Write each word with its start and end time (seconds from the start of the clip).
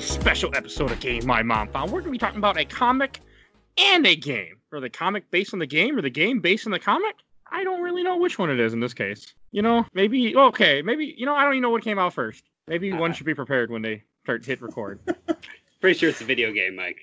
special 0.00 0.50
episode 0.54 0.90
of 0.90 1.00
Game 1.00 1.24
My 1.26 1.42
Mom 1.42 1.68
Found. 1.68 1.90
We're 1.90 2.00
going 2.00 2.04
to 2.04 2.10
be 2.12 2.18
talking 2.18 2.38
about 2.38 2.58
a 2.58 2.64
comic 2.64 3.20
and 3.78 4.06
a 4.06 4.16
game. 4.16 4.56
Or 4.72 4.80
the 4.80 4.90
comic 4.90 5.30
based 5.30 5.52
on 5.52 5.60
the 5.60 5.66
game, 5.66 5.96
or 5.96 6.02
the 6.02 6.10
game 6.10 6.40
based 6.40 6.66
on 6.66 6.72
the 6.72 6.78
comic? 6.78 7.14
I 7.50 7.64
don't 7.64 7.80
really 7.80 8.02
know 8.02 8.16
which 8.16 8.38
one 8.38 8.50
it 8.50 8.58
is 8.58 8.72
in 8.72 8.80
this 8.80 8.92
case. 8.92 9.32
You 9.52 9.62
know, 9.62 9.86
maybe, 9.94 10.36
okay, 10.36 10.82
maybe, 10.82 11.14
you 11.16 11.24
know, 11.24 11.34
I 11.34 11.44
don't 11.44 11.54
even 11.54 11.62
know 11.62 11.70
what 11.70 11.82
came 11.82 11.98
out 11.98 12.12
first. 12.12 12.44
Maybe 12.66 12.92
one 12.92 13.10
uh-huh. 13.10 13.12
should 13.12 13.26
be 13.26 13.34
prepared 13.34 13.70
when 13.70 13.82
they 13.82 14.02
start 14.24 14.44
hit 14.44 14.60
record. 14.60 15.00
Pretty 15.80 15.98
sure 15.98 16.08
it's 16.08 16.20
a 16.20 16.24
video 16.24 16.52
game, 16.52 16.74
Mike. 16.74 16.98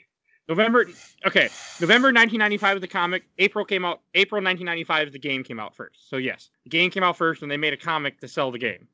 November, 0.50 0.86
okay, 1.26 1.48
November 1.80 2.08
1995 2.08 2.78
is 2.78 2.82
the 2.82 2.88
comic. 2.88 3.24
April 3.38 3.64
came 3.64 3.86
out, 3.86 4.02
April 4.14 4.42
1995 4.42 5.14
the 5.14 5.20
game 5.20 5.44
came 5.44 5.60
out 5.60 5.74
first. 5.74 6.10
So, 6.10 6.18
yes, 6.18 6.50
the 6.66 6.70
game 6.70 6.92
came 6.92 7.04
out 7.04 7.18
first, 7.18 7.42
and 7.42 7.50
they 7.50 7.58
made 7.58 7.72
a 7.72 7.78
comic 7.78 8.20
to 8.20 8.28
sell 8.28 8.52
the 8.52 8.60
game. 8.60 8.88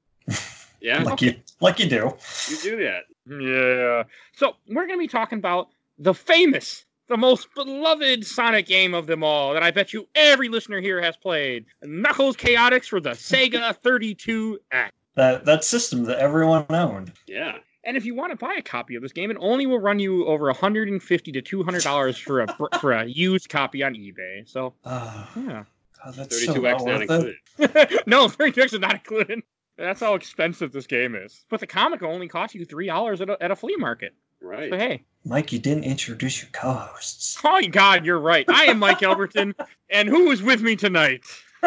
Yeah, 0.82 1.04
like 1.04 1.22
you 1.22 1.36
like 1.60 1.80
you 1.80 1.90
do. 1.90 2.14
you 2.50 2.58
do 2.62 2.78
that. 2.84 3.04
Yeah. 3.28 4.04
So 4.34 4.56
we're 4.68 4.88
going 4.88 4.98
to 4.98 5.04
be 5.04 5.08
talking 5.08 5.38
about 5.38 5.70
the 5.98 6.14
famous, 6.14 6.86
the 7.08 7.18
most 7.18 7.48
beloved 7.54 8.26
Sonic 8.26 8.66
game 8.66 8.94
of 8.94 9.06
them 9.08 9.24
all 9.24 9.54
that 9.54 9.64
I 9.64 9.72
bet 9.72 9.94
you 9.94 10.08
every 10.16 10.50
listener 10.50 10.80
here 10.82 11.02
has 11.02 11.16
played 11.18 11.66
Knuckles 11.84 12.36
Chaotix 12.38 12.86
for 12.86 13.00
the 13.00 13.12
Sega 13.12 13.76
32X. 13.84 14.90
That 15.16 15.46
that 15.46 15.64
system 15.64 16.04
that 16.06 16.20
everyone 16.20 16.66
owned. 16.70 17.12
Yeah. 17.28 17.58
And 17.86 17.96
if 17.98 18.06
you 18.06 18.14
want 18.14 18.32
to 18.32 18.36
buy 18.38 18.56
a 18.58 18.62
copy 18.62 18.96
of 18.96 19.02
this 19.02 19.12
game, 19.14 19.32
it 19.32 19.38
only 19.40 19.66
will 19.66 19.80
run 19.80 20.00
you 20.00 20.26
over 20.28 20.46
150 20.46 21.32
to 21.32 21.42
200 21.42 21.84
dollars 21.84 22.18
for 22.18 22.42
a 22.42 22.48
for 22.80 22.92
a 22.94 23.06
used 23.06 23.50
copy 23.50 23.84
on 23.84 23.96
eBay. 23.96 24.48
So 24.48 24.74
Ah, 24.86 25.30
yeah, 25.36 25.64
God, 26.04 26.14
that's 26.16 26.46
so 26.46 26.54
32x 26.54 26.62
well 26.62 26.86
not 26.86 27.02
included. 27.02 27.36
no, 28.08 28.28
32X 28.28 28.74
is 28.74 28.80
not 28.80 28.94
included. 28.94 29.42
That's 29.80 30.00
how 30.02 30.14
expensive 30.16 30.72
this 30.72 30.86
game 30.88 31.16
is. 31.16 31.46
But 31.50 31.60
the 31.62 31.68
comic 31.68 32.04
only 32.04 32.28
cost 32.28 32.54
you 32.54 32.66
three 32.66 32.88
dollars 32.88 33.22
at 33.22 33.30
a, 33.30 33.38
at 33.42 33.50
a 33.52 33.56
flea 33.56 33.76
market. 33.78 34.14
Right. 34.42 34.70
So 34.70 34.78
hey, 34.78 35.04
Mike, 35.26 35.52
you 35.52 35.60
didn't 35.60 35.84
introduce 35.86 36.42
your 36.42 36.50
co-hosts. 36.52 37.38
oh 37.44 37.52
my 37.52 37.66
God, 37.66 38.06
you're 38.06 38.20
right. 38.20 38.46
I 38.50 38.66
am 38.66 38.80
Mike 38.80 39.00
Albertin, 39.00 39.54
and 39.90 40.08
who 40.10 40.32
is 40.32 40.42
with 40.44 40.62
me 40.62 40.76
tonight? 40.76 41.24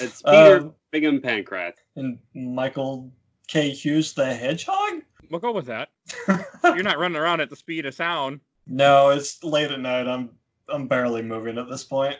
It's 0.00 0.22
Peter 0.22 0.56
Um, 0.58 0.74
Bingham 0.90 1.20
Pankratz. 1.20 1.74
and 1.96 2.18
Michael 2.34 3.12
K. 3.46 3.70
Hughes, 3.70 4.12
the 4.12 4.34
Hedgehog. 4.34 5.02
We'll 5.30 5.40
go 5.40 5.52
with 5.52 5.66
that. 5.66 5.90
You're 6.64 6.82
not 6.82 6.98
running 6.98 7.16
around 7.18 7.40
at 7.40 7.50
the 7.50 7.54
speed 7.56 7.86
of 7.86 7.94
sound. 7.94 8.40
no, 8.66 9.10
it's 9.10 9.42
late 9.44 9.70
at 9.70 9.78
night. 9.80 10.08
I'm 10.08 10.30
I'm 10.68 10.88
barely 10.88 11.22
moving 11.22 11.58
at 11.58 11.68
this 11.68 11.84
point. 11.84 12.16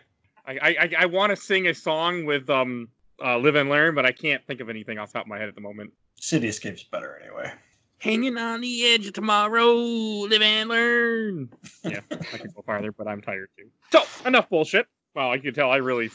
I 0.47 0.59
I, 0.63 0.91
I 1.01 1.07
want 1.07 1.31
to 1.31 1.37
sing 1.37 1.67
a 1.67 1.75
song 1.75 2.25
with 2.27 2.49
um 2.49 2.89
uh, 3.25 3.39
Live 3.39 3.55
and 3.57 3.69
Learn, 3.71 3.95
but 3.95 4.07
I 4.07 4.13
can't 4.13 4.45
think 4.47 4.61
of 4.61 4.69
anything 4.69 4.99
off 4.99 5.13
the 5.13 5.19
top 5.19 5.27
of 5.27 5.29
my 5.29 5.39
head 5.39 5.49
at 5.49 5.55
the 5.55 5.61
moment. 5.61 5.93
City 6.21 6.49
Escape's 6.49 6.85
better 6.85 7.21
anyway. 7.25 7.53
Hanging 7.99 8.37
on 8.39 8.61
the 8.61 8.85
edge 8.95 9.07
of 9.09 9.13
tomorrow, 9.15 9.73
live 9.75 10.41
and 10.43 10.69
learn. 10.69 11.49
Yeah, 11.85 12.01
I 12.11 12.17
could 12.39 12.55
go 12.55 12.63
farther, 12.63 12.93
but 12.93 13.09
I'm 13.09 13.21
tired 13.21 13.49
too. 13.57 13.69
So 13.91 14.03
enough 14.27 14.49
bullshit. 14.49 14.87
Well, 15.15 15.35
you 15.35 15.43
can 15.43 15.55
tell 15.55 15.71
I 15.71 15.77
really. 15.77 16.11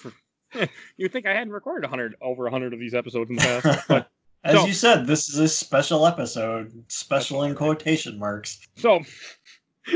You'd 0.97 1.11
think 1.11 1.25
I 1.25 1.33
hadn't 1.33 1.51
recorded 1.51 1.83
100 1.89 2.15
over 2.21 2.43
100 2.43 2.73
of 2.73 2.79
these 2.79 2.93
episodes 2.93 3.29
in 3.29 3.35
the 3.37 3.41
past, 3.41 3.85
but 3.89 4.09
As 4.45 4.55
So- 4.59 4.65
you 4.65 4.73
said, 4.73 5.07
this 5.07 5.27
is 5.29 5.39
a 5.39 5.47
special 5.47 6.05
episode. 6.05 6.71
Special 6.89 7.43
in 7.43 7.55
quotation 7.55 8.17
marks. 8.19 8.59
So 8.77 8.99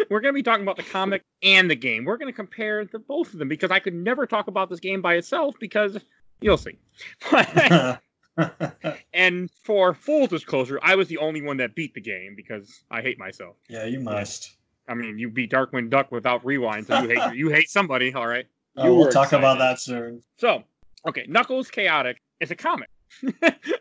we're 0.09 0.19
going 0.19 0.33
to 0.33 0.37
be 0.37 0.43
talking 0.43 0.63
about 0.63 0.75
the 0.77 0.83
comic 0.83 1.23
and 1.41 1.69
the 1.71 1.75
game. 1.75 2.03
We're 2.03 2.17
going 2.17 2.31
to 2.31 2.35
compare 2.35 2.83
the 2.83 2.99
both 2.99 3.31
of 3.33 3.39
them 3.39 3.47
because 3.47 3.71
I 3.71 3.79
could 3.79 3.93
never 3.93 4.25
talk 4.25 4.47
about 4.47 4.69
this 4.69 4.79
game 4.81 5.01
by 5.01 5.13
itself 5.15 5.55
because 5.59 5.97
you'll 6.41 6.57
see. 6.57 6.77
and 9.13 9.49
for 9.63 9.93
full 9.93 10.27
disclosure, 10.27 10.79
I 10.81 10.95
was 10.95 11.07
the 11.07 11.17
only 11.17 11.41
one 11.41 11.57
that 11.57 11.75
beat 11.75 11.93
the 11.93 12.01
game 12.01 12.35
because 12.35 12.83
I 12.91 13.01
hate 13.01 13.17
myself. 13.19 13.55
yeah, 13.69 13.85
you 13.85 13.99
must. 13.99 14.55
I 14.87 14.93
mean, 14.93 15.19
you 15.19 15.29
beat 15.29 15.51
Darkwing 15.51 15.89
Duck 15.89 16.11
without 16.11 16.45
rewind, 16.45 16.87
so 16.87 17.01
you 17.01 17.09
hate 17.09 17.33
you 17.35 17.49
hate 17.49 17.69
somebody, 17.69 18.13
all 18.13 18.27
right? 18.27 18.45
Uh, 18.77 18.85
You 18.85 18.93
we'll 18.93 19.05
were 19.05 19.11
talk 19.11 19.33
about 19.33 19.57
that 19.59 19.79
soon. 19.79 20.21
So, 20.37 20.63
okay, 21.07 21.25
Knuckles 21.27 21.69
Chaotix 21.69 22.15
is 22.39 22.51
a 22.51 22.55
comic. 22.55 22.89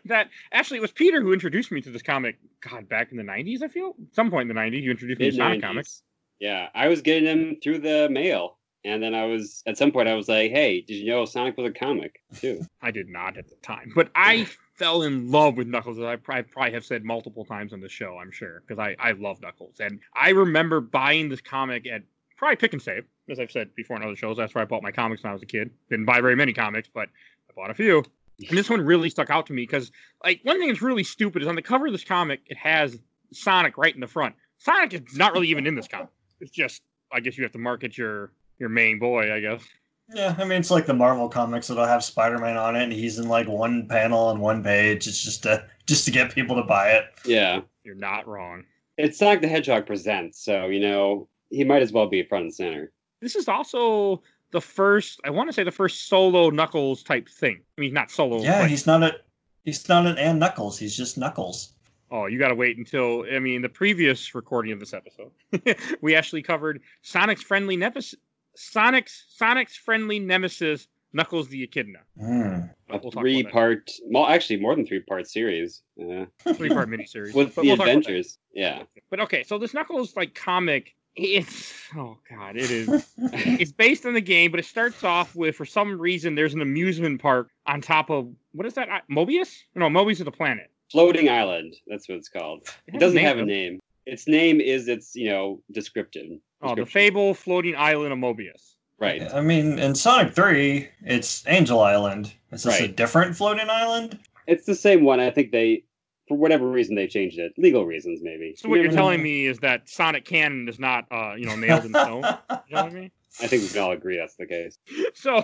that 0.05 0.29
actually 0.51 0.77
it 0.77 0.81
was 0.81 0.91
Peter 0.91 1.21
who 1.21 1.33
introduced 1.33 1.71
me 1.71 1.81
to 1.81 1.89
this 1.91 2.01
comic. 2.01 2.37
God, 2.61 2.89
back 2.89 3.11
in 3.11 3.17
the 3.17 3.23
'90s, 3.23 3.61
I 3.61 3.67
feel. 3.67 3.95
Some 4.13 4.31
point 4.31 4.49
in 4.49 4.55
the 4.55 4.59
'90s, 4.61 4.81
you 4.81 4.91
introduced 4.91 5.19
me 5.19 5.29
to 5.31 5.35
Sonic 5.35 5.61
comics. 5.61 6.01
Yeah, 6.39 6.69
I 6.73 6.87
was 6.87 7.01
getting 7.01 7.25
them 7.25 7.57
through 7.61 7.79
the 7.79 8.09
mail, 8.09 8.56
and 8.83 9.01
then 9.01 9.13
I 9.13 9.25
was 9.25 9.63
at 9.65 9.77
some 9.77 9.91
point 9.91 10.07
I 10.07 10.15
was 10.15 10.27
like, 10.27 10.51
"Hey, 10.51 10.81
did 10.81 10.95
you 10.95 11.11
know 11.11 11.25
Sonic 11.25 11.57
was 11.57 11.69
a 11.69 11.73
comic 11.73 12.21
too?" 12.35 12.61
I 12.81 12.91
did 12.91 13.09
not 13.09 13.37
at 13.37 13.49
the 13.49 13.55
time, 13.61 13.91
but 13.95 14.09
I 14.15 14.47
fell 14.77 15.01
in 15.01 15.31
love 15.31 15.57
with 15.57 15.67
Knuckles. 15.67 15.99
I 15.99 16.15
probably, 16.15 16.43
probably 16.43 16.73
have 16.73 16.85
said 16.85 17.03
multiple 17.03 17.43
times 17.43 17.73
on 17.73 17.81
the 17.81 17.89
show, 17.89 18.17
I'm 18.17 18.31
sure, 18.31 18.61
because 18.61 18.79
I, 18.79 18.95
I 18.99 19.11
love 19.13 19.41
Knuckles. 19.41 19.79
And 19.79 19.99
I 20.15 20.29
remember 20.29 20.79
buying 20.79 21.29
this 21.29 21.41
comic 21.41 21.87
at 21.87 22.03
probably 22.37 22.55
Pick 22.57 22.73
and 22.73 22.81
Save, 22.81 23.05
as 23.29 23.39
I've 23.39 23.51
said 23.51 23.73
before 23.75 23.97
in 23.97 24.03
other 24.03 24.15
shows. 24.15 24.37
That's 24.37 24.53
where 24.53 24.61
I 24.61 24.65
bought 24.65 24.83
my 24.83 24.91
comics 24.91 25.23
when 25.23 25.31
I 25.31 25.33
was 25.33 25.41
a 25.41 25.47
kid. 25.47 25.71
Didn't 25.89 26.05
buy 26.05 26.21
very 26.21 26.35
many 26.35 26.53
comics, 26.53 26.89
but 26.93 27.09
I 27.49 27.53
bought 27.55 27.71
a 27.71 27.73
few. 27.73 28.03
And 28.47 28.57
this 28.57 28.69
one 28.69 28.81
really 28.81 29.09
stuck 29.09 29.31
out 29.31 29.47
to 29.47 29.53
me 29.53 29.63
because, 29.63 29.91
like, 30.23 30.41
one 30.43 30.59
thing 30.59 30.67
that's 30.67 30.81
really 30.81 31.03
stupid 31.03 31.41
is 31.41 31.47
on 31.47 31.55
the 31.55 31.61
cover 31.63 31.87
of 31.87 31.91
this 31.91 32.03
comic, 32.03 32.41
it 32.45 32.57
has 32.57 32.99
Sonic 33.33 33.77
right 33.77 33.93
in 33.93 33.99
the 33.99 34.07
front. 34.07 34.35
Sonic 34.59 34.93
is 34.93 35.17
not 35.17 35.33
really 35.33 35.47
even 35.47 35.65
in 35.65 35.75
this 35.75 35.87
comic. 35.87 36.09
It's 36.39 36.51
just, 36.51 36.83
I 37.11 37.19
guess 37.19 37.35
you 37.35 37.43
have 37.43 37.51
to 37.53 37.57
market 37.57 37.97
your 37.97 38.31
your 38.59 38.69
main 38.69 38.99
boy, 38.99 39.33
I 39.33 39.39
guess. 39.39 39.61
Yeah, 40.13 40.35
I 40.37 40.43
mean 40.45 40.59
it's 40.59 40.71
like 40.71 40.85
the 40.85 40.93
Marvel 40.93 41.27
comics 41.27 41.67
that'll 41.67 41.85
have 41.85 42.03
Spider-Man 42.03 42.55
on 42.57 42.75
it, 42.77 42.83
and 42.83 42.93
he's 42.93 43.19
in 43.19 43.27
like 43.27 43.47
one 43.47 43.87
panel 43.87 44.27
on 44.27 44.39
one 44.39 44.63
page. 44.63 45.05
It's 45.07 45.21
just 45.21 45.43
to 45.43 45.65
just 45.85 46.05
to 46.05 46.11
get 46.11 46.33
people 46.33 46.55
to 46.55 46.63
buy 46.63 46.91
it. 46.91 47.05
Yeah, 47.25 47.61
You're 47.83 47.95
not 47.95 48.25
wrong. 48.27 48.63
it's 48.97 49.17
Sonic 49.19 49.41
the 49.41 49.47
Hedgehog 49.49 49.85
presents, 49.85 50.43
so 50.43 50.67
you 50.67 50.79
know 50.79 51.27
he 51.49 51.63
might 51.63 51.81
as 51.81 51.91
well 51.91 52.07
be 52.07 52.23
front 52.23 52.43
and 52.45 52.53
center. 52.53 52.91
this 53.21 53.35
is 53.35 53.47
also 53.47 54.21
the 54.51 54.61
first 54.61 55.19
i 55.25 55.29
want 55.29 55.49
to 55.49 55.53
say 55.53 55.63
the 55.63 55.71
first 55.71 56.07
solo 56.07 56.49
knuckles 56.49 57.03
type 57.03 57.27
thing 57.27 57.59
i 57.77 57.81
mean 57.81 57.93
not 57.93 58.09
solo 58.09 58.41
yeah, 58.41 58.61
like- 58.61 58.69
he's 58.69 58.87
not 58.87 59.03
a 59.03 59.11
he's 59.65 59.87
not 59.89 60.05
an 60.07 60.17
and 60.17 60.39
Knuckles. 60.39 60.77
He's 60.79 60.95
just 60.95 61.17
Knuckles. 61.17 61.73
oh 62.11 62.27
you 62.27 62.39
gotta 62.39 62.55
wait 62.55 62.77
until 62.77 63.25
i 63.33 63.39
mean 63.39 63.61
the 63.61 63.67
previous 63.69 64.33
recording 64.35 64.71
of 64.71 64.79
this 64.79 64.93
episode 64.93 65.31
we 66.01 66.15
actually 66.15 66.41
covered 66.41 66.81
sonic's 67.01 67.41
friendly 67.43 67.75
nemesis 67.75 68.15
sonic's 68.57 69.25
sonic's 69.29 69.75
friendly 69.75 70.19
nemesis 70.19 70.87
knuckles 71.13 71.47
the 71.49 71.63
echidna 71.63 71.99
Mm. 72.21 72.69
A 72.89 72.97
We'll 72.99 73.11
talk 73.11 73.21
three 73.21 73.43
part, 73.43 73.91
well, 74.05 74.25
actually 74.27 74.59
more 74.59 74.75
than 74.75 74.85
three 74.85 75.01
part 75.01 75.27
series 75.29 75.81
uh, 76.01 76.25
three 76.53 76.69
part 76.69 76.89
miniseries 76.89 77.33
with 77.35 77.53
But 77.55 77.61
the 77.61 77.67
we'll 77.67 77.77
talk 77.77 77.85
about 77.85 77.85
that. 77.85 77.97
adventures. 77.97 78.37
Yeah, 78.53 78.83
but 79.09 79.19
okay 79.21 79.43
so 79.43 79.57
this 79.57 79.73
knuckles 79.73 80.15
like 80.15 80.33
comic 80.35 80.95
it's 81.15 81.73
oh 81.95 82.17
god 82.29 82.55
it 82.55 82.69
is 82.69 82.87
it's 83.17 83.71
based 83.71 84.05
on 84.05 84.13
the 84.13 84.21
game, 84.21 84.51
but 84.51 84.59
it 84.59 84.65
starts 84.65 85.03
off 85.03 85.35
with 85.35 85.55
for 85.55 85.65
some 85.65 85.99
reason 85.99 86.35
there's 86.35 86.53
an 86.53 86.61
amusement 86.61 87.19
park 87.21 87.49
on 87.65 87.81
top 87.81 88.09
of 88.11 88.29
what 88.51 88.65
is 88.67 88.73
that? 88.75 88.87
Mobius? 89.09 89.55
No, 89.75 89.87
Mobius 89.89 90.13
is 90.13 90.25
the 90.25 90.31
planet. 90.31 90.69
floating 90.91 91.27
island. 91.29 91.75
That's 91.87 92.07
what 92.07 92.17
it's 92.19 92.29
called. 92.29 92.67
It 92.87 92.93
has 92.93 92.99
doesn't 92.99 93.15
name, 93.17 93.25
have 93.25 93.37
a 93.39 93.45
name. 93.45 93.79
Its 94.07 94.27
name 94.27 94.61
is 94.61 94.87
its 94.87 95.15
you 95.15 95.29
know 95.29 95.61
descriptive. 95.71 96.25
Oh, 96.61 96.75
the. 96.75 96.85
Fable 96.85 97.33
floating 97.33 97.75
island 97.75 98.13
of 98.13 98.19
Mobius. 98.19 98.73
Right. 98.99 99.21
I 99.33 99.41
mean, 99.41 99.77
in 99.77 99.93
Sonic 99.93 100.33
Three, 100.33 100.87
it's 101.01 101.43
Angel 101.47 101.79
Island. 101.81 102.33
Is 102.51 102.63
this 102.63 102.79
a 102.79 102.87
different 102.87 103.35
floating 103.35 103.69
island? 103.69 104.17
It's 104.47 104.65
the 104.65 104.73
same 104.73 105.03
one. 105.03 105.19
I 105.19 105.29
think 105.29 105.51
they, 105.51 105.83
for 106.27 106.35
whatever 106.37 106.67
reason, 106.67 106.95
they 106.95 107.05
changed 107.07 107.37
it. 107.37 107.53
Legal 107.57 107.85
reasons, 107.85 108.21
maybe. 108.23 108.55
So 108.57 108.69
what 108.69 108.75
You 108.77 108.83
you're 108.83 108.91
never 108.91 108.95
know. 108.95 109.01
telling 109.09 109.21
me 109.21 109.45
is 109.45 109.59
that 109.59 109.87
Sonic 109.87 110.25
canon 110.25 110.67
is 110.67 110.79
not, 110.79 111.05
uh, 111.11 111.35
you 111.35 111.45
know, 111.45 111.55
nailed 111.55 111.85
in 111.85 111.91
stone. 111.91 112.23
You 112.69 112.75
know 112.75 112.83
what 112.83 112.91
I 112.91 112.95
mean? 112.95 113.11
I 113.39 113.47
think 113.47 113.61
we 113.63 113.69
can 113.69 113.79
all 113.79 113.91
agree 113.91 114.17
that's 114.17 114.35
the 114.35 114.47
case. 114.47 114.79
So 115.13 115.43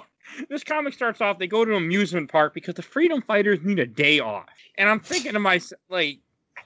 this 0.49 0.63
comic 0.63 0.93
starts 0.93 1.21
off. 1.21 1.38
They 1.38 1.47
go 1.47 1.63
to 1.63 1.71
an 1.71 1.77
amusement 1.77 2.31
park 2.31 2.53
because 2.55 2.75
the 2.75 2.81
Freedom 2.81 3.21
Fighters 3.21 3.59
need 3.61 3.77
a 3.79 3.85
day 3.85 4.19
off, 4.19 4.47
and 4.77 4.89
I'm 4.89 4.99
thinking 4.99 5.33
to 5.33 5.39
myself, 5.39 5.79
like, 5.89 6.19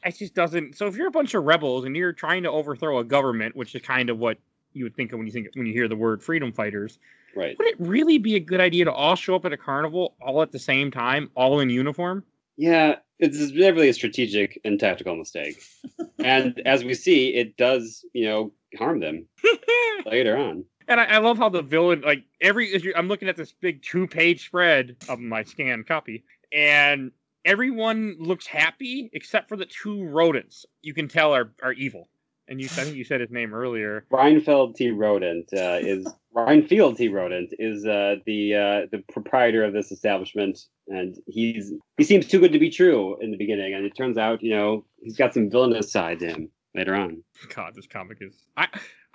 it 0.08 0.18
just 0.18 0.34
doesn't. 0.34 0.78
So 0.78 0.88
if 0.88 0.96
you're 0.96 1.08
a 1.08 1.12
bunch 1.12 1.34
of 1.34 1.44
rebels 1.44 1.86
and 1.86 1.96
you're 1.96 2.14
trying 2.14 2.44
to 2.44 2.52
overthrow 2.52 3.00
a 3.00 3.04
government, 3.04 3.56
which 3.56 3.76
is 3.76 3.82
kind 3.82 4.10
of 4.10 4.18
what 4.18 4.38
you 4.74 4.84
would 4.86 4.96
think 4.96 5.12
of 5.12 5.18
when 5.18 5.28
you 5.28 5.34
think 5.34 5.48
when 5.56 5.66
you 5.66 5.74
hear 5.74 5.88
the 5.88 5.96
word 5.96 6.22
Freedom 6.24 6.52
Fighters, 6.52 7.00
Right. 7.36 7.58
would 7.58 7.68
it 7.68 7.76
really 7.80 8.18
be 8.18 8.36
a 8.36 8.40
good 8.40 8.60
idea 8.60 8.86
to 8.86 8.92
all 8.92 9.16
show 9.16 9.36
up 9.36 9.46
at 9.46 9.54
a 9.54 9.58
carnival 9.58 10.16
all 10.22 10.42
at 10.42 10.52
the 10.52 10.60
same 10.60 10.90
time, 10.92 11.30
all 11.36 11.60
in 11.60 11.70
uniform? 11.70 12.24
Yeah, 12.58 12.96
it's 13.20 13.38
definitely 13.52 13.90
a 13.90 13.94
strategic 13.94 14.60
and 14.66 14.80
tactical 14.80 15.16
mistake. 15.16 15.62
and 16.20 16.60
as 16.66 16.84
we 16.84 16.94
see, 16.96 17.36
it 17.36 17.56
does, 17.58 18.04
you 18.14 18.26
know, 18.26 18.52
harm 18.78 19.00
them 19.00 19.28
later 20.06 20.38
on. 20.38 20.66
And 20.88 21.00
I, 21.00 21.06
I 21.06 21.18
love 21.20 21.38
how 21.38 21.50
the 21.50 21.62
villain, 21.62 22.02
like 22.02 22.24
every, 22.42 22.76
you- 22.82 22.94
I'm 22.96 23.08
looking 23.08 23.28
at 23.30 23.36
this 23.36 23.52
big 23.54 23.84
two 23.84 24.08
page 24.08 24.46
spread 24.46 24.96
of 25.10 25.20
my 25.20 25.44
scanned 25.44 25.86
copy, 25.88 26.24
and 26.52 27.12
everyone 27.48 28.18
looks 28.20 28.46
happy 28.46 29.10
except 29.14 29.50
for 29.50 29.56
the 29.56 29.66
two 29.66 30.04
rodents 30.04 30.66
you 30.84 30.94
can 30.94 31.08
tell 31.08 31.34
are, 31.34 31.54
are 31.64 31.74
evil. 31.74 32.10
And 32.50 32.62
you, 32.62 32.68
I 32.68 32.84
think 32.84 32.96
you 32.96 33.04
said 33.04 33.20
his 33.20 33.32
name 33.32 33.54
earlier. 33.54 34.06
Reinfeld 34.10 34.76
T. 34.76 34.92
Rodent 34.92 35.50
uh, 35.54 35.80
is 35.82 36.08
Ryan 36.34 36.66
T. 36.66 37.08
Rodent 37.10 37.54
is 37.60 37.86
uh, 37.86 38.16
the 38.26 38.54
uh, 38.54 38.88
the 38.92 39.04
proprietor 39.12 39.66
of 39.66 39.74
this 39.74 39.92
establishment, 39.92 40.60
and 40.88 41.18
he's 41.26 41.74
he 41.98 42.06
seems 42.06 42.26
too 42.26 42.40
good 42.40 42.54
to 42.54 42.60
be 42.60 42.70
true 42.70 43.18
in 43.20 43.32
the 43.32 43.38
beginning, 43.38 43.74
and 43.74 43.86
it 43.86 43.98
turns 43.98 44.18
out, 44.18 44.42
you 44.42 44.52
know, 44.52 44.86
he's 45.02 45.18
got 45.18 45.34
some 45.34 45.50
villainous 45.50 45.92
side 45.92 46.20
to 46.20 46.28
him 46.28 46.50
later 46.74 46.96
on. 46.96 47.22
God, 47.54 47.76
this 47.76 47.88
comic 47.88 48.20
is. 48.22 48.46
I 48.56 48.68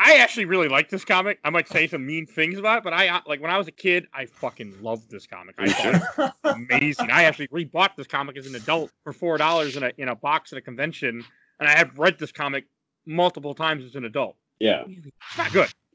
I 0.04 0.16
actually 0.16 0.46
really 0.46 0.68
like 0.68 0.88
this 0.88 1.04
comic. 1.04 1.38
I 1.44 1.50
might 1.50 1.68
say 1.68 1.86
some 1.86 2.04
mean 2.04 2.26
things 2.26 2.58
about 2.58 2.78
it, 2.78 2.84
but 2.84 2.92
I 2.92 3.08
uh, 3.08 3.20
like 3.26 3.40
when 3.40 3.52
I 3.52 3.58
was 3.58 3.68
a 3.68 3.72
kid, 3.72 4.08
I 4.12 4.26
fucking 4.26 4.82
loved 4.82 5.10
this 5.10 5.28
comic. 5.28 5.54
I 5.58 5.68
thought 5.68 5.94
it 5.94 6.32
was 6.44 6.56
amazing. 6.70 7.10
I 7.10 7.24
actually 7.24 7.46
rebought 7.48 7.94
this 7.96 8.08
comic 8.08 8.36
as 8.36 8.46
an 8.46 8.56
adult 8.56 8.90
for 9.04 9.12
four 9.12 9.38
dollars 9.38 9.76
in 9.76 9.84
a 9.84 9.92
in 9.98 10.08
a 10.08 10.16
box 10.16 10.52
at 10.52 10.58
a 10.58 10.60
convention, 10.60 11.24
and 11.60 11.68
I 11.68 11.76
have 11.76 11.96
read 11.98 12.18
this 12.18 12.32
comic 12.32 12.64
multiple 13.06 13.54
times 13.54 13.84
as 13.84 13.94
an 13.94 14.04
adult. 14.04 14.36
Yeah, 14.58 14.84
It's 14.86 15.38
not 15.38 15.52
good. 15.52 15.68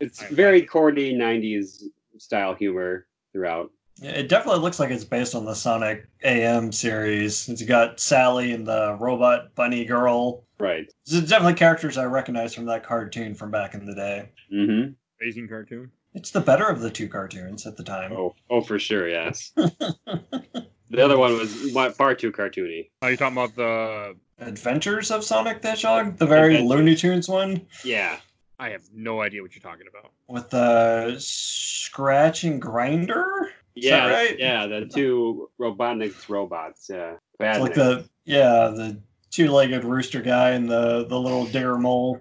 it's 0.00 0.22
very 0.24 0.62
corny 0.62 1.14
'90s 1.14 1.84
style 2.18 2.54
humor 2.54 3.06
throughout. 3.32 3.70
It 4.02 4.28
definitely 4.28 4.60
looks 4.60 4.80
like 4.80 4.90
it's 4.90 5.04
based 5.04 5.34
on 5.34 5.44
the 5.44 5.54
Sonic 5.54 6.06
AM 6.24 6.72
series. 6.72 7.48
It's 7.48 7.62
got 7.62 8.00
Sally 8.00 8.52
and 8.52 8.66
the 8.66 8.96
robot 8.98 9.54
bunny 9.54 9.84
girl. 9.84 10.43
Right. 10.64 10.90
These 11.06 11.22
are 11.22 11.26
definitely 11.26 11.54
characters 11.54 11.98
I 11.98 12.04
recognize 12.06 12.54
from 12.54 12.64
that 12.66 12.84
cartoon 12.84 13.34
from 13.34 13.50
back 13.50 13.74
in 13.74 13.84
the 13.84 13.94
day. 13.94 14.30
Mm-hmm. 14.50 14.92
Amazing 15.20 15.48
cartoon. 15.48 15.90
It's 16.14 16.30
the 16.30 16.40
better 16.40 16.66
of 16.66 16.80
the 16.80 16.90
two 16.90 17.06
cartoons 17.08 17.66
at 17.66 17.76
the 17.76 17.84
time. 17.84 18.12
Oh, 18.12 18.34
oh, 18.48 18.62
for 18.62 18.78
sure. 18.78 19.06
Yes. 19.08 19.52
the 19.56 21.04
other 21.04 21.18
one 21.18 21.32
was 21.38 21.72
far 21.96 22.14
too 22.14 22.32
cartoony. 22.32 22.88
Are 23.02 23.10
you 23.10 23.16
talking 23.18 23.36
about 23.36 23.54
the? 23.56 24.16
Adventures 24.38 25.10
of 25.10 25.22
Sonic 25.22 25.60
the 25.62 25.68
Hedgehog, 25.70 26.16
the 26.16 26.26
very 26.26 26.54
Adventures. 26.56 26.70
Looney 26.70 26.94
Tunes 26.96 27.28
one 27.28 27.66
Yeah. 27.84 28.16
I 28.58 28.70
have 28.70 28.82
no 28.92 29.20
idea 29.20 29.42
what 29.42 29.54
you're 29.54 29.62
talking 29.62 29.86
about. 29.88 30.12
with 30.28 30.48
the 30.50 31.16
scratch 31.18 32.44
and 32.44 32.60
Grounder. 32.60 33.50
Is 33.76 33.84
that 33.84 33.90
Yeah. 33.90 34.08
right? 34.08 34.38
Yeah. 34.38 34.66
The 34.66 34.86
two 34.86 35.50
Robotnik's 35.60 36.28
robots. 36.28 36.88
Yeah. 36.90 37.14
Bad 37.38 37.60
like 37.60 37.74
the 37.74 38.08
yeah 38.24 38.68
the 38.74 38.98
two-legged 39.34 39.84
rooster 39.84 40.20
guy 40.22 40.50
and 40.50 40.68
the 40.68 41.06
the 41.06 41.18
little 41.18 41.44
digger 41.46 41.76
mole. 41.78 42.20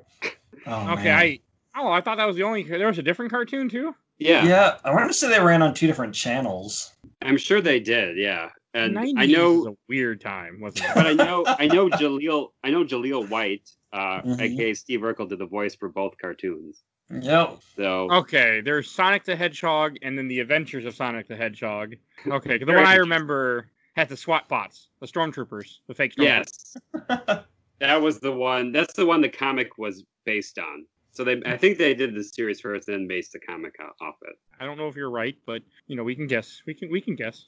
Oh, 0.65 0.93
okay, 0.93 1.03
man. 1.05 1.19
I. 1.19 1.39
Oh, 1.75 1.89
I 1.91 2.01
thought 2.01 2.17
that 2.17 2.25
was 2.25 2.35
the 2.35 2.43
only. 2.43 2.63
There 2.63 2.87
was 2.87 2.97
a 2.99 3.03
different 3.03 3.31
cartoon 3.31 3.67
too. 3.69 3.95
yeah. 4.19 4.45
yeah, 4.45 4.77
I 4.85 4.93
want 4.93 5.09
to 5.09 5.13
say 5.13 5.27
they 5.29 5.39
ran 5.39 5.61
on 5.61 5.73
two 5.73 5.87
different 5.87 6.13
channels. 6.13 6.93
I'm 7.21 7.37
sure 7.37 7.61
they 7.61 7.79
did. 7.79 8.17
Yeah. 8.17 8.49
And 8.75 8.95
90s 8.95 9.13
I 9.17 9.25
know 9.27 9.51
it 9.53 9.57
was 9.57 9.67
a 9.67 9.77
weird 9.87 10.19
time, 10.21 10.59
wasn't 10.59 10.85
it? 10.85 10.95
but 10.95 11.05
I 11.05 11.13
know 11.13 11.43
I 11.47 11.67
know 11.67 11.89
Jaleel 11.89 12.49
I 12.63 12.71
know 12.71 12.83
Jaleel 12.83 13.27
White, 13.29 13.69
uh, 13.91 14.21
Mhm. 14.21 14.41
aka 14.41 14.73
Steve 14.73 15.01
Urkel, 15.01 15.29
did 15.29 15.37
the 15.39 15.45
voice 15.45 15.75
for 15.75 15.89
both 15.89 16.17
cartoons. 16.19 16.83
Yep. 17.11 17.59
So 17.75 18.09
Okay, 18.11 18.61
there's 18.61 18.89
Sonic 18.89 19.25
the 19.25 19.35
Hedgehog 19.35 19.97
and 20.01 20.17
then 20.17 20.27
the 20.27 20.39
Adventures 20.39 20.85
of 20.85 20.95
Sonic 20.95 21.27
the 21.27 21.35
Hedgehog. 21.35 21.95
Okay, 22.25 22.57
'cause 22.57 22.65
the 22.65 22.73
one 22.73 22.85
I 22.85 22.95
remember 22.95 23.67
had 23.95 24.09
the 24.09 24.17
SWAT 24.17 24.47
bots, 24.47 24.89
the 24.99 25.07
stormtroopers, 25.07 25.79
the 25.87 25.93
fake 25.93 26.15
stormtroopers. 26.15 26.77
yes, 27.09 27.45
that 27.79 28.01
was 28.01 28.19
the 28.19 28.31
one. 28.31 28.71
That's 28.71 28.93
the 28.93 29.05
one 29.05 29.21
the 29.21 29.29
comic 29.29 29.77
was 29.77 30.03
based 30.25 30.59
on. 30.59 30.85
So 31.11 31.23
they, 31.23 31.39
I 31.45 31.57
think 31.57 31.77
they 31.77 31.93
did 31.93 32.15
the 32.15 32.23
series 32.23 32.59
first, 32.59 32.87
then 32.87 33.07
based 33.07 33.33
the 33.33 33.39
comic 33.39 33.75
off 34.01 34.15
it. 34.23 34.35
I 34.59 34.65
don't 34.65 34.77
know 34.77 34.87
if 34.87 34.95
you're 34.95 35.11
right, 35.11 35.35
but 35.45 35.61
you 35.85 35.95
know 35.95 36.03
we 36.03 36.15
can 36.15 36.25
guess. 36.25 36.63
We 36.65 36.73
can 36.73 36.89
we 36.91 37.01
can 37.01 37.15
guess 37.15 37.45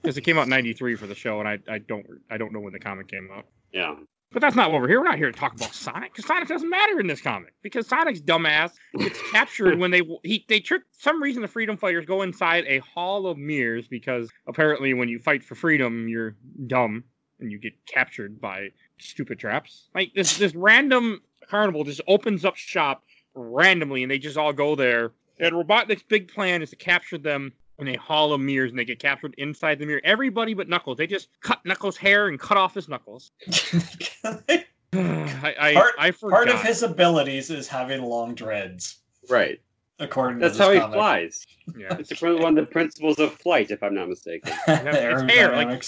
because 0.00 0.16
it 0.16 0.22
came 0.22 0.38
out 0.38 0.48
'93 0.48 0.94
for 0.96 1.06
the 1.06 1.14
show, 1.14 1.38
and 1.38 1.46
I, 1.46 1.58
I 1.68 1.78
don't 1.78 2.06
I 2.30 2.38
don't 2.38 2.52
know 2.52 2.60
when 2.60 2.72
the 2.72 2.78
comic 2.78 3.08
came 3.08 3.28
out. 3.30 3.44
Yeah, 3.70 3.96
But 4.32 4.40
that's 4.40 4.56
not 4.56 4.72
what 4.72 4.80
we're 4.80 4.88
here. 4.88 5.00
We're 5.00 5.08
not 5.08 5.18
here 5.18 5.30
to 5.30 5.38
talk 5.38 5.54
about 5.54 5.74
Sonic 5.74 6.12
because 6.12 6.26
Sonic 6.26 6.48
doesn't 6.48 6.68
matter 6.68 6.98
in 6.98 7.06
this 7.06 7.20
comic 7.20 7.52
because 7.62 7.86
Sonic's 7.86 8.20
dumbass 8.20 8.72
gets 8.98 9.20
captured 9.32 9.78
when 9.78 9.90
they 9.90 10.02
he 10.22 10.44
they 10.48 10.60
trick 10.60 10.82
some 10.92 11.22
reason 11.22 11.42
the 11.42 11.48
freedom 11.48 11.76
fighters 11.76 12.06
go 12.06 12.22
inside 12.22 12.64
a 12.66 12.78
hall 12.78 13.26
of 13.26 13.36
mirrors 13.36 13.86
because 13.88 14.30
apparently 14.46 14.94
when 14.94 15.08
you 15.08 15.18
fight 15.18 15.44
for 15.44 15.54
freedom 15.54 16.08
you're 16.08 16.34
dumb 16.66 17.04
and 17.40 17.52
you 17.52 17.58
get 17.58 17.74
captured 17.86 18.40
by 18.40 18.68
stupid 18.98 19.38
traps. 19.38 19.88
Like 19.94 20.12
this 20.14 20.38
this 20.38 20.54
random 20.54 21.20
carnival 21.48 21.84
just 21.84 22.00
opens 22.08 22.44
up 22.44 22.56
shop 22.56 23.04
randomly 23.34 24.02
and 24.02 24.10
they 24.10 24.18
just 24.18 24.38
all 24.38 24.52
go 24.52 24.74
there. 24.74 25.12
And 25.38 25.52
Robotnik's 25.52 26.04
big 26.04 26.28
plan 26.28 26.62
is 26.62 26.70
to 26.70 26.76
capture 26.76 27.18
them 27.18 27.52
in 27.82 27.92
they 27.92 27.98
hall 27.98 28.32
of 28.32 28.40
mirrors 28.40 28.70
and 28.70 28.78
they 28.78 28.84
get 28.84 28.98
captured 28.98 29.34
inside 29.38 29.78
the 29.78 29.86
mirror. 29.86 30.00
Everybody 30.04 30.54
but 30.54 30.68
Knuckles. 30.68 30.96
They 30.96 31.06
just 31.06 31.28
cut 31.42 31.60
Knuckles' 31.66 31.96
hair 31.96 32.28
and 32.28 32.38
cut 32.40 32.56
off 32.56 32.74
his 32.74 32.88
knuckles. 32.88 33.30
I 34.24 35.54
I, 35.58 35.72
Part- 35.74 35.94
I 35.98 36.10
forgot. 36.10 36.34
Part 36.36 36.48
of 36.50 36.62
his 36.62 36.82
abilities 36.82 37.50
is 37.50 37.66
having 37.68 38.02
long 38.02 38.34
dreads, 38.34 38.98
right. 39.30 39.60
according 39.98 40.38
to 40.40 40.46
That's 40.46 40.58
how 40.58 40.68
this 40.70 40.82
he 40.84 40.92
flies. 40.92 41.46
Yeah. 41.78 41.96
It's 41.98 42.20
one 42.20 42.42
of 42.44 42.54
the 42.56 42.66
principles 42.66 43.18
of 43.18 43.32
flight, 43.34 43.70
if 43.70 43.82
I'm 43.82 43.94
not 43.94 44.08
mistaken. 44.08 44.52
it's 44.68 45.32
hair, 45.32 45.56
like- 45.56 45.84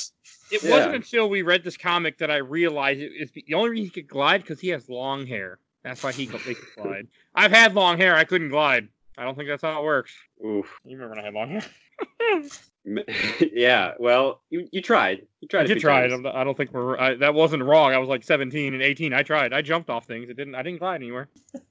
It 0.50 0.62
Yeah. 0.62 0.70
wasn't 0.70 0.94
until 0.96 1.28
we 1.28 1.42
read 1.42 1.64
this 1.64 1.76
comic 1.76 2.18
that 2.18 2.30
I 2.30 2.36
realized 2.36 3.00
it, 3.00 3.12
it's 3.14 3.32
the 3.32 3.44
only 3.54 3.70
reason 3.70 3.84
he 3.84 3.90
could 3.90 4.08
glide 4.08 4.40
because 4.42 4.60
he 4.60 4.68
has 4.68 4.88
long 4.88 5.26
hair. 5.26 5.58
That's 5.82 6.02
why 6.02 6.12
he 6.12 6.26
could, 6.26 6.40
they 6.46 6.54
could 6.54 6.68
glide. 6.82 7.08
I've 7.34 7.50
had 7.52 7.74
long 7.74 7.98
hair. 7.98 8.14
I 8.16 8.24
couldn't 8.24 8.48
glide. 8.48 8.88
I 9.18 9.24
don't 9.24 9.36
think 9.36 9.48
that's 9.48 9.62
how 9.62 9.80
it 9.80 9.84
works. 9.84 10.12
Oof. 10.44 10.66
You 10.84 10.96
remember 10.96 11.10
when 11.10 11.18
I 11.20 11.24
had 11.26 11.34
long 11.34 11.50
hair? 11.50 11.62
yeah. 13.52 13.92
Well, 13.98 14.40
you 14.50 14.68
you 14.72 14.82
tried. 14.82 15.26
You 15.40 15.48
tried. 15.48 15.62
I 15.62 15.64
a 15.64 15.68
did 15.68 15.74
few 15.74 15.80
try 15.82 16.04
it. 16.04 16.08
times. 16.10 16.26
I'm- 16.26 16.36
I 16.36 16.44
don't 16.44 16.56
think 16.56 16.72
we're. 16.72 16.98
I, 16.98 17.14
that 17.16 17.34
wasn't 17.34 17.62
wrong. 17.64 17.92
I 17.92 17.98
was 17.98 18.08
like 18.08 18.22
17 18.22 18.74
and 18.74 18.82
18. 18.82 19.12
I 19.14 19.22
tried. 19.22 19.52
I 19.52 19.62
jumped 19.62 19.88
off 19.90 20.06
things. 20.06 20.28
It 20.28 20.36
didn't. 20.36 20.54
I 20.54 20.62
didn't 20.62 20.78
glide 20.80 20.96
anywhere. 20.96 21.28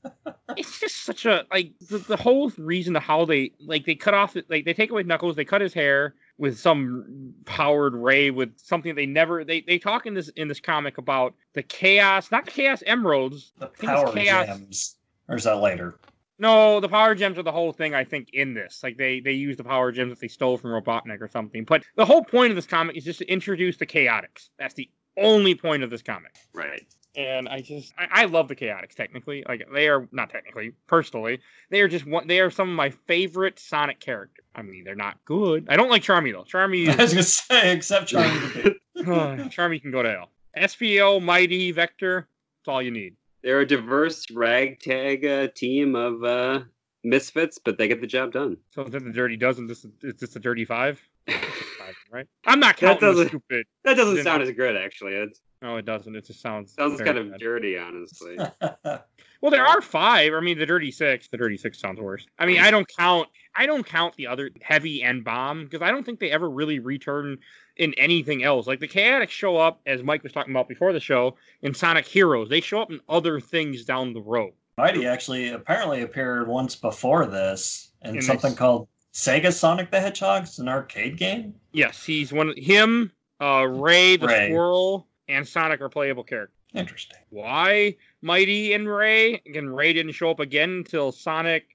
it's 0.58 0.80
just 0.80 1.04
such 1.04 1.25
a 1.25 1.46
like 1.52 1.74
the, 1.90 2.00
the 2.00 2.18
whole 2.18 2.52
reason 2.58 2.94
to 2.96 3.00
how 3.00 3.25
they 3.25 3.52
like 3.60 3.86
they 3.86 3.96
cut 3.96 4.14
off 4.14 4.36
like 4.50 4.66
they 4.66 4.74
take 4.74 4.90
away 4.92 5.04
Knuckles. 5.04 5.36
They 5.36 5.46
cut 5.46 5.62
his 5.62 5.74
hair 5.74 6.16
with 6.40 6.58
some 6.60 7.34
powered 7.46 7.94
ray 7.94 8.31
with 8.31 8.58
something 8.58 8.96
they 8.96 9.06
never 9.06 9.44
they 9.44 9.62
they 9.62 9.78
talk 9.78 10.08
in 10.08 10.16
this 10.16 10.30
in 10.30 10.48
this 10.48 10.60
comic 10.60 10.98
about 10.98 11.36
the 11.54 11.62
chaos 11.62 12.31
not 12.31 12.48
chaos 12.48 12.81
emeralds 12.88 13.54
The 13.60 13.68
power 13.68 14.12
chaos. 14.12 14.48
gems. 14.48 14.96
Or 15.30 15.36
is 15.36 15.44
that 15.44 15.58
later? 15.58 16.00
No, 16.40 16.80
the 16.80 16.90
power 16.90 17.16
gems 17.16 17.38
are 17.38 17.44
the 17.44 17.52
whole 17.52 17.72
thing. 17.72 17.94
I 17.94 18.04
think 18.04 18.30
in 18.34 18.54
this, 18.54 18.82
like 18.84 18.98
they 18.98 19.20
they 19.20 19.34
use 19.34 19.58
the 19.58 19.64
power 19.64 19.92
gems 19.92 20.12
that 20.12 20.20
they 20.20 20.28
stole 20.28 20.58
from 20.58 20.72
Robotnik 20.72 21.22
or 21.22 21.28
something. 21.28 21.64
But 21.64 21.84
the 21.96 22.06
whole 22.06 22.24
point 22.24 22.52
of 22.52 22.56
this 22.56 22.66
comic 22.66 22.98
is 22.98 23.04
just 23.04 23.20
to 23.20 23.32
introduce 23.32 23.78
the 23.78 23.86
Chaotix. 23.86 24.50
That's 24.58 24.74
the 24.74 24.90
only 25.18 25.56
point 25.56 25.84
of 25.84 25.90
this 25.90 26.02
comic. 26.02 26.36
Right. 26.54 26.86
And 27.16 27.48
I 27.48 27.62
just 27.62 27.94
I, 28.00 28.24
I 28.24 28.26
love 28.26 28.48
the 28.48 28.56
Chaotix. 28.56 28.96
Technically, 28.96 29.44
like 29.48 29.68
they 29.72 29.88
are 29.88 30.08
not 30.12 30.32
technically, 30.32 30.74
personally, 30.88 31.40
they 31.70 31.82
are 31.82 31.88
just 31.88 32.08
one. 32.08 32.28
They 32.28 32.40
are 32.40 32.50
some 32.50 32.70
of 32.70 32.75
my 32.75 32.90
favorite 32.90 33.60
Sonic 33.60 34.00
characters. 34.00 34.46
I 34.56 34.63
mean, 34.63 34.84
they're 34.84 34.96
not 34.96 35.24
good. 35.25 35.68
I 35.70 35.75
don't 35.75 35.90
like 35.90 36.02
Charmy 36.02 36.32
though. 36.32 36.44
Charmy 36.44 36.88
I 36.90 36.94
is 36.94 36.98
was 36.98 37.13
gonna 37.13 37.24
say, 37.24 37.74
except 37.74 38.08
Charlie. 38.08 38.80
Charmy 38.98 39.80
can 39.80 39.92
go 39.92 40.02
to 40.02 40.10
hell. 40.10 40.30
Espio, 40.58 41.22
Mighty, 41.22 41.72
Vector. 41.72 42.28
That's 42.62 42.74
all 42.74 42.82
you 42.82 42.92
need. 42.92 43.16
They're 43.44 43.60
a 43.62 43.68
diverse 43.68 44.26
ragtag 44.32 45.26
uh, 45.26 45.48
team 45.54 45.96
of 45.96 46.24
uh, 46.24 46.62
misfits, 47.04 47.60
but 47.64 47.78
they 47.78 47.88
get 47.88 48.02
the 48.02 48.08
job 48.08 48.32
done. 48.32 48.58
So 48.72 48.84
then 48.86 49.04
the 49.06 49.12
dirty 49.12 49.36
dozen. 49.38 49.68
This 49.68 49.84
is 49.86 49.92
is 50.02 50.16
this 50.16 50.36
a 50.36 50.40
dirty 50.40 50.66
five? 50.66 51.02
Five, 51.28 51.96
right? 52.12 52.28
I'm 52.46 52.60
not 52.62 52.78
That 52.78 53.00
counting 53.00 53.00
the 53.10 53.14
doesn't- 53.14 53.28
stupid. 53.30 53.66
That 53.84 53.96
doesn't 53.98 54.16
Then- 54.16 54.24
sound 54.24 54.44
as 54.44 54.52
good, 54.52 54.76
actually. 54.78 55.14
It 55.16 55.38
No, 55.62 55.76
it 55.78 55.86
doesn't. 55.86 56.16
It 56.16 56.26
just 56.26 56.42
sounds 56.42 56.74
sounds 56.74 56.98
very 56.98 57.06
kind 57.08 57.18
of 57.18 57.32
bad. 57.32 57.40
dirty, 57.40 57.78
honestly. 57.78 58.38
Well, 59.42 59.52
there 59.52 59.66
are 59.66 59.82
five. 59.82 60.34
I 60.34 60.40
mean, 60.40 60.58
the 60.58 60.66
dirty 60.66 60.90
six. 60.90 61.28
The 61.28 61.36
dirty 61.36 61.58
six 61.58 61.78
sounds 61.78 62.00
worse. 62.00 62.26
I 62.40 62.46
mean, 62.46 62.62
I 62.62 62.72
don't 62.72 62.88
count. 62.88 63.28
I 63.54 63.66
don't 63.66 63.86
count 63.86 64.16
the 64.16 64.28
other 64.28 64.50
heavy 64.62 65.04
and 65.04 65.22
bomb 65.22 65.66
because 65.66 65.82
I 65.82 65.92
don't 65.92 66.06
think 66.06 66.22
they 66.22 66.32
ever 66.32 66.50
really 66.50 66.80
return 66.80 67.40
in 67.77 67.94
anything 67.96 68.44
else. 68.44 68.68
Like 68.68 68.80
the 68.80 68.88
Chaotix 68.88 69.30
show 69.30 69.58
up, 69.58 69.82
as 69.86 70.03
Mike 70.03 70.24
was 70.24 70.32
talking 70.32 70.53
about 70.53 70.68
before 70.70 70.94
the 70.94 71.00
show, 71.00 71.36
in 71.62 71.74
Sonic 71.74 72.06
Heroes. 72.06 72.50
They 72.50 72.62
show 72.62 72.82
up 72.82 72.92
in 72.92 73.00
other 73.10 73.39
things 73.39 73.84
down 73.86 74.13
the 74.13 74.22
road. 74.22 74.53
Mighty 74.77 75.06
actually 75.06 75.50
apparently 75.50 76.01
appeared 76.01 76.48
once 76.48 76.75
before 76.75 77.25
this 77.27 77.92
in, 78.03 78.15
In 78.15 78.22
something 78.22 78.56
called 78.56 78.88
Sega 79.13 79.53
Sonic 79.53 79.92
the 79.92 80.00
Hedgehog. 80.00 80.44
It's 80.44 80.60
an 80.60 80.68
arcade 80.68 81.18
game. 81.18 81.53
Yes, 81.72 82.03
he's 82.03 82.34
one. 82.34 82.50
Of, 82.50 82.58
Him, 82.58 83.12
uh, 83.39 83.68
Ray 83.68 84.18
the 84.18 84.27
Ray. 84.27 84.50
squirrel, 84.50 85.08
and 85.27 85.48
Sonic 85.48 85.80
are 85.82 85.89
playable 85.89 86.24
characters. 86.24 86.56
Interesting. 86.74 87.20
Why 87.30 87.96
Mighty 88.24 88.74
and 88.74 88.88
Ray? 88.92 89.36
Again, 89.48 89.70
Ray 89.70 89.94
didn't 89.94 90.13
show 90.13 90.32
up 90.32 90.39
again 90.39 90.72
until 90.72 91.12
Sonic 91.12 91.65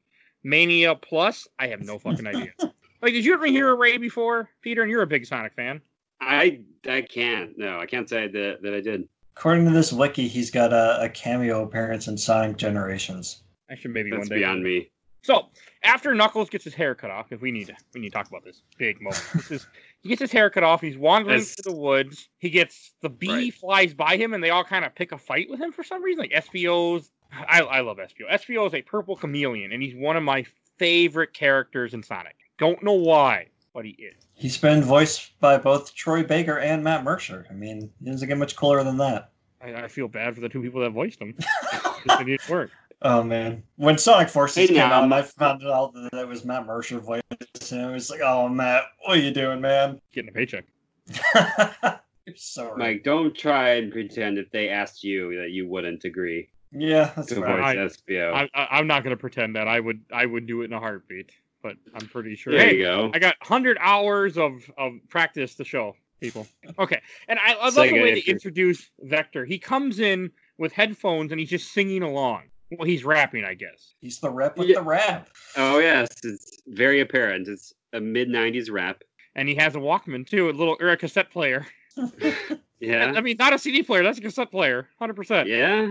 Mania 0.43 0.97
Plus. 0.97 1.47
I 1.59 1.69
have 1.69 1.83
no 1.83 2.01
fucking 2.01 2.27
idea. 2.27 2.53
like, 3.01 3.13
did 3.13 3.25
you 3.25 3.33
ever 3.35 3.47
hear 3.47 3.73
of 3.73 3.79
Ray 3.79 3.99
before, 3.99 4.51
Peter? 4.61 4.83
And 4.83 4.91
you're 4.91 5.03
a 5.03 5.07
big 5.07 5.25
Sonic 5.25 5.55
fan. 5.55 5.81
I 6.21 6.61
I 6.89 7.03
can't. 7.03 7.57
No, 7.59 7.79
I 7.81 7.87
can't 7.87 8.09
say 8.09 8.29
that 8.29 8.63
that 8.63 8.75
I 8.75 8.81
did. 8.81 9.09
According 9.37 9.67
to 9.67 9.71
this 9.71 9.93
wiki, 9.93 10.27
he's 10.27 10.51
got 10.51 10.73
a, 10.73 11.03
a 11.03 11.09
cameo 11.09 11.63
appearance 11.63 12.09
in 12.09 12.19
Sonic 12.19 12.57
Generations. 12.57 13.43
I 13.71 13.77
should 13.77 13.93
maybe 13.93 14.11
That's 14.11 14.21
one 14.21 14.29
day. 14.29 14.39
beyond 14.39 14.63
me. 14.65 14.91
So 15.23 15.49
after 15.85 16.15
Knuckles 16.15 16.49
gets 16.49 16.65
his 16.65 16.75
hair 16.75 16.95
cut 16.95 17.11
off, 17.11 17.31
if 17.33 17.41
we 17.41 17.53
need 17.53 17.67
to, 17.69 17.75
we 17.95 18.01
need 18.01 18.09
to 18.11 18.15
talk 18.15 18.29
about 18.29 18.45
this 18.45 18.63
big 18.79 19.01
moment. 19.01 19.23
This 19.35 19.51
is 19.51 19.67
he 20.01 20.09
gets 20.09 20.21
his 20.21 20.33
hair 20.33 20.49
cut 20.51 20.63
off. 20.63 20.81
He's 20.81 20.97
wandering 20.97 21.39
As- 21.41 21.55
through 21.55 21.73
the 21.73 21.79
woods. 21.79 22.29
He 22.39 22.51
gets 22.51 22.95
the 23.03 23.11
bee 23.11 23.29
Right. 23.31 23.55
flies 23.55 23.95
by 23.95 24.17
him, 24.17 24.33
and 24.35 24.43
they 24.43 24.51
all 24.51 24.65
kind 24.65 24.85
of 24.85 24.95
pick 24.95 25.13
a 25.13 25.19
fight 25.19 25.49
with 25.51 25.61
him 25.61 25.73
for 25.73 25.83
some 25.85 26.03
reason. 26.03 26.21
Like 26.21 26.33
Espio's, 26.33 27.11
I, 27.33 27.61
I 27.61 27.81
love 27.81 27.99
Espio. 27.99 28.31
Espio 28.31 28.67
is 28.67 28.75
a 28.75 28.83
purple 28.83 29.17
chameleon, 29.17 29.73
and 29.73 29.83
he's 29.83 29.95
one 29.95 30.17
of 30.17 30.23
my 30.23 30.45
favorite 30.79 31.33
characters 31.35 31.95
in 31.95 32.03
Sonic. 32.03 32.37
Don't 32.59 32.83
know 32.83 32.95
why, 32.95 33.49
but 33.79 33.85
he 33.85 33.91
is. 33.91 34.27
He's 34.35 34.59
been 34.59 34.83
voiced 34.83 35.39
by 35.39 35.57
both 35.57 35.95
Troy 35.95 36.25
Baker 36.25 36.59
and 36.59 36.83
Matt 36.83 37.05
Mercer. 37.05 37.47
I 37.49 37.53
mean, 37.53 37.93
he 38.03 38.11
doesn't 38.11 38.27
get 38.27 38.37
much 38.37 38.57
cooler 38.57 38.83
than 38.83 38.97
that. 38.97 39.31
I, 39.63 39.85
I 39.85 39.87
feel 39.87 40.09
bad 40.09 40.35
for 40.35 40.41
the 40.41 40.49
two 40.49 40.61
people 40.61 40.81
that 40.81 40.91
voiced 40.91 41.21
him. 41.21 41.37
it 42.05 42.27
didn't 42.27 42.49
work. 42.49 42.73
Oh 43.03 43.23
man, 43.23 43.63
when 43.77 43.97
Sonic 43.97 44.31
Forces 44.31 44.57
Hey, 44.57 44.67
came 44.67 44.79
now, 44.79 44.95
out 44.95 45.05
and 45.05 45.15
I 45.15 45.23
found 45.23 45.63
out 45.63 45.95
that 45.95 46.13
it 46.13 46.27
was 46.27 46.45
Matt 46.45 46.67
Mercer 46.67 46.99
voicing 46.99 47.23
him, 47.79 47.93
was 47.93 48.11
like, 48.11 48.21
oh 48.21 48.49
Matt, 48.49 48.83
what 49.05 49.17
are 49.17 49.21
you 49.21 49.31
doing, 49.31 49.61
man? 49.61 50.01
Getting 50.13 50.31
a 50.31 50.33
paycheck. 50.33 50.65
You're 52.27 52.35
so. 52.35 52.75
Mike, 52.77 53.05
don't 53.05 53.33
try 53.33 53.75
and 53.75 53.93
pretend 53.93 54.39
if 54.39 54.51
they 54.51 54.71
asked 54.71 55.05
you 55.05 55.41
that 55.41 55.53
you 55.53 55.69
wouldn't 55.69 56.03
agree 56.03 56.49
Yeah, 56.73 57.13
that's 57.15 57.31
right. 57.33 57.79
voice 57.79 57.99
I, 58.09 58.49
I, 58.53 58.67
I'm 58.73 58.89
not 58.89 59.05
going 59.05 59.17
to 59.17 59.21
pretend 59.21 59.55
that 59.55 59.69
I 59.69 59.79
would. 59.79 60.01
I 60.13 60.27
would 60.27 60.49
do 60.49 60.63
it 60.63 60.65
in 60.65 60.73
a 60.73 60.81
heartbeat, 60.81 61.31
but 61.63 61.77
I'm 61.95 62.07
pretty 62.09 62.35
sure. 62.37 62.53
there 62.53 62.67
Hey, 62.69 62.77
you 62.79 62.83
go. 62.85 63.11
I 63.15 63.19
got 63.19 63.37
hundred 63.43 63.77
hours 63.81 64.37
of, 64.39 64.53
of 64.77 64.93
practice 65.09 65.55
to 65.57 65.65
show 65.65 65.95
people. 66.21 66.47
Okay, 66.79 67.01
and 67.29 67.39
I, 67.39 67.53
I 67.55 67.65
love 67.65 67.75
Sega, 67.75 67.91
the 67.91 68.03
way 68.03 68.13
if 68.19 68.25
they 68.27 68.31
introduce 68.33 68.91
Vector. 69.01 69.45
He 69.45 69.59
comes 69.59 69.99
in 70.01 70.31
with 70.59 70.73
headphones 70.73 71.33
and 71.33 71.41
he's 71.41 71.51
just 71.51 71.73
singing 71.73 72.03
along. 72.03 72.43
Well, 72.71 72.87
he's 72.87 73.05
rapping, 73.05 73.45
I 73.45 73.55
guess. 73.55 73.95
He's 74.01 74.21
the 74.21 74.31
rep 74.31 74.59
with 74.59 74.69
Yeah. 74.69 74.77
the 74.81 74.83
rap. 74.83 75.29
Oh 75.57 75.79
yes, 75.79 76.09
it's 76.25 76.63
very 76.69 77.01
apparent. 77.01 77.49
It's 77.49 77.73
a 77.93 78.01
mid 78.01 78.29
'90s 78.29 78.71
rap. 78.71 79.03
And 79.35 79.49
he 79.49 79.55
has 79.57 79.75
a 79.75 79.79
Walkman 79.79 80.27
too, 80.27 80.51
a 80.51 80.53
little 80.53 80.77
or 80.81 80.91
a 80.91 80.97
cassette 80.97 81.31
player. 81.31 81.67
Yeah, 82.81 83.13
I 83.17 83.21
mean, 83.23 83.35
not 83.41 83.53
a 83.53 83.59
CD 83.59 83.83
player. 83.83 84.05
That's 84.05 84.19
a 84.19 84.21
cassette 84.21 84.53
player, 84.53 84.89
hundred 85.01 85.15
percent. 85.15 85.49
yeah. 85.49 85.91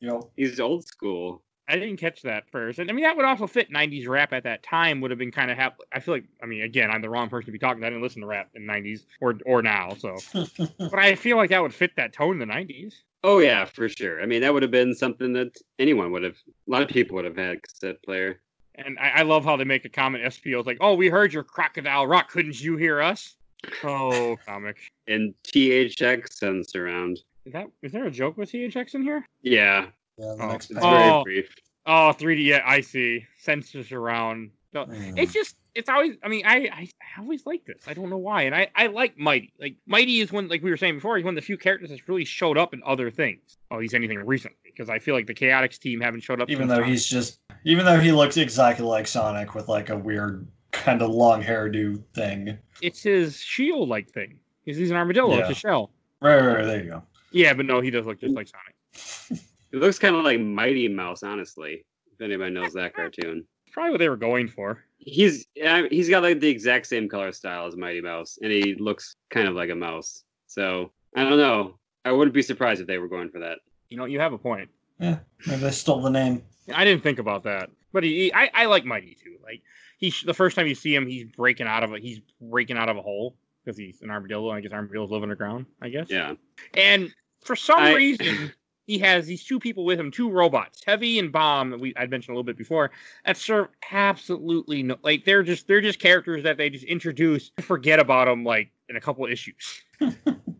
You 0.00 0.08
know, 0.08 0.30
He's 0.36 0.60
old 0.60 0.86
school. 0.86 1.42
I 1.68 1.74
didn't 1.74 1.98
catch 1.98 2.22
that 2.22 2.48
first, 2.50 2.78
and 2.78 2.88
I 2.90 2.94
mean 2.94 3.04
that 3.04 3.16
would 3.16 3.26
also 3.26 3.46
fit 3.46 3.70
'90s 3.70 4.08
rap 4.08 4.32
at 4.32 4.44
that 4.44 4.62
time. 4.62 5.00
Would 5.02 5.10
have 5.10 5.18
been 5.18 5.30
kind 5.30 5.50
of 5.50 5.58
hap- 5.58 5.80
I 5.92 6.00
feel 6.00 6.14
like, 6.14 6.24
I 6.42 6.46
mean, 6.46 6.62
again, 6.62 6.90
I'm 6.90 7.02
the 7.02 7.10
wrong 7.10 7.28
person 7.28 7.46
to 7.46 7.52
be 7.52 7.58
talking. 7.58 7.84
I 7.84 7.90
didn't 7.90 8.02
listen 8.02 8.22
to 8.22 8.26
rap 8.26 8.48
in 8.54 8.62
'90s 8.66 9.04
or 9.20 9.34
or 9.44 9.60
now, 9.60 9.94
so. 9.98 10.16
but 10.78 10.98
I 10.98 11.14
feel 11.14 11.36
like 11.36 11.50
that 11.50 11.60
would 11.60 11.74
fit 11.74 11.92
that 11.96 12.14
tone 12.14 12.40
in 12.40 12.48
the 12.48 12.52
'90s. 12.52 12.94
Oh 13.22 13.38
yeah, 13.38 13.66
for 13.66 13.88
sure. 13.88 14.22
I 14.22 14.26
mean, 14.26 14.40
that 14.40 14.54
would 14.54 14.62
have 14.62 14.70
been 14.70 14.94
something 14.94 15.34
that 15.34 15.58
anyone 15.78 16.10
would 16.12 16.22
have. 16.22 16.36
A 16.46 16.70
lot 16.70 16.82
of 16.82 16.88
people 16.88 17.16
would 17.16 17.26
have 17.26 17.36
had 17.36 17.56
a 17.56 17.60
cassette 17.60 18.02
player. 18.02 18.40
And 18.76 18.98
I, 18.98 19.10
I 19.16 19.22
love 19.22 19.44
how 19.44 19.56
they 19.56 19.64
make 19.64 19.84
a 19.84 19.90
comment. 19.90 20.24
Espio's 20.24 20.66
like, 20.66 20.78
"Oh, 20.80 20.94
we 20.94 21.08
heard 21.08 21.34
your 21.34 21.44
crocodile 21.44 22.06
rock. 22.06 22.30
Couldn't 22.30 22.60
you 22.60 22.76
hear 22.76 23.02
us?" 23.02 23.36
Oh, 23.84 24.36
comic. 24.46 24.78
And 25.06 25.34
THX 25.44 26.32
sends 26.32 26.74
around. 26.74 27.20
Is 27.44 27.52
that 27.52 27.66
is 27.82 27.92
there 27.92 28.06
a 28.06 28.10
joke 28.10 28.38
with 28.38 28.52
THX 28.52 28.94
in 28.94 29.02
here? 29.02 29.26
Yeah, 29.42 29.86
yeah, 30.18 30.34
the 30.36 30.42
Oh, 30.44 30.48
next 30.48 30.70
it's 30.70 30.80
page. 30.80 30.84
Oh. 30.84 31.22
very 31.24 31.42
brief. 31.42 31.54
Oh, 31.86 32.12
3D. 32.18 32.44
Yeah, 32.44 32.62
I 32.66 32.80
see. 32.82 33.24
Sensors 33.44 33.92
around. 33.92 34.50
No, 34.74 34.84
Mm. 34.84 35.18
it's 35.18 35.32
just 35.32 35.56
it's 35.74 35.88
always. 35.88 36.16
I 36.22 36.28
mean, 36.28 36.44
I, 36.44 36.56
I 36.72 36.88
I 37.00 37.20
always 37.20 37.46
like 37.46 37.64
this. 37.64 37.82
I 37.86 37.94
don't 37.94 38.10
know 38.10 38.18
why. 38.18 38.42
And 38.42 38.54
I 38.54 38.68
I 38.74 38.88
like 38.88 39.16
Mighty. 39.16 39.52
Like 39.58 39.76
Mighty 39.86 40.20
is 40.20 40.30
one 40.30 40.48
like 40.48 40.62
we 40.62 40.70
were 40.70 40.76
saying 40.76 40.96
before. 40.96 41.16
He's 41.16 41.24
one 41.24 41.32
of 41.32 41.36
the 41.42 41.46
few 41.46 41.56
characters 41.56 41.88
that's 41.88 42.06
really 42.08 42.24
showed 42.26 42.58
up 42.58 42.74
in 42.74 42.82
other 42.84 43.10
things. 43.10 43.56
Oh, 43.70 43.78
he's 43.78 43.94
anything 43.94 44.18
recently 44.18 44.58
because 44.64 44.90
I 44.90 44.98
feel 44.98 45.14
like 45.14 45.26
the 45.26 45.34
Chaotix 45.34 45.78
team 45.78 46.00
haven't 46.02 46.20
showed 46.20 46.42
up. 46.42 46.50
even 46.50 46.68
though 46.68 46.74
Sonic. 46.76 46.88
he's 46.90 47.06
just, 47.06 47.40
even 47.64 47.86
though 47.86 47.98
he 47.98 48.12
looks 48.12 48.36
exactly 48.36 48.84
like 48.84 49.06
Sonic 49.06 49.54
with 49.54 49.68
like 49.68 49.88
a 49.88 49.96
weird 49.96 50.46
kind 50.72 51.00
of 51.00 51.10
long 51.10 51.42
hairdo 51.42 52.02
thing. 52.14 52.58
it's 52.82 53.02
his 53.02 53.38
shield 53.38 53.88
like 53.88 54.10
thing. 54.10 54.38
He's, 54.66 54.76
he's 54.76 54.90
an 54.90 54.96
armadillo. 54.98 55.38
It's 55.38 55.48
a 55.50 55.54
shell. 55.54 55.90
Right, 56.20 56.36
right, 56.36 56.56
right, 56.58 56.64
there 56.66 56.82
you 56.84 56.90
go. 56.90 57.02
Yeah, 57.32 57.54
but 57.54 57.64
no, 57.64 57.80
he 57.80 57.90
does 57.90 58.04
look 58.04 58.20
just 58.20 58.34
like 58.34 58.48
Sonic. 58.92 59.40
It 59.72 59.76
looks 59.78 59.98
kind 59.98 60.16
of 60.16 60.24
like 60.24 60.40
Mighty 60.40 60.88
Mouse, 60.88 61.22
honestly. 61.22 61.84
If 62.12 62.20
anybody 62.20 62.50
knows 62.52 62.72
that 62.72 62.94
cartoon, 62.94 63.44
probably 63.72 63.92
what 63.92 63.98
they 63.98 64.08
were 64.08 64.16
going 64.16 64.48
for. 64.48 64.82
he's 64.98 65.46
yeah, 65.54 65.86
he's 65.90 66.08
got 66.08 66.22
like 66.22 66.40
the 66.40 66.48
exact 66.48 66.86
same 66.86 67.08
color 67.08 67.30
style 67.32 67.66
as 67.66 67.76
Mighty 67.76 68.00
Mouse, 68.00 68.38
and 68.42 68.50
he 68.50 68.74
looks 68.74 69.14
kind 69.30 69.46
of 69.46 69.54
like 69.54 69.70
a 69.70 69.74
mouse. 69.74 70.24
So 70.46 70.90
I 71.14 71.22
don't 71.24 71.38
know. 71.38 71.78
I 72.04 72.12
wouldn't 72.12 72.34
be 72.34 72.42
surprised 72.42 72.80
if 72.80 72.86
they 72.86 72.98
were 72.98 73.08
going 73.08 73.30
for 73.30 73.38
that. 73.40 73.58
You 73.90 73.96
know, 73.98 74.04
you 74.06 74.18
have 74.20 74.32
a 74.32 74.38
point. 74.38 74.68
Yeah, 74.98 75.18
maybe 75.46 75.60
they 75.60 75.70
stole 75.70 76.00
the 76.02 76.10
name. 76.10 76.42
I 76.74 76.84
didn't 76.84 77.02
think 77.04 77.18
about 77.20 77.44
that, 77.44 77.70
but 77.92 78.02
he, 78.02 78.24
he- 78.24 78.34
I, 78.34 78.50
I 78.52 78.64
like 78.66 78.84
Mighty 78.84 79.14
too. 79.22 79.36
Like 79.44 79.62
he, 79.98 80.12
the 80.24 80.34
first 80.34 80.56
time 80.56 80.66
you 80.66 80.74
see 80.74 80.94
him, 80.94 81.06
he's 81.06 81.24
breaking 81.24 81.66
out 81.68 81.84
of 81.84 81.92
a, 81.92 81.98
he's 82.00 82.20
breaking 82.40 82.76
out 82.76 82.88
of 82.88 82.96
a 82.96 83.02
hole 83.02 83.36
because 83.64 83.78
he's 83.78 84.02
an 84.02 84.10
armadillo. 84.10 84.50
I 84.50 84.60
guess 84.60 84.72
armadillos 84.72 85.10
live 85.10 85.22
underground. 85.22 85.66
I 85.80 85.88
guess. 85.90 86.08
Yeah. 86.10 86.34
And 86.74 87.14
for 87.44 87.54
some 87.54 87.78
I- 87.78 87.94
reason, 87.94 88.52
he 88.88 88.98
has 88.98 89.26
these 89.26 89.44
two 89.44 89.60
people 89.60 89.84
with 89.84 90.00
him, 90.00 90.10
two 90.10 90.30
robots, 90.30 90.82
Heavy 90.82 91.18
and 91.18 91.30
Bomb, 91.30 91.70
that 91.70 91.78
we 91.78 91.94
I'd 91.94 92.10
mentioned 92.10 92.32
a 92.32 92.36
little 92.36 92.42
bit 92.42 92.56
before, 92.56 92.90
that 93.26 93.36
serve 93.36 93.68
absolutely 93.92 94.82
no 94.82 94.96
like 95.02 95.26
they're 95.26 95.42
just 95.42 95.68
they're 95.68 95.82
just 95.82 96.00
characters 96.00 96.42
that 96.42 96.56
they 96.56 96.70
just 96.70 96.84
introduce, 96.84 97.52
forget 97.60 98.00
about 98.00 98.26
them 98.26 98.44
like 98.44 98.70
in 98.88 98.96
a 98.96 99.00
couple 99.00 99.24
of 99.24 99.30
issues. 99.30 99.82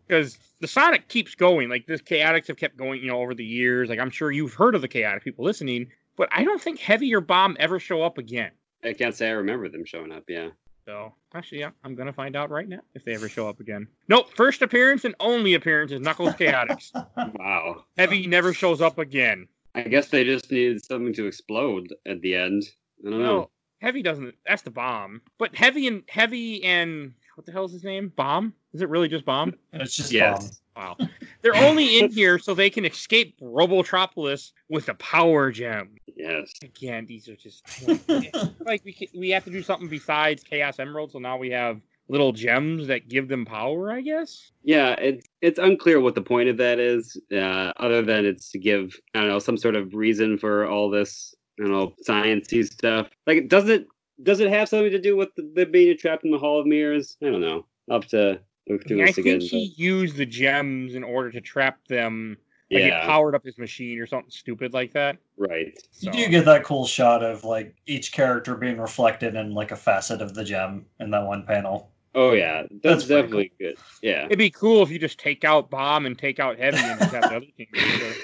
Because 0.07 0.39
the 0.59 0.67
Sonic 0.67 1.07
keeps 1.07 1.35
going, 1.35 1.69
like 1.69 1.85
this 1.85 2.01
Chaotix 2.01 2.47
have 2.47 2.57
kept 2.57 2.75
going, 2.75 2.99
you 2.99 3.09
know, 3.09 3.21
over 3.21 3.35
the 3.35 3.45
years. 3.45 3.89
Like 3.89 3.99
I'm 3.99 4.09
sure 4.09 4.31
you've 4.31 4.55
heard 4.55 4.73
of 4.73 4.81
the 4.81 4.87
Chaotix 4.87 5.21
people 5.21 5.45
listening, 5.45 5.91
but 6.17 6.29
I 6.31 6.43
don't 6.43 6.59
think 6.59 6.79
Heavy 6.79 7.13
or 7.13 7.21
Bomb 7.21 7.55
ever 7.59 7.77
show 7.77 8.01
up 8.01 8.17
again. 8.17 8.49
I 8.83 8.93
can't 8.93 9.13
say 9.13 9.27
I 9.27 9.33
remember 9.33 9.69
them 9.69 9.85
showing 9.85 10.11
up. 10.11 10.23
Yeah. 10.27 10.49
So 10.89 11.13
actually, 11.35 11.59
yeah, 11.59 11.69
I'm 11.83 11.93
gonna 11.93 12.11
find 12.11 12.35
out 12.35 12.49
right 12.49 12.67
now 12.67 12.79
if 12.95 13.05
they 13.05 13.13
ever 13.13 13.29
show 13.29 13.47
up 13.47 13.59
again. 13.59 13.87
Nope, 14.07 14.33
first 14.35 14.63
appearance 14.63 15.05
and 15.05 15.13
only 15.19 15.53
appearance 15.53 15.91
is 15.91 16.01
Knuckles 16.01 16.33
Chaotix. 16.33 16.91
Wow. 17.37 17.83
Heavy 17.95 18.25
never 18.25 18.55
shows 18.55 18.81
up 18.81 18.97
again. 18.97 19.47
I 19.75 19.83
guess 19.83 20.07
they 20.07 20.23
just 20.23 20.51
needed 20.51 20.83
something 20.83 21.13
to 21.13 21.27
explode 21.27 21.93
at 22.07 22.21
the 22.21 22.33
end. 22.33 22.63
I 23.05 23.11
don't 23.11 23.19
know. 23.19 23.25
No, 23.25 23.49
Heavy 23.81 24.01
doesn't. 24.01 24.33
That's 24.47 24.63
the 24.63 24.71
bomb. 24.71 25.21
But 25.37 25.55
Heavy 25.55 25.85
and 25.85 26.01
Heavy 26.09 26.63
and 26.63 27.13
what 27.35 27.45
the 27.45 27.51
hell 27.51 27.65
is 27.65 27.71
his 27.71 27.83
name? 27.83 28.11
Bomb? 28.15 28.55
Is 28.73 28.81
it 28.81 28.89
really 28.89 29.09
just 29.09 29.25
Bomb? 29.25 29.53
It's 29.73 29.95
just 29.95 30.11
Yes. 30.11 30.59
Wow. 30.75 30.97
They're 31.43 31.55
only 31.55 31.99
in 31.99 32.09
here 32.09 32.39
so 32.39 32.55
they 32.55 32.71
can 32.71 32.85
escape 32.85 33.39
Robotropolis 33.41 34.53
with 34.69 34.89
a 34.89 34.95
power 34.95 35.51
gem. 35.51 35.97
Yes. 36.19 36.51
Again, 36.61 37.05
these 37.05 37.29
are 37.29 37.35
just 37.37 37.63
like 38.59 38.83
we 38.83 38.93
ca- 38.93 39.09
we 39.15 39.29
have 39.29 39.45
to 39.45 39.49
do 39.49 39.63
something 39.63 39.87
besides 39.87 40.43
Chaos 40.43 40.77
Emerald. 40.77 41.13
So 41.13 41.19
now 41.19 41.37
we 41.37 41.49
have 41.51 41.79
little 42.09 42.33
gems 42.33 42.87
that 42.87 43.07
give 43.07 43.29
them 43.29 43.45
power. 43.45 43.89
I 43.89 44.01
guess. 44.01 44.51
Yeah, 44.61 44.95
it's 44.99 45.25
it's 45.41 45.59
unclear 45.59 46.01
what 46.01 46.15
the 46.15 46.21
point 46.21 46.49
of 46.49 46.57
that 46.57 46.77
is, 46.77 47.15
uh, 47.31 47.71
other 47.77 48.01
than 48.01 48.25
it's 48.25 48.51
to 48.51 48.59
give 48.59 48.99
I 49.15 49.21
don't 49.21 49.29
know 49.29 49.39
some 49.39 49.55
sort 49.55 49.75
of 49.75 49.93
reason 49.93 50.37
for 50.37 50.67
all 50.67 50.89
this 50.89 51.33
I 51.57 51.63
don't 51.63 51.71
know 51.71 51.93
sciencey 52.05 52.65
stuff. 52.65 53.07
Like, 53.25 53.47
does 53.47 53.69
it 53.69 53.87
does 54.21 54.41
it 54.41 54.49
have 54.49 54.67
something 54.67 54.91
to 54.91 54.99
do 54.99 55.15
with 55.15 55.33
the, 55.35 55.49
the 55.55 55.65
being 55.65 55.97
trapped 55.97 56.25
in 56.25 56.31
the 56.31 56.37
Hall 56.37 56.59
of 56.59 56.67
Mirrors? 56.67 57.15
I 57.23 57.27
don't 57.27 57.39
know. 57.39 57.65
Have 57.89 58.07
to 58.07 58.41
look 58.67 58.81
I, 58.83 58.87
through 58.89 59.03
I 59.03 59.05
this 59.05 59.17
again. 59.19 59.39
think 59.39 59.51
he 59.51 59.73
used 59.77 60.17
the 60.17 60.25
gems 60.25 60.95
in 60.95 61.03
order 61.05 61.31
to 61.31 61.39
trap 61.39 61.87
them. 61.87 62.35
But- 62.69 62.75
Like 62.81 62.89
yeah, 62.89 63.03
it 63.03 63.07
powered 63.07 63.35
up 63.35 63.43
his 63.43 63.57
machine 63.57 63.99
or 63.99 64.05
something 64.07 64.29
stupid 64.31 64.73
like 64.73 64.93
that. 64.93 65.17
right. 65.37 65.77
You 65.99 66.11
do 66.11 66.27
get 66.29 66.45
that 66.45 66.63
cool 66.63 66.85
shot 66.85 67.23
of 67.23 67.43
like 67.43 67.75
each 67.87 68.11
character 68.11 68.55
being 68.55 68.77
reflected 68.79 69.35
in 69.35 69.53
like 69.53 69.71
a 69.71 69.75
facet 69.75 70.21
of 70.21 70.33
the 70.33 70.43
gem 70.43 70.85
in 70.99 71.11
that 71.11 71.25
one 71.25 71.43
panel. 71.43 71.91
Oh 72.15 72.33
yeah, 72.33 72.63
That's 72.63 72.81
that's, 72.81 73.05
pretty 73.05 73.21
definitely 73.21 73.51
good. 73.59 73.77
Yeah. 74.01 74.25
It'd 74.25 74.39
be 74.39 74.49
cool 74.49 74.81
if 74.81 74.89
you 74.89 74.97
just 74.97 75.19
take 75.19 75.43
out 75.43 75.69
Bomb 75.69 76.07
and 76.07 76.17
take 76.17 76.39
out 76.39 76.57
Heavy 76.57 76.77
and 76.77 76.99
just 76.99 77.13
have 77.13 77.21
the 77.29 77.35
other 77.35 77.45
team. 77.57 77.67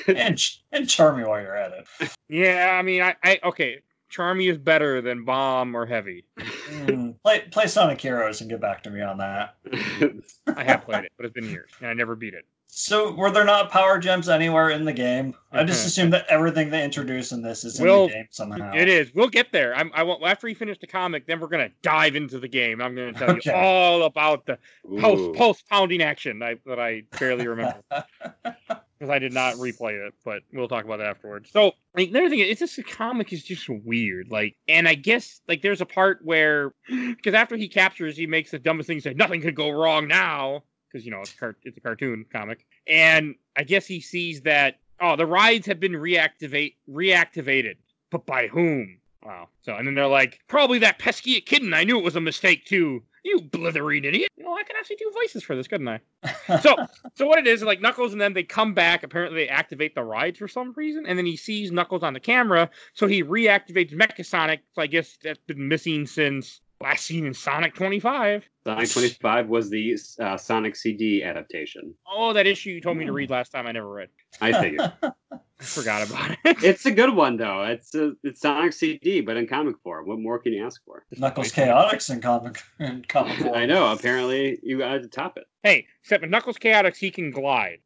And 0.08 0.42
and 0.72 0.90
charm 0.90 1.20
you 1.20 1.28
while 1.28 1.40
you're 1.42 1.56
at 1.56 1.72
it. 2.00 2.10
Yeah, 2.28 2.76
I 2.78 2.82
mean, 2.82 3.02
I, 3.04 3.16
I 3.24 3.40
okay. 3.44 3.82
Charmy 4.12 4.50
is 4.50 4.58
better 4.58 5.02
than 5.02 5.26
Bomb 5.26 5.76
or 5.76 5.86
Heavy. 5.86 6.26
Mm, 6.40 7.16
play 7.24 7.42
play 7.52 7.68
Sonic 7.68 8.00
Heroes 8.02 8.42
and 8.42 8.50
get 8.50 8.62
back 8.62 8.82
to 8.84 8.90
me 8.90 9.02
on 9.02 9.18
that. 9.20 9.56
I 10.56 10.64
have 10.64 10.84
played 10.84 11.04
it, 11.06 11.12
but 11.18 11.26
it's 11.26 11.34
been 11.34 11.50
years 11.50 11.70
and 11.80 11.88
I 11.90 11.94
never 11.94 12.16
beat 12.16 12.34
it. 12.34 12.46
So 12.78 13.14
were 13.14 13.32
there 13.32 13.46
not 13.46 13.72
power 13.72 13.98
gems 13.98 14.28
anywhere 14.28 14.70
in 14.70 14.84
the 14.84 14.92
game? 14.92 15.34
I 15.54 15.64
just 15.64 15.80
mm-hmm. 15.80 15.88
assume 15.88 16.10
that 16.10 16.26
everything 16.28 16.70
they 16.70 16.84
introduce 16.84 17.32
in 17.32 17.42
this 17.42 17.64
is 17.64 17.80
in 17.80 17.88
the 17.88 18.08
game 18.08 18.28
somehow. 18.32 18.74
It 18.76 18.90
is. 18.90 19.14
We'll 19.16 19.30
get 19.30 19.54
there. 19.54 19.74
I'm, 19.74 19.92
I 19.94 20.04
want 20.04 20.22
after 20.24 20.50
you 20.50 20.56
finish 20.56 20.78
the 20.80 20.88
comic, 20.88 21.26
then 21.26 21.40
we're 21.40 21.48
gonna 21.48 21.70
dive 21.82 22.18
into 22.18 22.38
the 22.38 22.50
game. 22.50 22.82
I'm 22.82 22.94
gonna 22.94 23.14
tell 23.14 23.32
Okay. 23.32 23.50
you 23.50 23.56
all 23.56 24.04
about 24.04 24.46
the 24.46 24.60
post 25.00 25.38
post 25.38 25.70
pounding 25.70 26.02
action 26.02 26.44
I, 26.44 26.58
that 26.66 26.78
I 26.78 27.04
barely 27.18 27.48
remember 27.48 27.82
because 28.44 29.10
I 29.10 29.20
did 29.20 29.32
not 29.32 29.56
replay 29.56 30.06
it. 30.06 30.14
But 30.26 30.44
we'll 30.52 30.68
talk 30.68 30.84
about 30.84 30.98
that 30.98 31.08
afterwards. 31.08 31.52
So 31.52 31.72
like, 31.96 32.12
the 32.12 32.20
other 32.20 32.30
thing, 32.30 32.40
is, 32.40 32.50
it's 32.50 32.60
just 32.60 32.76
the 32.76 32.84
comic 32.84 33.32
is 33.32 33.42
just 33.42 33.70
weird. 33.70 34.30
Like, 34.30 34.58
and 34.68 34.86
I 34.86 34.96
guess 34.96 35.40
like 35.48 35.62
there's 35.62 35.80
a 35.80 35.86
part 35.86 36.20
where 36.26 36.74
because 36.90 37.36
after 37.36 37.56
he 37.56 37.70
captures, 37.70 38.18
he 38.18 38.28
makes 38.28 38.52
the 38.52 38.60
dumbest 38.60 38.88
thing. 38.88 38.98
He 38.98 39.02
said 39.02 39.16
nothing 39.16 39.40
could 39.40 39.56
go 39.56 39.70
wrong 39.70 40.10
now 40.10 40.64
because 40.96 41.06
you 41.06 41.12
know 41.12 41.20
it's 41.20 41.34
car- 41.34 41.58
it's 41.64 41.76
a 41.76 41.82
cartoon 41.82 42.26
comic, 42.32 42.66
and 42.88 43.36
I 43.58 43.64
guess 43.64 43.86
he 43.86 44.00
sees 44.00 44.42
that 44.44 44.80
oh 45.02 45.18
the 45.18 45.26
rides 45.26 45.68
have 45.68 45.80
been 45.80 45.92
reactivate 45.92 46.76
reactivated, 46.90 47.76
but 48.12 48.26
by 48.26 48.48
whom? 48.48 49.00
Wow. 49.26 49.50
So 49.62 49.76
and 49.76 49.86
then 49.86 49.96
they're 49.96 50.08
like 50.08 50.40
probably 50.48 50.80
that 50.80 51.00
pesky 51.00 51.42
kitten. 51.42 51.74
I 51.74 51.84
knew 51.84 51.98
it 51.98 52.04
was 52.04 52.16
a 52.16 52.22
mistake 52.22 52.64
too. 52.66 53.04
You 53.26 53.42
blithering 53.42 54.06
idiot! 54.06 54.30
You 54.38 54.46
know, 54.46 54.54
I 54.54 54.64
can 54.64 54.76
actually 54.80 54.98
do 54.98 55.12
voices 55.14 55.44
for 55.44 55.56
this, 55.56 55.68
couldn't 55.68 55.88
I? 55.88 56.00
So, 56.62 56.76
so 57.16 57.26
what 57.26 57.40
it 57.40 57.48
is, 57.48 57.64
like 57.64 57.82
Knuckles, 57.82 58.12
and 58.14 58.22
then 58.22 58.34
they 58.34 58.44
come 58.44 58.76
back. 58.76 59.02
Apparently, 59.02 59.44
they 59.44 59.50
activate 59.50 59.96
the 59.96 60.04
rides 60.04 60.38
for 60.38 60.48
some 60.48 60.74
reason, 60.78 61.08
and 61.08 61.18
then 61.18 61.26
he 61.26 61.36
sees 61.36 61.72
Knuckles 61.72 62.04
on 62.04 62.14
the 62.14 62.20
camera, 62.20 62.70
so 62.94 63.08
he 63.08 63.24
reactivates 63.24 63.92
Mecha 63.94 64.24
Sonic. 64.24 64.62
So 64.74 64.84
I 64.84 64.88
guess 64.88 65.18
that's 65.24 65.40
been 65.48 65.68
missing 65.68 66.06
since 66.06 66.62
last 66.82 67.06
seen 67.06 67.26
in 67.26 67.34
Sonic 67.34 67.74
25. 67.76 68.48
Sonic 68.66 68.90
25 68.90 69.48
was 69.48 69.70
the 69.70 69.98
uh, 70.20 70.38
Sonic 70.38 70.76
CD 70.76 71.24
adaptation. 71.24 71.94
Oh, 72.12 72.34
that 72.34 72.48
issue 72.48 72.72
you 72.72 72.82
told 72.82 72.98
me 72.98 73.06
to 73.06 73.12
read 73.12 73.30
last 73.30 73.52
time, 73.52 73.68
I 73.68 73.72
never 73.72 73.92
read. 73.92 74.10
I 74.42 74.52
figured. 74.62 74.92
I 75.02 75.64
forgot 75.64 76.08
about 76.08 76.32
it. 76.32 76.38
it's 76.64 76.86
a 76.86 76.92
good 76.92 77.16
one 77.16 77.38
though. 77.38 77.64
It's 77.64 77.96
a, 77.96 78.12
it's 78.24 78.42
Sonic 78.42 78.74
CD, 78.74 79.22
but 79.22 79.38
in 79.38 79.48
comic 79.48 79.78
form. 79.84 80.08
What 80.08 80.20
more 80.20 80.38
can 80.40 80.54
you 80.54 80.66
ask 80.66 80.84
for? 80.84 81.06
Knuckles 81.18 81.52
Chaotix 81.52 82.10
in 82.10 82.22
comic 82.22 82.62
in 82.80 83.06
comic 83.08 83.38
form. 83.40 83.56
I 83.56 83.66
know. 83.66 83.92
Apparently, 83.92 84.60
you 84.64 84.80
got 84.80 85.02
to 85.02 85.08
top 85.08 85.38
it. 85.38 85.46
hey, 85.64 85.88
except 86.02 86.22
with 86.22 86.30
Knuckles 86.32 86.58
Chaotix, 86.58 86.98
he 86.98 87.10
can 87.12 87.32
glide. 87.32 87.80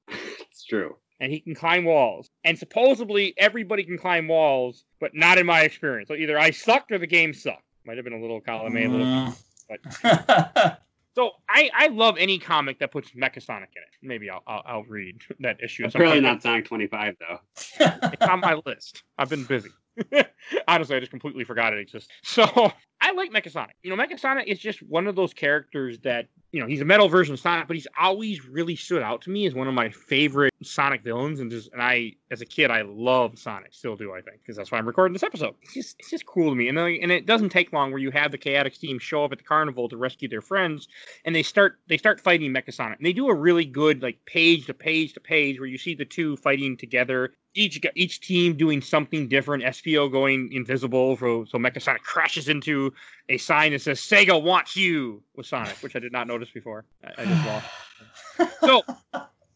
It's 0.52 0.64
true. 0.66 0.96
and 1.20 1.32
he 1.32 1.40
can 1.40 1.54
climb 1.54 1.86
walls. 1.86 2.28
And 2.44 2.58
supposedly 2.58 3.34
everybody 3.38 3.84
can 3.84 3.98
climb 3.98 4.28
walls, 4.28 4.84
but 5.00 5.12
not 5.14 5.38
in 5.38 5.46
my 5.46 5.62
experience. 5.62 6.08
So 6.08 6.16
either 6.16 6.40
I 6.40 6.50
sucked 6.52 6.92
or 6.92 6.98
the 6.98 7.08
game 7.08 7.34
sucked. 7.34 7.64
Might 7.86 7.98
have 7.98 8.04
been 8.04 8.14
a 8.14 8.22
little 8.22 8.42
column 8.42 8.76
A, 8.78 8.86
a 8.86 8.90
little. 8.90 9.06
Mm. 9.06 10.78
So 11.16 11.32
I, 11.50 11.70
I 11.74 11.88
love 11.88 12.16
any 12.18 12.40
comic 12.40 12.80
that 12.80 12.94
puts 12.94 13.12
Mecha 13.12 13.44
Sonic 13.44 13.72
in 13.76 13.82
it. 13.82 13.90
Maybe 14.02 14.30
I'll 14.30 14.42
I'll, 14.48 14.64
I'll 14.66 14.84
read 14.84 15.22
that 15.42 15.62
issue. 15.62 15.84
It's 15.84 15.92
sometime. 15.92 16.24
not 16.24 16.42
Sonic 16.42 16.66
25 16.66 17.16
though. 17.20 17.40
It's 18.14 18.22
on 18.22 18.40
my 18.40 18.62
list. 18.66 19.04
I've 19.18 19.30
been 19.30 19.44
busy. 19.44 19.70
Honestly, 20.68 20.96
I 20.96 21.00
just 21.00 21.12
completely 21.12 21.44
forgot 21.44 21.74
it 21.74 21.80
exists. 21.80 22.10
So 22.24 22.72
I 23.02 23.12
like 23.14 23.32
Mecha. 23.32 23.68
You 23.82 23.96
know, 23.96 24.02
Mecha 24.02 24.44
is 24.46 24.60
just 24.60 24.82
one 24.84 25.08
of 25.08 25.16
those 25.16 25.34
characters 25.34 26.00
that 26.00 26.28
you 26.52 26.60
know 26.60 26.68
he's 26.68 26.82
a 26.82 26.86
metal 26.86 27.08
version 27.08 27.34
of 27.34 27.40
Sonic, 27.40 27.68
but 27.68 27.76
he's 27.76 27.88
always 28.00 28.46
really 28.46 28.76
stood 28.76 29.02
out 29.02 29.22
to 29.24 29.30
me 29.30 29.46
as 29.46 29.54
one 29.54 29.68
of 29.68 29.74
my 29.74 29.90
favorite 29.90 30.54
Sonic 30.62 31.04
villains. 31.04 31.40
And 31.40 31.50
just 31.50 31.72
and 31.72 31.82
I, 31.82 32.14
as 32.32 32.42
a 32.42 32.46
kid, 32.46 32.72
I 32.72 32.82
loved 32.82 33.40
Sonic. 33.40 33.74
Still 33.74 33.96
do, 33.96 34.14
I 34.14 34.22
think, 34.22 34.42
because 34.42 34.58
that's 34.58 34.72
why 34.72 34.80
I'm 34.80 34.88
recording 34.88 35.14
this 35.14 35.24
episode. 35.24 35.56
It's 35.62 35.74
just 35.74 35.96
it's 36.00 36.10
just 36.10 36.26
cool 36.26 36.50
to 36.50 36.56
me. 36.56 36.68
And 36.68 36.78
and 36.78 37.12
it 37.12 37.26
doesn't 37.26 37.50
take 37.50 37.72
long 37.72 37.92
where 37.92 38.00
you 38.00 38.12
have 38.12 38.32
the 38.32 38.38
Chaotix 38.38 38.80
team 38.80 39.00
show 39.00 39.24
up 39.24 39.32
at 39.32 39.38
the 39.38 39.44
carnival 39.44 39.88
to 39.90 39.98
rescue 39.98 40.28
their 40.28 40.42
friends, 40.42 40.88
and 41.24 41.34
they 41.34 41.44
start 41.44 41.80
they 41.88 41.98
start 41.98 42.20
fighting 42.20 42.54
Mecha. 42.54 42.80
And 42.80 43.06
they 43.06 43.14
do 43.14 43.30
a 43.30 43.34
really 43.34 43.66
good 43.66 44.02
like 44.02 44.24
page 44.26 44.66
to 44.66 44.74
page 44.74 45.14
to 45.14 45.20
page 45.20 45.60
where 45.60 45.70
you 45.70 45.78
see 45.78 45.96
the 45.96 46.06
two 46.06 46.36
fighting 46.38 46.76
together 46.76 47.32
each 47.56 47.82
each 47.96 48.22
team 48.22 48.56
doing 48.56 48.82
something 48.82 49.28
different. 49.28 49.64
Espio 49.64 50.12
going 50.12 50.52
invisible, 50.52 51.18
so 51.18 51.46
so 51.46 51.58
Mecha 51.58 51.98
crashes 52.00 52.48
into 52.48 52.89
a 53.30 53.38
sign 53.38 53.72
that 53.72 53.82
says 53.82 54.00
"Sega 54.00 54.42
wants 54.42 54.76
you" 54.76 55.24
with 55.36 55.46
Sonic, 55.46 55.78
which 55.82 55.96
I 55.96 56.00
did 56.00 56.12
not 56.12 56.28
notice 56.28 56.50
before. 56.50 56.86
I, 57.04 57.22
I 57.22 57.26
just 57.26 57.46
lost. 57.46 57.68
So 58.62 58.84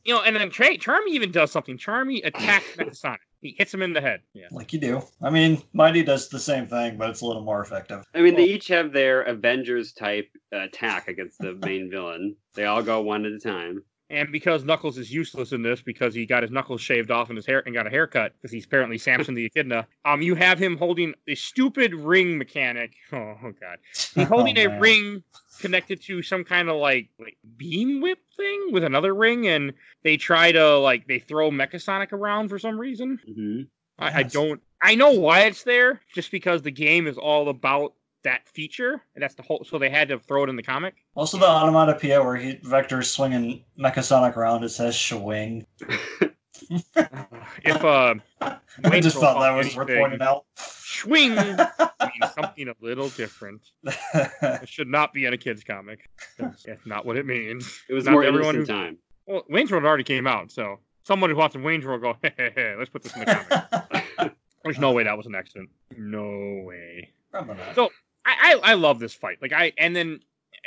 you 0.06 0.14
know, 0.14 0.22
and 0.22 0.36
then 0.36 0.50
Tra- 0.50 0.78
Charmy 0.78 1.10
even 1.10 1.32
does 1.32 1.52
something. 1.52 1.78
Charmy 1.78 2.26
attacks 2.26 2.66
Mecha 2.78 2.96
Sonic. 2.96 3.22
He 3.42 3.56
hits 3.58 3.74
him 3.74 3.82
in 3.82 3.94
the 3.94 4.02
head. 4.02 4.22
Yeah. 4.34 4.48
like 4.52 4.72
you 4.72 4.80
do. 4.80 5.02
I 5.22 5.30
mean, 5.30 5.62
Mighty 5.74 6.04
does 6.04 6.30
the 6.30 6.40
same 6.40 6.66
thing, 6.66 6.98
but 6.98 7.10
it's 7.10 7.22
a 7.22 7.26
little 7.26 7.44
more 7.44 7.62
effective. 7.62 8.06
I 8.14 8.22
mean, 8.22 8.36
they 8.36 8.46
each 8.46 8.68
have 8.70 8.94
their 8.94 9.24
Avengers 9.24 9.92
type 9.92 10.30
uh, 10.54 10.60
attack 10.60 11.08
against 11.10 11.40
the 11.40 11.54
main 11.56 11.90
villain. 11.90 12.36
They 12.54 12.66
all 12.66 12.82
go 12.82 13.02
one 13.02 13.26
at 13.26 13.34
a 13.34 13.40
time. 13.40 13.84
And 14.14 14.32
because 14.32 14.64
Knuckles 14.64 14.98
is 14.98 15.12
useless 15.12 15.52
in 15.52 15.64
this 15.64 15.82
because 15.82 16.14
he 16.14 16.26
got 16.26 16.44
his 16.44 16.52
knuckles 16.52 16.82
shaved 16.82 17.10
off 17.10 17.30
and 17.30 17.38
his 17.38 17.46
hair 17.46 17.64
and 17.66 17.74
got 17.74 17.88
a 17.88 17.90
haircut 17.90 18.34
because 18.34 18.52
he's 18.52 18.66
apparently 18.66 18.98
Samson 18.98 19.34
the 19.34 19.46
Echidna. 19.54 19.88
Um, 20.06 20.22
you 20.22 20.36
have 20.36 20.60
him 20.60 20.78
holding 20.78 21.14
a 21.28 21.36
stupid 21.36 21.94
ring 21.94 22.38
mechanic. 22.38 22.92
Oh, 23.14 23.38
oh 23.44 23.54
god. 23.60 23.78
He's 24.16 24.28
holding 24.28 24.58
Oh, 24.58 24.62
a 24.64 24.80
ring 24.80 25.24
connected 25.60 26.02
to 26.04 26.22
some 26.22 26.44
kind 26.44 26.70
of 26.70 26.78
like, 26.78 27.10
like 27.20 27.38
beam 27.58 28.02
whip 28.02 28.20
thing 28.36 28.70
with 28.72 28.84
another 28.84 29.14
ring, 29.14 29.48
and 29.48 29.74
they 30.04 30.18
try 30.18 30.52
to 30.52 30.78
like 30.80 31.08
they 31.08 31.20
throw 31.20 31.52
Mechasonic 31.52 32.12
around 32.12 32.50
for 32.50 32.60
some 32.60 32.80
reason. 32.80 33.20
hmm 33.26 33.62
I, 34.00 34.20
I 34.20 34.24
don't. 34.24 34.60
I 34.82 34.96
know 34.96 35.12
why 35.12 35.42
it's 35.42 35.64
there, 35.64 36.02
just 36.14 36.32
because 36.32 36.62
the 36.64 36.72
game 36.72 37.06
is 37.08 37.18
all 37.18 37.50
about 37.50 37.94
that 38.24 38.48
feature, 38.48 39.02
and 39.16 39.22
that's 39.24 39.36
the 39.36 39.44
whole. 39.44 39.64
So 39.64 39.78
they 39.78 39.90
had 39.90 40.08
to 40.10 40.20
throw 40.20 40.44
it 40.44 40.50
in 40.50 40.56
the 40.56 40.64
comic. 40.64 40.96
Also, 41.16 41.38
the 41.38 41.48
onomatopoeia 41.48 42.24
where 42.24 42.36
he 42.36 42.60
Vector's 42.64 43.10
swinging 43.10 43.64
Mechasonic 43.80 44.36
around, 44.36 44.64
it 44.64 44.70
says 44.70 45.00
"swing." 45.00 45.66
If 46.70 47.84
uh, 47.84 48.16
I 48.86 49.00
just 49.00 49.18
thought 49.18 49.40
that 49.42 49.52
was 49.56 49.66
anything. 49.76 49.78
worth 49.78 50.00
pointing 50.00 50.22
out. 50.22 50.46
swing 50.56 51.36
means 51.36 51.60
something 52.36 52.68
a 52.70 52.76
little 52.82 53.10
different. 53.10 53.62
It 53.84 54.70
should 54.70 54.88
not 54.88 55.14
be 55.14 55.26
in 55.26 55.34
a 55.34 55.38
kid's 55.38 55.64
comic. 55.64 56.10
That's, 56.38 56.64
that's 56.68 56.86
not 56.86 57.06
what 57.06 57.18
it 57.18 57.26
means. 57.26 57.82
It 57.90 57.94
was 57.94 58.06
Not 58.06 58.12
more 58.14 58.24
everyone 58.24 58.56
innocent 58.56 58.78
who- 58.78 58.84
time. 58.86 58.98
Well, 59.26 59.44
Wayne's 59.50 59.72
World 59.72 59.86
already 59.86 60.04
came 60.04 60.28
out, 60.28 60.52
so 60.52 60.80
someone 61.06 61.30
who 61.30 61.36
watches 61.38 61.62
Wayne's 61.62 61.86
World 61.86 62.02
go, 62.02 62.18
hey, 62.22 62.34
hey, 62.38 62.52
hey, 62.56 62.76
let's 62.78 62.90
put 62.90 63.04
this 63.04 63.14
in 63.16 63.22
the 63.22 63.26
comic. 64.20 64.34
There's 64.66 64.80
no 64.80 64.92
way 64.92 65.04
that 65.04 65.18
was 65.18 65.26
an 65.28 65.36
accident. 65.36 65.70
No 65.98 66.64
way. 66.66 67.10
Probably 67.32 67.56
not. 67.56 67.76
So- 67.76 67.90
I, 68.26 68.60
I 68.64 68.72
I 68.72 68.74
love 68.76 69.00
this 69.00 69.14
fight. 69.14 69.38
Like 69.42 69.54
I 69.54 69.74
and 69.78 69.96
then 69.96 70.20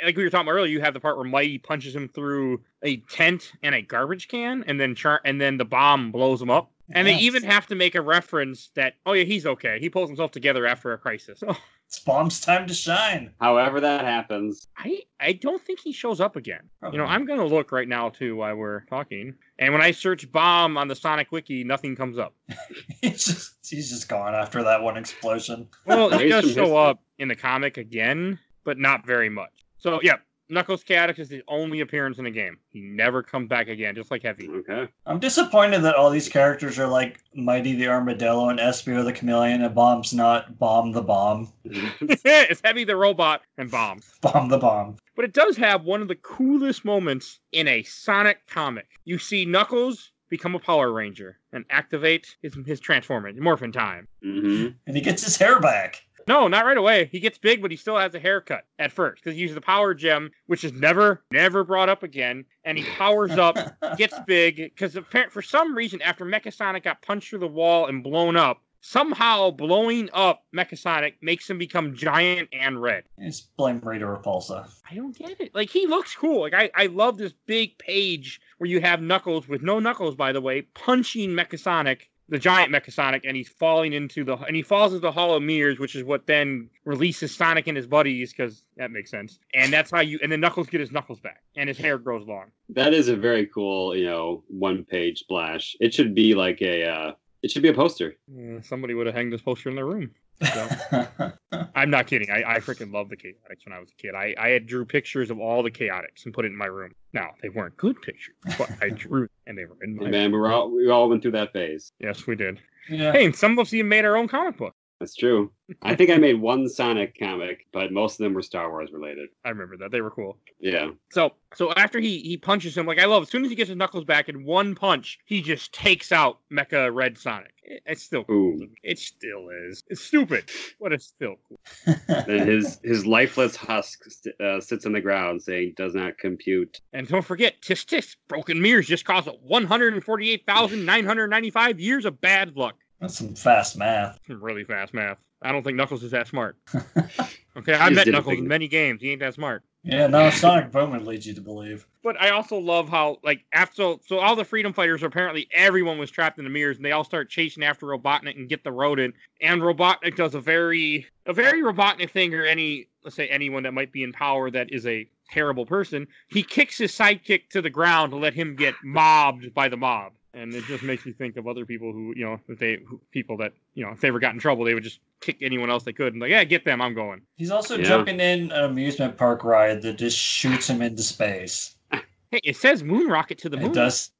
like 0.03 0.15
we 0.15 0.23
were 0.23 0.29
talking 0.29 0.47
about 0.47 0.57
earlier, 0.57 0.71
you 0.71 0.81
have 0.81 0.93
the 0.93 0.99
part 0.99 1.17
where 1.17 1.25
Mighty 1.25 1.57
punches 1.57 1.95
him 1.95 2.07
through 2.07 2.61
a 2.83 2.97
tent 2.97 3.53
and 3.63 3.73
a 3.73 3.81
garbage 3.81 4.27
can, 4.27 4.63
and 4.67 4.79
then 4.79 4.95
char- 4.95 5.21
and 5.25 5.41
then 5.41 5.57
the 5.57 5.65
bomb 5.65 6.11
blows 6.11 6.41
him 6.41 6.49
up. 6.49 6.71
And 6.89 7.05
they 7.05 7.15
even 7.15 7.43
have 7.43 7.67
to 7.67 7.75
make 7.75 7.95
a 7.95 8.01
reference 8.01 8.69
that 8.75 8.95
oh 9.05 9.13
yeah 9.13 9.25
he's 9.25 9.45
okay. 9.45 9.77
He 9.79 9.89
pulls 9.89 10.09
himself 10.09 10.31
together 10.31 10.65
after 10.65 10.93
a 10.93 10.97
crisis. 10.97 11.39
So 11.39 11.55
It's 11.87 11.99
Bomb's 11.99 12.41
time 12.41 12.67
to 12.67 12.73
shine. 12.73 13.31
However 13.39 13.79
that 13.79 14.03
happens. 14.03 14.67
I 14.77 15.03
I 15.21 15.31
don't 15.33 15.61
think 15.61 15.79
he 15.79 15.93
shows 15.93 16.19
up 16.19 16.35
again. 16.35 16.69
Probably 16.81 16.97
You 16.97 17.03
know. 17.03 17.09
I'm 17.09 17.25
gonna 17.25 17.45
look 17.45 17.71
right 17.71 17.87
now 17.87 18.09
too 18.09 18.35
while 18.35 18.55
we're 18.55 18.81
talking. 18.85 19.35
And 19.57 19.71
when 19.71 19.81
I 19.81 19.91
search 19.91 20.29
bomb 20.29 20.77
on 20.77 20.89
the 20.89 20.95
Sonic 20.95 21.31
Wiki, 21.31 21.63
nothing 21.63 21.95
comes 21.95 22.17
up. 22.17 22.35
he's 23.01 23.25
just 23.25 23.53
he's 23.65 23.89
just 23.89 24.09
gone 24.09 24.35
after 24.35 24.63
that 24.63 24.81
one 24.81 24.97
explosion. 24.97 25.69
Well, 25.85 26.09
he 26.17 26.27
does 26.27 26.53
show 26.53 26.75
up 26.75 26.99
in 27.19 27.27
the 27.27 27.35
comic 27.35 27.77
again, 27.77 28.39
but 28.63 28.77
not 28.77 29.05
very 29.05 29.29
much. 29.29 29.51
So 29.77 29.99
yeah, 30.01 30.17
Knuckles 30.49 30.83
Chaotix 30.83 31.19
is 31.19 31.29
the 31.29 31.43
only 31.47 31.81
appearance 31.81 32.17
in 32.19 32.23
the 32.23 32.31
game. 32.31 32.57
He 32.69 32.81
never 32.81 33.21
comes 33.21 33.49
back 33.49 33.67
again, 33.67 33.95
just 33.95 34.11
like 34.11 34.23
Heavy. 34.23 34.47
Okay. 34.49 34.87
I'm 35.05 35.19
disappointed 35.19 35.81
that 35.81 35.95
all 35.95 36.09
these 36.09 36.29
characters 36.29 36.79
are 36.79 36.87
like 36.87 37.19
Mighty 37.35 37.75
the 37.75 37.87
Armadillo 37.87 38.49
and 38.49 38.59
Espio 38.59 39.03
the 39.03 39.11
Chameleon, 39.11 39.61
and 39.61 39.75
Bomb's 39.75 40.13
not 40.13 40.57
Bomb 40.57 40.93
the 40.93 41.01
Bomb. 41.01 41.51
it's 41.65 42.61
Heavy 42.63 42.85
the 42.85 42.95
robot 42.95 43.41
and 43.57 43.69
Bomb. 43.69 43.99
Bomb 44.21 44.49
the 44.49 44.57
Bomb. 44.57 44.97
But 45.15 45.25
it 45.25 45.33
does 45.33 45.57
have 45.57 45.83
one 45.83 46.01
of 46.01 46.07
the 46.07 46.15
coolest 46.15 46.85
moments 46.85 47.39
in 47.51 47.67
a 47.67 47.83
Sonic 47.83 48.47
comic. 48.47 48.87
You 49.05 49.17
see 49.17 49.45
Knuckles 49.45 50.11
become 50.29 50.55
a 50.55 50.59
Power 50.59 50.91
Ranger 50.91 51.39
and 51.51 51.65
activate 51.69 52.35
his 52.41 52.57
his 52.65 52.79
transforming 52.79 53.41
morphin 53.41 53.71
time. 53.71 54.07
hmm 54.21 54.67
And 54.85 54.95
he 54.95 55.01
gets 55.01 55.23
his 55.23 55.37
hair 55.37 55.59
back. 55.59 56.03
No, 56.27 56.47
not 56.47 56.65
right 56.65 56.77
away. 56.77 57.09
He 57.11 57.19
gets 57.19 57.37
big, 57.37 57.61
but 57.61 57.71
he 57.71 57.77
still 57.77 57.97
has 57.97 58.13
a 58.13 58.19
haircut 58.19 58.65
at 58.77 58.91
first 58.91 59.23
because 59.23 59.35
he 59.35 59.41
uses 59.41 59.55
the 59.55 59.61
power 59.61 59.93
gem, 59.93 60.31
which 60.47 60.63
is 60.63 60.73
never, 60.73 61.23
never 61.31 61.63
brought 61.63 61.87
up 61.87 62.03
again. 62.03 62.43
And 62.65 62.77
he 62.77 62.83
powers 62.83 63.31
up, 63.31 63.57
gets 63.97 64.15
big 64.27 64.57
because 64.57 64.97
for 65.29 65.41
some 65.41 65.75
reason, 65.75 66.01
after 66.01 66.25
Mechasonic 66.25 66.83
got 66.83 67.01
punched 67.01 67.29
through 67.29 67.39
the 67.39 67.47
wall 67.47 67.87
and 67.87 68.03
blown 68.03 68.35
up, 68.35 68.61
somehow 68.81 69.51
blowing 69.51 70.09
up 70.13 70.43
Mechasonic 70.55 71.13
makes 71.21 71.49
him 71.49 71.57
become 71.57 71.95
giant 71.95 72.49
and 72.51 72.81
red. 72.81 73.03
Just 73.19 73.55
blame 73.55 73.79
Rita 73.79 74.05
Repulsa. 74.05 74.69
I 74.89 74.95
don't 74.95 75.17
get 75.17 75.39
it. 75.39 75.55
Like 75.55 75.69
he 75.69 75.87
looks 75.87 76.15
cool. 76.15 76.41
Like 76.41 76.53
I, 76.53 76.69
I 76.75 76.85
love 76.87 77.17
this 77.17 77.33
big 77.45 77.77
page 77.77 78.41
where 78.57 78.69
you 78.69 78.81
have 78.81 79.01
Knuckles 79.01 79.47
with 79.47 79.61
no 79.61 79.79
Knuckles, 79.79 80.15
by 80.15 80.31
the 80.31 80.41
way, 80.41 80.61
punching 80.61 81.29
Mechasonic, 81.31 82.03
the 82.29 82.37
giant 82.37 82.71
Mechasonic, 82.71 83.21
and 83.25 83.37
he's 83.37 83.49
falling 83.49 83.93
into 83.93 84.23
the 84.23 84.35
and 84.37 84.55
he 84.55 84.61
falls 84.61 84.93
into 84.93 85.01
the 85.01 85.11
Hollow 85.11 85.39
Mirrors, 85.39 85.79
which 85.79 85.95
is 85.95 86.03
what 86.03 86.27
then 86.27 86.69
releases 86.85 87.33
Sonic 87.35 87.67
and 87.67 87.77
his 87.77 87.87
buddies 87.87 88.33
because 88.33 88.63
that 88.75 88.91
makes 88.91 89.09
sense. 89.09 89.39
And 89.53 89.71
that's 89.71 89.91
how 89.91 90.01
you 90.01 90.19
and 90.21 90.31
then 90.31 90.41
Knuckles 90.41 90.67
get 90.67 90.79
his 90.79 90.91
Knuckles 90.91 91.19
back 91.19 91.43
and 91.55 91.67
his 91.69 91.77
hair 91.77 91.97
grows 91.97 92.27
long. 92.27 92.51
That 92.69 92.93
is 92.93 93.07
a 93.07 93.15
very 93.15 93.45
cool, 93.47 93.95
you 93.95 94.05
know, 94.05 94.43
one 94.47 94.83
page 94.83 95.19
splash. 95.19 95.75
It 95.79 95.93
should 95.93 96.13
be 96.13 96.35
like 96.35 96.61
a 96.61 96.87
uh 96.87 97.11
it 97.43 97.51
should 97.51 97.61
be 97.61 97.69
a 97.69 97.73
poster. 97.73 98.15
Uh, 98.31 98.61
somebody 98.61 98.93
would 98.93 99.05
have 99.05 99.15
hanged 99.15 99.31
this 99.33 99.41
poster 99.41 99.69
in 99.69 99.75
their 99.75 99.85
room. 99.85 100.11
So. 100.43 101.31
I'm 101.75 101.89
not 101.89 102.07
kidding. 102.07 102.29
I, 102.29 102.55
I 102.55 102.59
freaking 102.59 102.93
loved 102.93 103.09
the 103.09 103.17
Chaotix 103.17 103.65
when 103.65 103.73
I 103.73 103.79
was 103.79 103.89
a 103.91 103.95
kid. 104.01 104.13
I, 104.15 104.35
I 104.39 104.49
had 104.49 104.67
drew 104.67 104.85
pictures 104.85 105.31
of 105.31 105.39
all 105.39 105.63
the 105.63 105.71
Chaotix 105.71 106.25
and 106.25 106.33
put 106.33 106.45
it 106.45 106.49
in 106.49 106.55
my 106.57 106.65
room. 106.67 106.93
Now 107.13 107.31
they 107.41 107.49
weren't 107.49 107.75
good 107.77 108.01
pictures, 108.01 108.35
but 108.57 108.69
I 108.81 108.89
drew 108.95 109.27
and 109.47 109.57
they 109.57 109.65
were 109.65 109.77
in 109.81 109.95
my. 109.95 110.05
Hey, 110.05 110.11
man, 110.11 110.31
we 110.31 110.47
all 110.47 110.69
we 110.69 110.89
all 110.89 111.09
went 111.09 111.21
through 111.21 111.31
that 111.31 111.53
phase. 111.53 111.91
Yes, 111.99 112.27
we 112.27 112.35
did. 112.35 112.59
yeah. 112.89 113.11
Hey, 113.11 113.25
and 113.25 113.35
some 113.35 113.53
of 113.53 113.59
us 113.59 113.73
even 113.73 113.89
made 113.89 114.05
our 114.05 114.15
own 114.15 114.27
comic 114.27 114.57
book. 114.57 114.75
That's 114.99 115.15
true. 115.15 115.51
I 115.83 115.93
think 115.95 116.09
I 116.09 116.17
made 116.17 116.41
one 116.41 116.67
Sonic 116.67 117.15
comic, 117.19 117.67
but 117.71 117.91
most 117.91 118.19
of 118.19 118.23
them 118.23 118.33
were 118.33 118.41
Star 118.41 118.71
Wars 118.71 118.89
related. 118.91 119.29
I 119.45 119.49
remember 119.49 119.77
that. 119.77 119.91
They 119.91 120.01
were 120.01 120.09
cool. 120.09 120.39
Yeah. 120.59 120.89
So 121.11 121.33
so 121.53 121.71
after 121.73 121.99
he 121.99 122.17
he 122.19 122.35
punches 122.37 122.75
him, 122.75 122.87
like 122.87 122.97
I 122.99 123.05
love 123.05 123.21
as 123.23 123.29
soon 123.29 123.43
as 123.43 123.49
he 123.51 123.55
gets 123.55 123.67
his 123.69 123.77
knuckles 123.77 124.05
back 124.05 124.27
in 124.27 124.43
one 124.43 124.73
punch, 124.75 125.19
he 125.25 125.41
just 125.43 125.71
takes 125.73 126.11
out 126.11 126.39
Mecha 126.51 126.91
Red 126.93 127.15
Sonic. 127.17 127.51
It- 127.63 127.83
It's 127.85 128.01
still 128.01 128.23
cool. 128.23 128.59
Ooh. 128.61 128.69
It 128.81 128.97
still 128.97 129.49
is. 129.67 129.83
It's 129.87 130.01
stupid, 130.01 130.49
but 130.79 130.93
it's 130.93 131.05
still 131.05 131.35
cool. 131.47 131.59
Then 132.25 132.47
his 132.47 132.79
his 132.83 133.05
lifeless 133.05 133.55
husk 133.55 134.03
st- 134.09 134.39
uh, 134.41 134.59
sits 134.61 134.85
on 134.87 134.93
the 134.93 135.01
ground, 135.01 135.43
saying 135.43 135.73
"does 135.77 135.93
not 135.93 136.17
compute." 136.17 136.81
And 136.93 137.07
don't 137.07 137.23
forget, 137.25 137.61
tisk 137.61 137.85
tisk, 137.85 138.15
broken 138.29 138.59
mirrors 138.61 138.87
just 138.87 139.05
caused 139.05 139.27
148,995 139.43 141.79
years 141.79 142.05
of 142.05 142.19
bad 142.21 142.55
luck. 142.57 142.77
That's 142.99 143.17
some 143.17 143.35
fast 143.35 143.77
math. 143.77 144.19
Some 144.27 144.43
really 144.43 144.63
fast 144.63 144.93
math. 144.93 145.17
I 145.41 145.51
don't 145.51 145.63
think 145.63 145.77
Knuckles 145.77 146.03
is 146.03 146.11
that 146.11 146.27
smart. 146.27 146.57
Okay, 147.57 147.73
I 147.73 147.89
just 147.89 148.05
met 148.05 148.13
Knuckles 148.13 148.37
in 148.37 148.47
many 148.47 148.67
games. 148.67 149.01
He 149.01 149.11
ain't 149.11 149.19
that 149.21 149.33
smart. 149.33 149.63
Yeah, 149.81 150.05
no, 150.05 150.29
Sonic 150.29 150.71
Boom 150.71 150.91
would 150.91 151.03
lead 151.03 151.25
you 151.25 151.33
to 151.33 151.41
believe. 151.41 151.87
But 152.03 152.19
I 152.21 152.29
also 152.29 152.57
love 152.57 152.87
how 152.87 153.17
like 153.23 153.45
after 153.51 153.75
so, 153.75 153.99
so 154.05 154.19
all 154.19 154.35
the 154.35 154.45
freedom 154.45 154.73
fighters 154.73 155.01
apparently 155.01 155.47
everyone 155.51 155.97
was 155.97 156.11
trapped 156.11 156.37
in 156.37 156.43
the 156.43 156.51
mirrors 156.51 156.77
and 156.77 156.85
they 156.85 156.91
all 156.91 157.03
start 157.03 157.29
chasing 157.29 157.63
after 157.63 157.87
Robotnik 157.87 158.35
and 158.35 158.47
get 158.47 158.63
the 158.63 158.71
rodent 158.71 159.15
and 159.41 159.61
Robotnik 159.61 160.15
does 160.15 160.35
a 160.35 160.41
very 160.41 161.07
a 161.25 161.33
very 161.33 161.61
Robotnik 161.63 162.11
thing 162.11 162.33
or 162.35 162.45
any 162.45 162.89
let's 163.03 163.15
say 163.15 163.27
anyone 163.27 163.63
that 163.63 163.73
might 163.73 163.91
be 163.91 164.03
in 164.03 164.11
power 164.11 164.51
that 164.51 164.71
is 164.71 164.85
a 164.85 165.09
terrible 165.29 165.65
person 165.65 166.07
he 166.27 166.43
kicks 166.43 166.77
his 166.77 166.91
sidekick 166.91 167.49
to 167.49 167.61
the 167.61 167.69
ground 167.69 168.11
to 168.11 168.17
let 168.17 168.33
him 168.33 168.55
get 168.55 168.75
mobbed 168.83 169.53
by 169.53 169.67
the 169.67 169.77
mob 169.77 170.13
and 170.37 170.53
it 170.53 170.63
just 170.65 170.83
makes 170.83 171.05
me 171.05 171.11
think 171.11 171.35
of 171.37 171.47
other 171.47 171.65
people 171.65 171.91
who 171.91 172.13
you 172.15 172.23
know 172.25 172.39
if 172.47 172.59
they 172.59 172.77
who, 172.87 172.99
people 173.11 173.35
that 173.37 173.53
you 173.73 173.83
know 173.85 173.91
if 173.91 173.99
they 174.01 174.07
ever 174.07 174.19
got 174.19 174.33
in 174.33 174.39
trouble 174.39 174.63
they 174.63 174.73
would 174.73 174.83
just 174.83 174.99
kick 175.19 175.37
anyone 175.41 175.69
else 175.69 175.83
they 175.83 175.93
could 175.93 176.13
and 176.13 176.21
like 176.21 176.29
yeah 176.29 176.43
get 176.43 176.63
them 176.63 176.81
I'm 176.81 176.93
going 176.93 177.21
He's 177.35 177.51
also 177.51 177.77
Yeah. 177.77 177.83
jumping 177.85 178.19
in 178.19 178.51
an 178.51 178.63
amusement 178.65 179.17
park 179.17 179.43
ride 179.43 179.81
that 179.81 179.97
just 179.97 180.17
shoots 180.17 180.69
him 180.69 180.81
into 180.81 181.03
space. 181.03 181.75
hey 182.31 182.39
it 182.43 182.55
says 182.55 182.83
moon 182.83 183.07
rocket 183.07 183.37
to 183.39 183.49
the 183.49 183.57
moon 183.57 183.71
It 183.71 183.75
does 183.75 184.11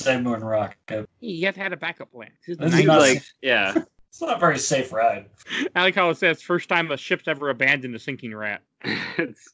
say 0.00 0.20
Moon 0.20 0.40
Rocket. 0.42 1.08
you 1.20 1.46
have 1.46 1.54
to 1.54 1.60
have 1.60 1.72
a 1.72 1.76
backup 1.76 2.12
plan 2.12 2.30
This 2.46 2.52
is 2.54 2.58
the 2.58 2.64
This 2.66 2.72
is 2.74 2.78
Seems 2.80 2.90
90s. 2.90 2.92
not- 2.92 3.00
like 3.00 3.22
yeah. 3.42 3.74
It's 4.08 4.20
not 4.22 4.36
a 4.36 4.40
very 4.40 4.58
safe 4.58 4.92
ride. 4.94 5.26
I 5.74 5.82
like 5.82 5.94
how 5.94 6.08
it 6.08 6.16
says 6.16 6.40
first 6.40 6.68
time 6.70 6.90
a 6.90 6.96
ship's 6.96 7.28
ever 7.28 7.50
abandoned 7.50 7.94
a 7.94 7.98
sinking 7.98 8.34
rat. 8.34 8.62
It's- 9.18 9.48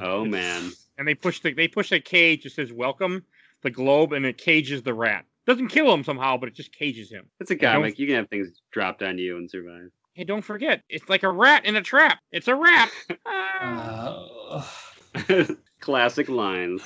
oh 0.00 0.24
man. 0.24 0.70
And 0.98 1.08
they 1.08 1.14
push 1.14 1.40
the 1.40 1.52
they 1.54 1.66
push 1.68 1.90
a 1.92 2.00
cage 2.00 2.44
that 2.44 2.52
says 2.52 2.72
welcome, 2.72 3.24
the 3.64 3.70
globe, 3.70 4.12
and 4.12 4.24
it 4.24 4.38
cages 4.38 4.82
the 4.84 4.94
rat. 4.94 5.24
Doesn't 5.46 5.68
kill 5.68 5.92
him 5.92 6.04
somehow, 6.04 6.36
but 6.36 6.48
it 6.48 6.54
just 6.54 6.72
cages 6.72 7.10
him. 7.10 7.26
It's 7.40 7.50
a 7.50 7.56
don't- 7.56 7.72
comic. 7.72 7.98
You 7.98 8.06
can 8.06 8.16
have 8.16 8.28
things 8.28 8.60
dropped 8.70 9.02
on 9.02 9.18
you 9.18 9.36
and 9.36 9.50
survive. 9.50 9.90
Hey, 10.14 10.22
don't 10.22 10.42
forget, 10.42 10.82
it's 10.88 11.08
like 11.08 11.24
a 11.24 11.28
rat 11.30 11.64
in 11.64 11.74
a 11.74 11.82
trap. 11.82 12.20
It's 12.30 12.46
a 12.46 12.54
rat. 12.54 12.90
Ah. 13.26 14.70
Uh, 15.28 15.44
Classic 15.80 16.28
lines. 16.28 16.82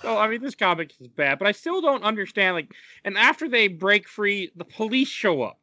so 0.00 0.18
I 0.18 0.26
mean, 0.28 0.40
this 0.42 0.56
comic 0.56 0.92
is 1.00 1.06
bad, 1.08 1.38
but 1.38 1.46
I 1.46 1.52
still 1.52 1.80
don't 1.80 2.02
understand. 2.02 2.56
Like, 2.56 2.72
and 3.04 3.16
after 3.16 3.48
they 3.48 3.68
break 3.68 4.08
free, 4.08 4.50
the 4.56 4.64
police 4.64 5.06
show 5.08 5.42
up. 5.42 5.60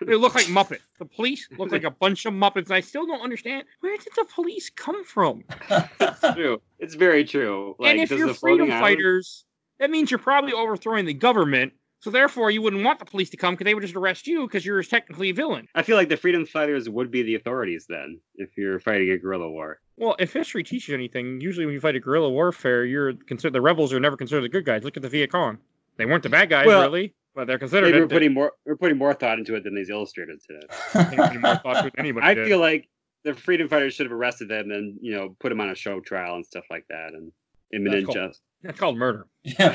They 0.00 0.14
look 0.14 0.34
like 0.36 0.46
Muppets. 0.46 0.78
The 1.00 1.06
police 1.06 1.48
look 1.58 1.72
like 1.72 1.82
a 1.84 1.90
bunch 1.90 2.24
of 2.24 2.34
Muppets, 2.34 2.66
and 2.66 2.74
I 2.74 2.80
still 2.80 3.04
don't 3.06 3.20
understand 3.20 3.64
where 3.80 3.96
did 3.96 4.08
the 4.14 4.26
police 4.32 4.70
come 4.70 5.04
from. 5.04 5.42
It's 5.70 6.34
true. 6.34 6.60
It's 6.78 6.94
very 6.94 7.24
true. 7.24 7.74
Like, 7.80 7.92
and 7.92 8.00
if 8.00 8.10
you're 8.10 8.28
the 8.28 8.34
floating 8.34 8.58
freedom 8.66 8.70
island- 8.76 8.82
fighters, 8.96 9.44
that 9.80 9.90
means 9.90 10.10
you're 10.10 10.18
probably 10.18 10.52
overthrowing 10.52 11.06
the 11.06 11.14
government. 11.14 11.72
So 12.02 12.10
therefore, 12.10 12.50
you 12.50 12.62
wouldn't 12.62 12.82
want 12.82 12.98
the 12.98 13.04
police 13.04 13.28
to 13.30 13.36
come 13.36 13.54
because 13.54 13.66
they 13.66 13.74
would 13.74 13.82
just 13.82 13.94
arrest 13.94 14.26
you 14.26 14.46
because 14.46 14.64
you're 14.64 14.82
technically 14.82 15.30
a 15.30 15.34
villain. 15.34 15.68
I 15.74 15.82
feel 15.82 15.96
like 15.96 16.08
the 16.08 16.16
freedom 16.16 16.46
fighters 16.46 16.88
would 16.88 17.10
be 17.10 17.22
the 17.22 17.34
authorities 17.34 17.84
then, 17.90 18.20
if 18.36 18.56
you're 18.56 18.80
fighting 18.80 19.10
a 19.10 19.18
guerrilla 19.18 19.50
war. 19.50 19.80
Well, 19.98 20.16
if 20.18 20.32
history 20.32 20.64
teaches 20.64 20.94
anything, 20.94 21.42
usually 21.42 21.66
when 21.66 21.74
you 21.74 21.80
fight 21.80 21.96
a 21.96 22.00
guerrilla 22.00 22.30
warfare, 22.30 22.86
you're 22.86 23.12
considered 23.12 23.52
the 23.52 23.60
rebels 23.60 23.92
are 23.92 24.00
never 24.00 24.16
considered 24.16 24.42
the 24.42 24.48
good 24.48 24.64
guys. 24.64 24.82
Look 24.82 24.96
at 24.96 25.02
the 25.02 25.10
Viet 25.10 25.30
Cong; 25.30 25.58
they 25.98 26.06
weren't 26.06 26.22
the 26.22 26.30
bad 26.30 26.48
guys 26.48 26.66
Well, 26.66 26.80
really, 26.80 27.14
but 27.34 27.46
they're 27.46 27.58
considered. 27.58 27.90
Maybe 27.90 28.00
we're 28.00 28.08
putting 28.08 28.32
more 28.32 28.52
we're 28.64 28.76
putting 28.76 28.96
more 28.96 29.12
thought 29.12 29.38
into 29.38 29.54
it 29.56 29.64
than 29.64 29.74
these 29.74 29.90
illustrators 29.90 30.42
today. 30.46 30.66
They 31.10 31.16
put 31.16 31.40
more 31.42 31.56
thought 31.56 31.82
to 31.82 31.86
it 31.88 31.92
than 31.96 32.06
anybody 32.06 32.26
I 32.26 32.32
did. 32.32 32.46
feel 32.46 32.60
like 32.60 32.88
the 33.24 33.34
freedom 33.34 33.68
fighters 33.68 33.92
should 33.92 34.06
have 34.06 34.12
arrested 34.12 34.48
them 34.48 34.70
and 34.70 34.98
you 35.02 35.14
know 35.14 35.36
put 35.38 35.50
them 35.50 35.60
on 35.60 35.68
a 35.68 35.74
show 35.74 36.00
trial 36.00 36.36
and 36.36 36.46
stuff 36.46 36.64
like 36.70 36.86
that 36.88 37.12
and 37.12 37.30
imminent 37.74 38.06
That's 38.06 38.16
cool. 38.16 38.26
justice. 38.26 38.42
That's 38.62 38.78
called 38.78 38.96
murder. 38.96 39.26
yeah. 39.42 39.74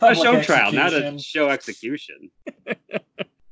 A 0.00 0.14
Public 0.14 0.24
show 0.24 0.42
trial, 0.42 0.72
not 0.72 0.92
a 0.92 1.18
show 1.18 1.50
execution. 1.50 2.30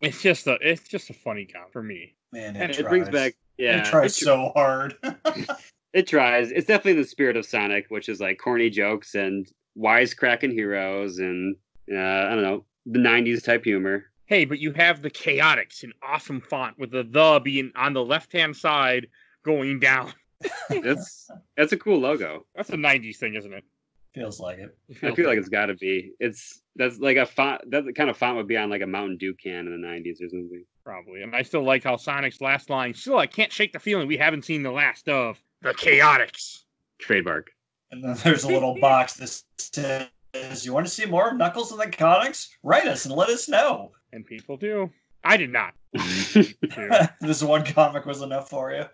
It's 0.02 0.20
just 0.20 0.48
a 0.48 0.58
it's 0.60 0.88
just 0.88 1.10
a 1.10 1.14
funny 1.14 1.46
count 1.46 1.72
for 1.72 1.82
me. 1.82 2.16
Man, 2.32 2.56
And 2.56 2.70
it, 2.70 2.78
it 2.78 2.88
brings 2.88 3.08
back 3.08 3.34
yeah, 3.56 3.78
it 3.78 3.84
tries 3.84 4.20
it, 4.20 4.24
so 4.24 4.50
hard. 4.54 4.96
it 5.92 6.08
tries. 6.08 6.50
It's 6.50 6.66
definitely 6.66 7.00
the 7.00 7.08
spirit 7.08 7.36
of 7.36 7.46
Sonic, 7.46 7.86
which 7.88 8.08
is 8.08 8.20
like 8.20 8.38
corny 8.38 8.68
jokes 8.68 9.14
and 9.14 9.46
wisecracking 9.78 10.52
heroes 10.52 11.18
and 11.18 11.54
uh, 11.90 11.96
I 11.96 12.30
don't 12.30 12.42
know 12.42 12.64
the 12.84 12.98
'90s 12.98 13.44
type 13.44 13.64
humor. 13.64 14.06
Hey, 14.26 14.44
but 14.44 14.58
you 14.58 14.72
have 14.72 15.02
the 15.02 15.10
Chaotix 15.10 15.84
in 15.84 15.92
awesome 16.02 16.40
font 16.40 16.78
with 16.78 16.90
the 16.90 17.04
the 17.04 17.40
being 17.44 17.70
on 17.76 17.92
the 17.92 18.04
left 18.04 18.32
hand 18.32 18.56
side 18.56 19.06
going 19.44 19.78
down. 19.78 20.12
It's 20.70 21.30
that's 21.56 21.72
a 21.72 21.76
cool 21.76 22.00
logo. 22.00 22.44
That's 22.56 22.70
a 22.70 22.76
'90s 22.76 23.18
thing, 23.18 23.36
isn't 23.36 23.52
it? 23.52 23.62
Feels 24.14 24.40
like 24.40 24.58
it. 24.58 24.76
It 24.88 25.04
I 25.04 25.14
feel 25.14 25.26
like 25.26 25.38
it's 25.38 25.48
got 25.48 25.66
to 25.66 25.74
be. 25.74 26.12
It's 26.20 26.60
that's 26.76 26.98
like 26.98 27.16
a 27.16 27.24
font. 27.24 27.62
That 27.70 27.94
kind 27.94 28.10
of 28.10 28.16
font 28.16 28.36
would 28.36 28.46
be 28.46 28.58
on 28.58 28.68
like 28.68 28.82
a 28.82 28.86
Mountain 28.86 29.16
Dew 29.16 29.34
can 29.34 29.66
in 29.66 29.80
the 29.80 29.86
'90s 29.86 30.22
or 30.22 30.28
something. 30.28 30.64
Probably. 30.84 31.22
And 31.22 31.34
I 31.34 31.42
still 31.42 31.64
like 31.64 31.84
how 31.84 31.96
Sonic's 31.96 32.40
last 32.40 32.68
line, 32.68 32.92
still, 32.92 33.18
I 33.18 33.26
can't 33.26 33.52
shake 33.52 33.72
the 33.72 33.78
feeling 33.78 34.08
we 34.08 34.16
haven't 34.16 34.44
seen 34.44 34.62
the 34.62 34.70
last 34.70 35.08
of 35.08 35.40
the 35.62 35.72
Chaotix. 35.72 36.64
Trademark. 36.98 37.50
And 37.90 38.04
then 38.04 38.16
there's 38.24 38.44
a 38.44 38.48
little 38.48 38.78
box 38.80 39.14
that 39.14 39.42
says, 39.58 40.66
"You 40.66 40.74
want 40.74 40.86
to 40.86 40.92
see 40.92 41.06
more 41.06 41.30
of 41.30 41.36
Knuckles 41.38 41.72
and 41.72 41.80
the 41.80 41.88
Comics? 41.96 42.50
Write 42.62 42.86
us 42.86 43.06
and 43.06 43.14
let 43.14 43.30
us 43.30 43.48
know." 43.48 43.92
And 44.12 44.26
people 44.26 44.58
do. 44.58 44.90
I 45.24 45.36
did 45.36 45.50
not. 45.50 45.74
this 47.20 47.42
one 47.42 47.64
comic 47.64 48.06
was 48.06 48.22
enough 48.22 48.50
for 48.50 48.72
you. 48.72 48.84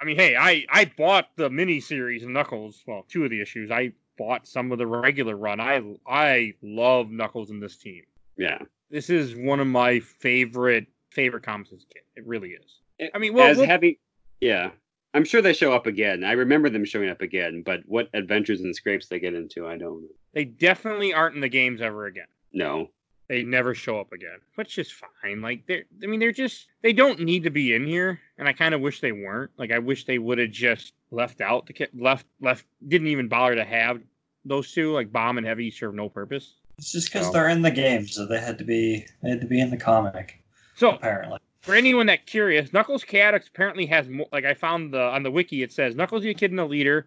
I 0.00 0.04
mean, 0.04 0.16
hey, 0.16 0.36
I, 0.36 0.64
I 0.70 0.90
bought 0.96 1.28
the 1.36 1.50
mini 1.50 1.80
series 1.80 2.22
of 2.22 2.28
Knuckles. 2.28 2.82
Well, 2.86 3.04
two 3.08 3.24
of 3.24 3.30
the 3.30 3.40
issues. 3.40 3.70
I 3.70 3.92
bought 4.18 4.46
some 4.46 4.72
of 4.72 4.78
the 4.78 4.86
regular 4.86 5.36
run. 5.36 5.60
I 5.60 5.82
I 6.06 6.54
love 6.62 7.10
Knuckles 7.10 7.50
in 7.50 7.60
this 7.60 7.76
team. 7.76 8.02
yeah. 8.36 8.58
This 8.90 9.08
is 9.08 9.34
one 9.34 9.58
of 9.58 9.66
my 9.66 10.00
favorite 10.00 10.86
favorite 11.10 11.42
comics 11.42 11.72
as 11.72 11.82
a 11.82 11.94
kid. 11.94 12.02
It 12.16 12.26
really 12.26 12.50
is. 12.50 12.80
It- 12.98 13.10
I 13.14 13.18
mean, 13.18 13.32
well, 13.32 13.46
As 13.48 13.56
we'll- 13.56 13.66
having, 13.66 13.96
yeah. 14.40 14.70
I'm 15.14 15.24
sure 15.24 15.40
they 15.42 15.52
show 15.54 15.72
up 15.74 15.86
again. 15.86 16.24
I 16.24 16.32
remember 16.32 16.68
them 16.70 16.84
showing 16.86 17.08
up 17.10 17.20
again, 17.22 17.62
but 17.64 17.80
what 17.86 18.08
adventures 18.14 18.60
and 18.62 18.74
scrapes 18.74 19.08
they 19.08 19.18
get 19.18 19.34
into, 19.34 19.66
I 19.66 19.76
don't 19.78 20.08
they 20.34 20.44
definitely 20.46 21.12
aren't 21.14 21.34
in 21.34 21.40
the 21.42 21.48
games 21.48 21.80
ever 21.82 22.06
again. 22.06 22.26
know. 22.52 22.90
They 23.32 23.42
never 23.42 23.74
show 23.74 23.98
up 23.98 24.12
again, 24.12 24.38
which 24.56 24.76
is 24.76 24.92
fine. 24.92 25.40
Like 25.40 25.66
they're, 25.66 25.84
I 26.02 26.06
mean, 26.06 26.20
they're 26.20 26.32
just 26.32 26.66
they 26.82 26.92
don't 26.92 27.18
need 27.20 27.44
to 27.44 27.50
be 27.50 27.74
in 27.74 27.86
here, 27.86 28.20
and 28.36 28.46
I 28.46 28.52
kind 28.52 28.74
of 28.74 28.82
wish 28.82 29.00
they 29.00 29.12
weren't. 29.12 29.50
Like 29.56 29.72
I 29.72 29.78
wish 29.78 30.04
they 30.04 30.18
would 30.18 30.36
have 30.36 30.50
just 30.50 30.92
left 31.10 31.40
out 31.40 31.64
the 31.66 31.88
left 31.94 32.26
left 32.42 32.66
didn't 32.88 33.06
even 33.06 33.28
bother 33.28 33.54
to 33.54 33.64
have 33.64 34.02
those 34.44 34.70
two. 34.70 34.92
Like 34.92 35.10
Bomb 35.10 35.38
and 35.38 35.46
Heavy 35.46 35.70
serve 35.70 35.94
no 35.94 36.10
purpose. 36.10 36.56
It's 36.76 36.92
just 36.92 37.10
because 37.10 37.28
Oh. 37.28 37.32
they're 37.32 37.48
in 37.48 37.62
the 37.62 37.70
game, 37.70 38.06
so 38.06 38.26
they 38.26 38.38
had 38.38 38.58
to 38.58 38.64
be 38.64 39.06
they 39.22 39.30
had 39.30 39.40
to 39.40 39.46
be 39.46 39.62
in 39.62 39.70
the 39.70 39.78
comic. 39.78 40.42
So 40.76 40.90
Apparently, 40.90 41.38
for 41.62 41.74
anyone 41.74 42.04
that 42.08 42.26
curious, 42.26 42.70
Knuckles 42.74 43.02
Chaotix 43.02 43.48
apparently 43.48 43.86
has 43.86 44.10
more. 44.10 44.26
Like 44.30 44.44
I 44.44 44.52
found 44.52 44.92
the 44.92 45.00
on 45.00 45.22
the 45.22 45.30
wiki, 45.30 45.62
it 45.62 45.72
says 45.72 45.96
Knuckles 45.96 46.22
the 46.22 46.28
Echidna 46.28 46.66
leader, 46.66 47.06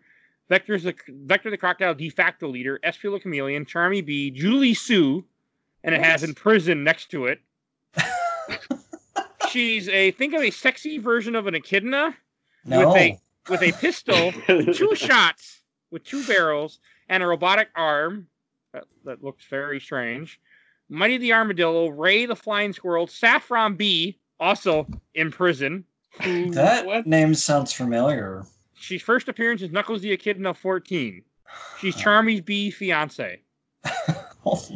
Vector's 0.49 0.81
the 0.81 0.95
Vector 1.07 1.51
the 1.51 1.57
Crocodile 1.57 1.93
de 1.93 2.09
facto 2.09 2.47
leader, 2.47 2.79
Espio 2.83 3.11
the 3.11 3.19
Chameleon, 3.19 3.63
Charmy 3.63 4.03
B, 4.03 4.31
Julie 4.31 4.73
Sue, 4.73 5.23
and 5.85 5.95
it 5.95 6.03
has 6.03 6.21
What? 6.21 6.29
in 6.29 6.35
prison 6.35 6.83
next 6.83 7.11
to 7.11 7.27
it. 7.27 7.39
She's 9.49 9.87
a 9.87 10.11
think 10.11 10.33
of 10.33 10.41
a 10.41 10.51
sexy 10.51 10.97
version 10.97 11.35
of 11.35 11.47
an 11.47 11.55
echidna 11.55 12.15
no. 12.65 12.89
with 12.89 12.97
a 12.97 13.19
with 13.49 13.61
a 13.61 13.71
pistol, 13.73 14.33
two 14.73 14.95
shots 14.95 15.61
with 15.91 16.03
two 16.03 16.25
barrels, 16.25 16.79
and 17.07 17.21
a 17.23 17.27
robotic 17.27 17.69
arm 17.75 18.27
that, 18.73 18.83
that 19.05 19.23
looks 19.23 19.45
very 19.45 19.79
strange. 19.79 20.41
Mighty 20.89 21.17
the 21.17 21.31
Armadillo, 21.33 21.87
Ray 21.89 22.25
the 22.25 22.35
Flying 22.35 22.73
Squirrel, 22.73 23.07
Saffron 23.07 23.75
Bee, 23.75 24.19
also 24.39 24.87
in 25.13 25.31
prison. 25.31 25.85
Who, 26.23 26.49
that 26.51 26.85
What? 26.85 27.05
name 27.07 27.33
sounds 27.35 27.71
familiar. 27.71 28.43
she's 28.73 29.01
first 29.01 29.27
appearance 29.29 29.61
is 29.61 29.71
Knuckles 29.71 30.01
the 30.01 30.11
Echidna 30.11 30.53
14. 30.53 31.21
She's 31.79 31.95
Charmy's 31.95 32.41
B 32.41 32.71
fiance. 32.71 33.39
oh 34.45 34.67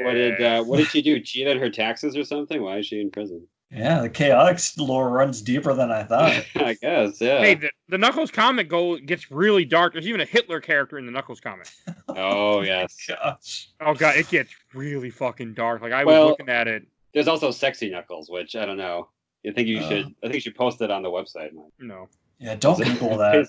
my. 0.00 0.06
What 0.06 0.14
did 0.14 0.42
uh, 0.42 0.62
what 0.64 0.76
did 0.78 0.88
she 0.88 1.02
do? 1.02 1.20
Cheat 1.20 1.46
on 1.48 1.58
her 1.58 1.70
taxes 1.70 2.16
or 2.16 2.24
something? 2.24 2.62
Why 2.62 2.78
is 2.78 2.86
she 2.86 3.00
in 3.00 3.10
prison? 3.10 3.46
Yeah, 3.72 4.00
the 4.02 4.10
Chaotix 4.10 4.76
lore 4.78 5.10
runs 5.10 5.40
deeper 5.42 5.72
than 5.74 5.92
I 5.92 6.02
thought. 6.02 6.44
I 6.56 6.74
guess, 6.74 7.20
yeah. 7.20 7.38
Hey, 7.38 7.54
the, 7.54 7.70
the 7.88 7.98
Knuckles 7.98 8.32
comic 8.32 8.68
go 8.68 8.96
gets 8.98 9.30
really 9.30 9.64
dark. 9.64 9.92
There's 9.92 10.08
even 10.08 10.20
a 10.20 10.24
Hitler 10.24 10.60
character 10.60 10.98
in 10.98 11.06
the 11.06 11.12
Knuckles 11.12 11.38
comic. 11.40 11.68
oh 12.08 12.62
yes. 12.62 12.96
Gosh. 13.08 13.68
Oh 13.80 13.94
god, 13.94 14.16
it 14.16 14.28
gets 14.28 14.50
really 14.74 15.10
fucking 15.10 15.54
dark. 15.54 15.82
Like 15.82 15.92
I 15.92 16.04
was 16.04 16.14
looking 16.30 16.48
at 16.48 16.66
it. 16.66 16.82
There's 17.14 17.28
also 17.28 17.50
sexy 17.52 17.90
Knuckles, 17.90 18.28
which 18.28 18.56
I 18.56 18.66
don't 18.66 18.76
know. 18.76 19.08
I 19.46 19.52
think 19.52 19.68
you 19.68 19.78
Uh. 19.78 19.88
should. 19.88 20.06
I 20.06 20.26
think 20.26 20.34
you 20.34 20.40
should 20.40 20.56
post 20.56 20.80
it 20.82 20.90
on 20.90 21.02
the 21.02 21.08
website. 21.10 21.52
Mike. 21.52 21.66
No. 21.78 22.08
Yeah, 22.40 22.56
don't 22.56 22.78
Google 22.84 23.18
that. 23.18 23.48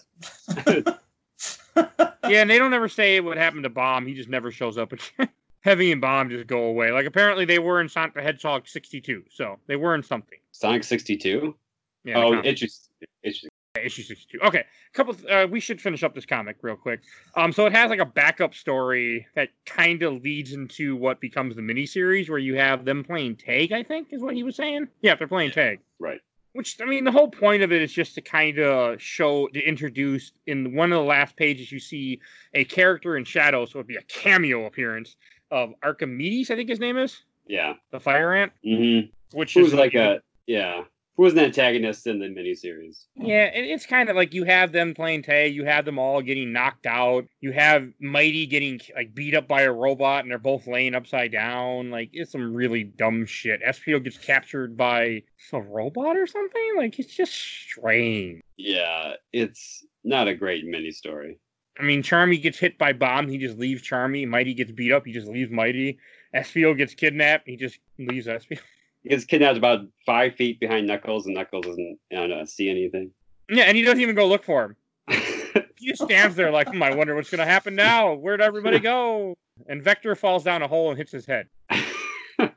Yeah, 2.30 2.42
and 2.42 2.50
they 2.50 2.60
don't 2.60 2.74
ever 2.74 2.88
say 2.88 3.20
what 3.20 3.38
happened 3.38 3.64
to 3.64 3.70
Bomb. 3.70 4.06
He 4.06 4.14
just 4.14 4.30
never 4.30 4.52
shows 4.52 4.78
up 4.78 4.94
again. 4.94 5.30
Heavy 5.62 5.92
and 5.92 6.02
Bomb 6.02 6.30
just 6.30 6.48
go 6.48 6.64
away. 6.66 6.92
Like 6.92 7.06
apparently 7.06 7.46
they 7.46 7.60
were 7.60 7.82
in 7.82 7.88
Sonic 7.90 8.14
the 8.16 8.22
Hedgehog 8.22 8.68
62, 8.68 9.24
so 9.32 9.58
they 9.68 9.76
were 9.76 9.96
in 9.96 10.04
something. 10.04 10.40
Sonic 10.52 10.84
62. 10.84 11.56
Yeah, 12.04 12.18
oh, 12.18 12.34
interesting. 12.42 12.90
Interesting. 13.24 13.50
issue 13.82 14.02
62 14.04 14.40
okay 14.42 14.60
a 14.60 14.94
couple 14.94 15.16
uh, 15.32 15.48
we 15.50 15.60
should 15.60 15.80
finish 15.80 16.04
up 16.04 16.14
this 16.14 16.26
comic 16.26 16.58
real 16.62 16.76
quick 16.76 17.00
um 17.36 17.54
so 17.54 17.66
it 17.66 17.72
has 17.72 17.90
like 17.90 18.02
a 18.02 18.06
backup 18.06 18.54
story 18.54 19.26
that 19.34 19.50
kind 19.66 20.04
of 20.04 20.22
leads 20.22 20.52
into 20.52 20.96
what 20.98 21.22
becomes 21.22 21.56
the 21.56 21.62
miniseries 21.62 22.28
where 22.30 22.38
you 22.38 22.56
have 22.56 22.84
them 22.84 23.02
playing 23.04 23.34
tag 23.36 23.72
i 23.72 23.82
think 23.82 24.10
is 24.12 24.22
what 24.22 24.36
he 24.36 24.44
was 24.44 24.56
saying 24.58 24.88
yeah 25.02 25.16
they're 25.16 25.28
playing 25.28 25.52
tag 25.52 25.80
Right. 26.00 26.20
which 26.52 26.78
i 26.82 26.86
mean 26.86 27.06
the 27.06 27.12
whole 27.14 27.30
point 27.30 27.64
of 27.64 27.72
it 27.72 27.82
is 27.82 27.94
just 27.94 28.14
to 28.16 28.22
kind 28.22 28.60
of 28.60 29.02
show 29.02 29.48
to 29.48 29.62
introduce 29.62 30.34
in 30.48 30.76
one 30.76 30.92
of 30.92 30.98
the 30.98 31.06
last 31.08 31.38
pages 31.38 31.72
you 31.72 31.80
see 31.80 32.20
a 32.54 32.66
character 32.66 33.16
in 33.16 33.24
shadow 33.24 33.66
so 33.66 33.80
it'd 33.80 33.88
be 33.88 33.96
a 33.96 34.04
cameo 34.04 34.66
appearance 34.66 35.16
of 35.52 35.74
archimedes 35.84 36.50
i 36.50 36.56
think 36.56 36.70
his 36.70 36.80
name 36.80 36.98
is 36.98 37.24
Yeah. 37.48 37.74
the 37.92 38.00
fire 38.00 38.34
ant 38.34 38.52
Mm-hmm. 38.66 39.10
which 39.38 39.54
Who's 39.54 39.68
is 39.68 39.74
like 39.74 39.94
a 39.96 40.22
yeah. 40.48 40.84
Who 41.18 41.24
was 41.24 41.34
an 41.34 41.40
antagonist 41.40 42.08
in 42.08 42.20
the 42.20 42.26
miniseries? 42.28 43.06
Yeah, 43.16 43.44
it, 43.46 43.66
it's 43.66 43.86
kind 43.86 44.10
of 44.10 44.16
like 44.16 44.34
you 44.34 44.44
have 44.46 44.72
them 44.72 44.94
playing 44.96 45.22
tag, 45.24 45.54
you 45.54 45.66
have 45.66 45.86
them 45.86 46.00
all 46.00 46.22
getting 46.22 46.52
knocked 46.52 46.86
out, 46.88 47.26
you 47.42 47.52
have 47.52 47.88
Mighty 48.00 48.48
getting 48.48 48.80
like 48.96 49.14
beat 49.14 49.36
up 49.36 49.48
by 49.48 49.62
a 49.64 49.72
robot, 49.72 50.24
and 50.24 50.32
they're 50.32 50.40
both 50.40 50.66
laying 50.68 50.96
upside 50.96 51.32
down. 51.32 51.92
Like 51.92 52.10
it's 52.14 52.32
some 52.32 52.54
really 52.54 52.86
dumb 52.86 53.26
shit. 53.26 53.62
Espio 53.62 54.04
gets 54.04 54.18
captured 54.18 54.76
by 54.78 55.22
a 55.54 55.62
robot 55.62 56.18
or 56.18 56.26
something. 56.26 56.74
Like 56.78 56.98
it's 56.98 57.14
just 57.14 57.34
strange. 57.34 58.42
Yeah, 58.58 59.14
it's 59.34 59.86
not 60.04 60.28
a 60.28 60.34
great 60.34 60.66
mini 60.66 60.92
story. 60.92 61.38
I 61.80 61.84
mean, 61.84 62.04
Charmy 62.04 62.42
gets 62.42 62.60
hit 62.60 62.78
by 62.78 62.94
bomb, 62.94 63.28
he 63.28 63.38
just 63.38 63.58
leaves 63.58 63.82
Charmy. 63.82 64.28
Mighty 64.28 64.54
gets 64.54 64.72
beat 64.72 64.92
up, 64.92 65.06
he 65.06 65.14
just 65.14 65.28
leaves 65.28 65.52
Mighty. 65.52 65.98
Espio 66.36 66.78
gets 66.78 66.94
kidnapped, 66.94 67.48
he 67.48 67.56
just 67.56 67.80
leaves 67.98 68.28
Espio. 68.28 68.60
He 69.04 69.10
gets 69.10 69.26
kidnapped 69.26 69.58
about 69.58 69.80
five 70.06 70.36
feet 70.36 70.60
behind 70.60 70.86
Knuckles, 70.88 71.26
and 71.26 71.36
Knuckles 71.36 71.66
doesn't 71.66 71.98
I 72.16 72.28
know, 72.28 72.46
see 72.46 72.70
anything. 72.70 73.12
Yeah, 73.50 73.64
and 73.64 73.76
he 73.76 73.84
doesn't 73.84 74.00
even 74.02 74.16
go 74.16 74.28
look 74.28 74.44
for 74.44 74.64
him. 74.66 74.76
He 75.78 75.88
just 75.88 76.04
stands 76.04 76.36
there 76.36 76.52
like, 76.52 76.70
hmm, 76.70 76.84
I 76.84 76.94
wonder 76.94 77.16
what's 77.16 77.32
gonna 77.32 77.44
happen 77.44 77.74
now. 77.74 78.14
Where'd 78.14 78.40
everybody 78.40 78.78
go? 78.78 79.36
And 79.68 79.82
Vector 79.82 80.14
falls 80.16 80.44
down 80.44 80.62
a 80.62 80.68
hole 80.68 80.90
and 80.90 80.98
hits 80.98 81.12
his 81.12 81.26
head. 81.26 81.48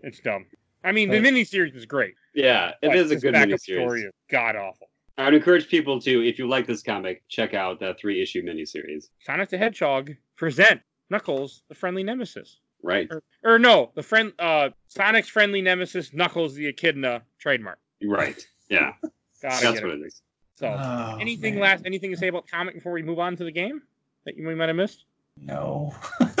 It's 0.00 0.20
dumb. 0.22 0.46
I 0.84 0.92
mean, 0.92 1.10
the 1.10 1.18
miniseries 1.18 1.74
is 1.74 1.86
great. 1.86 2.14
yeah, 2.34 2.72
it 2.82 2.94
is 2.94 3.10
a 3.10 3.16
good 3.16 3.34
miniseries. 3.34 3.60
story 3.60 4.02
is 4.02 4.12
god 4.30 4.56
awful. 4.56 4.88
I 5.18 5.24
would 5.24 5.34
encourage 5.34 5.68
people 5.68 6.00
to, 6.02 6.26
if 6.26 6.38
you 6.38 6.48
like 6.48 6.66
this 6.66 6.82
comic, 6.82 7.22
check 7.28 7.52
out 7.52 7.80
the 7.80 7.94
three 8.00 8.22
issue 8.22 8.42
miniseries. 8.42 9.08
Sonic 9.26 9.48
the 9.48 9.58
Hedgehog 9.58 10.12
present 10.36 10.80
Knuckles, 11.10 11.62
the 11.68 11.74
friendly 11.74 12.04
nemesis. 12.04 12.58
Right. 12.82 13.08
Or, 13.10 13.22
or 13.42 13.58
no, 13.58 13.90
the 13.96 14.02
friend 14.04 14.32
uh 14.38 14.70
Sonic's 14.86 15.28
friendly 15.28 15.60
nemesis, 15.60 16.12
Knuckles 16.14 16.54
the 16.54 16.68
Echidna 16.68 17.22
trademark. 17.38 17.78
Right. 18.02 18.40
Yeah. 18.70 18.92
Gotta 19.02 19.10
That's 19.42 19.62
get 19.80 19.82
what 19.84 19.94
it. 19.94 20.00
it 20.02 20.06
is. 20.06 20.22
So 20.54 20.68
Oh, 20.68 21.18
anything 21.20 21.54
man. 21.54 21.62
last 21.64 21.82
anything 21.84 22.10
to 22.12 22.16
say 22.16 22.28
about 22.28 22.46
comic 22.48 22.74
before 22.74 22.92
we 22.92 23.02
move 23.02 23.18
on 23.18 23.36
to 23.36 23.44
the 23.44 23.50
game 23.52 23.82
that 24.24 24.36
you 24.36 24.44
might 24.44 24.68
have 24.68 24.76
missed? 24.76 25.04
No. 25.36 25.92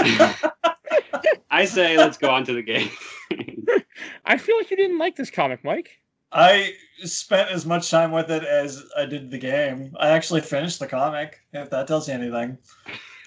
I 1.50 1.64
say 1.64 1.96
let's 1.96 2.18
go 2.18 2.30
on 2.30 2.44
to 2.44 2.52
the 2.52 2.62
game. 2.62 2.90
I 4.24 4.38
feel 4.38 4.56
like 4.56 4.70
you 4.70 4.76
didn't 4.76 4.98
like 4.98 5.16
this 5.16 5.30
comic, 5.30 5.64
Mike. 5.64 6.00
I 6.32 6.74
spent 7.04 7.50
as 7.50 7.64
much 7.64 7.90
time 7.90 8.12
with 8.12 8.30
it 8.30 8.44
as 8.44 8.84
I 8.96 9.06
did 9.06 9.30
the 9.30 9.38
game. 9.38 9.94
I 9.98 10.10
actually 10.10 10.40
finished 10.42 10.78
the 10.78 10.86
comic, 10.86 11.40
if 11.52 11.70
that 11.70 11.88
tells 11.88 12.08
you 12.08 12.14
anything. 12.14 12.58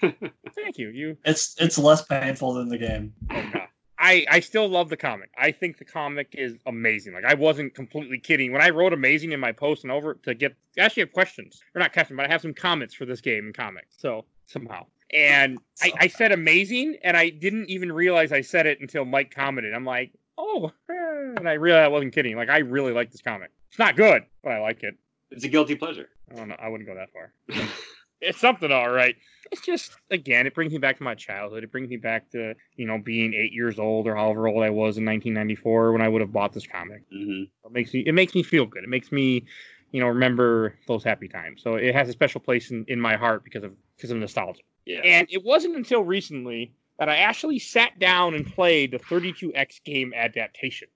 Thank 0.54 0.78
you. 0.78 0.88
You 0.88 1.16
It's 1.24 1.56
it's 1.60 1.78
less 1.78 2.02
painful 2.04 2.54
than 2.54 2.68
the 2.68 2.78
game. 2.78 3.12
Oh, 3.30 3.42
no. 3.54 3.60
I, 4.02 4.26
I 4.28 4.40
still 4.40 4.68
love 4.68 4.88
the 4.88 4.96
comic. 4.96 5.30
I 5.38 5.52
think 5.52 5.78
the 5.78 5.84
comic 5.84 6.34
is 6.36 6.56
amazing. 6.66 7.14
Like 7.14 7.24
I 7.24 7.34
wasn't 7.34 7.72
completely 7.72 8.18
kidding 8.18 8.50
when 8.52 8.60
I 8.60 8.70
wrote 8.70 8.92
amazing 8.92 9.30
in 9.30 9.38
my 9.38 9.52
post 9.52 9.84
and 9.84 9.92
over 9.92 10.14
to 10.24 10.34
get 10.34 10.56
actually 10.76 11.02
have 11.02 11.12
questions 11.12 11.62
or 11.74 11.78
not 11.78 11.92
questions, 11.92 12.16
but 12.16 12.26
I 12.26 12.32
have 12.32 12.42
some 12.42 12.52
comments 12.52 12.94
for 12.94 13.04
this 13.04 13.20
game 13.20 13.46
and 13.46 13.54
comic. 13.54 13.86
So 13.96 14.24
somehow, 14.46 14.86
and 15.12 15.58
I, 15.80 15.92
I 16.00 16.06
said 16.08 16.32
amazing, 16.32 16.96
and 17.04 17.16
I 17.16 17.28
didn't 17.28 17.70
even 17.70 17.92
realize 17.92 18.32
I 18.32 18.40
said 18.40 18.66
it 18.66 18.80
until 18.80 19.04
Mike 19.04 19.32
commented. 19.32 19.72
I'm 19.72 19.84
like, 19.84 20.10
oh, 20.42 20.72
and 20.88 21.48
I 21.48 21.54
realized 21.54 21.84
I 21.84 21.88
wasn't 21.88 22.14
kidding. 22.14 22.36
Like 22.36 22.50
I 22.50 22.58
really 22.58 22.92
like 22.92 23.10
this 23.10 23.22
comic. 23.22 23.50
It's 23.70 23.78
not 23.78 23.96
good, 23.96 24.24
but 24.42 24.52
I 24.52 24.60
like 24.60 24.82
it. 24.82 24.96
it's 25.30 25.44
a 25.44 25.48
guilty 25.48 25.74
pleasure. 25.74 26.08
I 26.30 26.34
don't 26.34 26.48
know. 26.48 26.56
I 26.58 26.68
wouldn't 26.68 26.88
go 26.88 26.94
that 26.94 27.10
far. 27.12 27.32
it's 28.20 28.38
something, 28.38 28.70
all 28.70 28.90
right. 28.90 29.16
It's 29.50 29.62
just 29.62 29.92
again, 30.10 30.46
it 30.46 30.54
brings 30.54 30.72
me 30.72 30.78
back 30.78 30.98
to 30.98 31.02
my 31.02 31.14
childhood. 31.14 31.64
It 31.64 31.72
brings 31.72 31.88
me 31.88 31.96
back 31.96 32.30
to 32.30 32.54
you 32.76 32.86
know 32.86 32.98
being 32.98 33.34
eight 33.34 33.52
years 33.52 33.78
old 33.78 34.06
or 34.06 34.14
however 34.14 34.48
old 34.48 34.62
I 34.62 34.70
was 34.70 34.98
in 34.98 35.04
1994 35.04 35.92
when 35.92 36.02
I 36.02 36.08
would 36.08 36.20
have 36.20 36.32
bought 36.32 36.52
this 36.52 36.66
comic. 36.66 37.02
hmm 37.10 37.44
It 37.64 37.72
makes 37.72 37.94
me 37.94 38.00
it 38.06 38.12
makes 38.12 38.34
me 38.34 38.42
feel 38.42 38.66
good. 38.66 38.84
It 38.84 38.90
makes 38.90 39.12
me 39.12 39.44
you 39.90 40.00
know 40.00 40.08
remember 40.08 40.74
those 40.88 41.04
happy 41.04 41.28
times. 41.28 41.62
So 41.62 41.76
it 41.76 41.94
has 41.94 42.08
a 42.08 42.12
special 42.12 42.40
place 42.40 42.70
in, 42.70 42.84
in 42.88 43.00
my 43.00 43.16
heart 43.16 43.44
because 43.44 43.64
of 43.64 43.72
because 43.96 44.10
of 44.10 44.16
nostalgia. 44.18 44.62
Yeah. 44.86 45.00
And 45.04 45.28
it 45.30 45.44
wasn't 45.44 45.76
until 45.76 46.02
recently 46.02 46.72
that 47.02 47.08
I 47.08 47.16
actually 47.16 47.58
sat 47.58 47.98
down 47.98 48.32
and 48.34 48.46
played 48.46 48.92
the 48.92 48.98
32X 49.00 49.82
game 49.82 50.14
adaptation. 50.14 50.86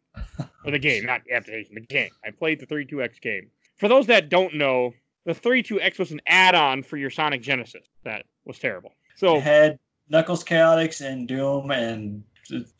or 0.64 0.70
the 0.70 0.78
game, 0.78 1.04
not 1.04 1.22
adaptation, 1.28 1.74
the 1.74 1.80
game. 1.80 2.10
I 2.24 2.30
played 2.30 2.60
the 2.60 2.66
32X 2.66 3.20
game. 3.20 3.50
For 3.76 3.88
those 3.88 4.06
that 4.06 4.28
don't 4.28 4.54
know, 4.54 4.92
the 5.24 5.32
32X 5.34 5.98
was 5.98 6.12
an 6.12 6.20
add-on 6.28 6.84
for 6.84 6.96
your 6.96 7.10
Sonic 7.10 7.42
Genesis. 7.42 7.84
That 8.04 8.24
was 8.44 8.56
terrible. 8.60 8.92
So 9.16 9.38
It 9.38 9.42
had 9.42 9.78
Knuckles 10.08 10.44
Chaotix 10.44 11.04
and 11.04 11.26
Doom 11.26 11.72
and 11.72 12.22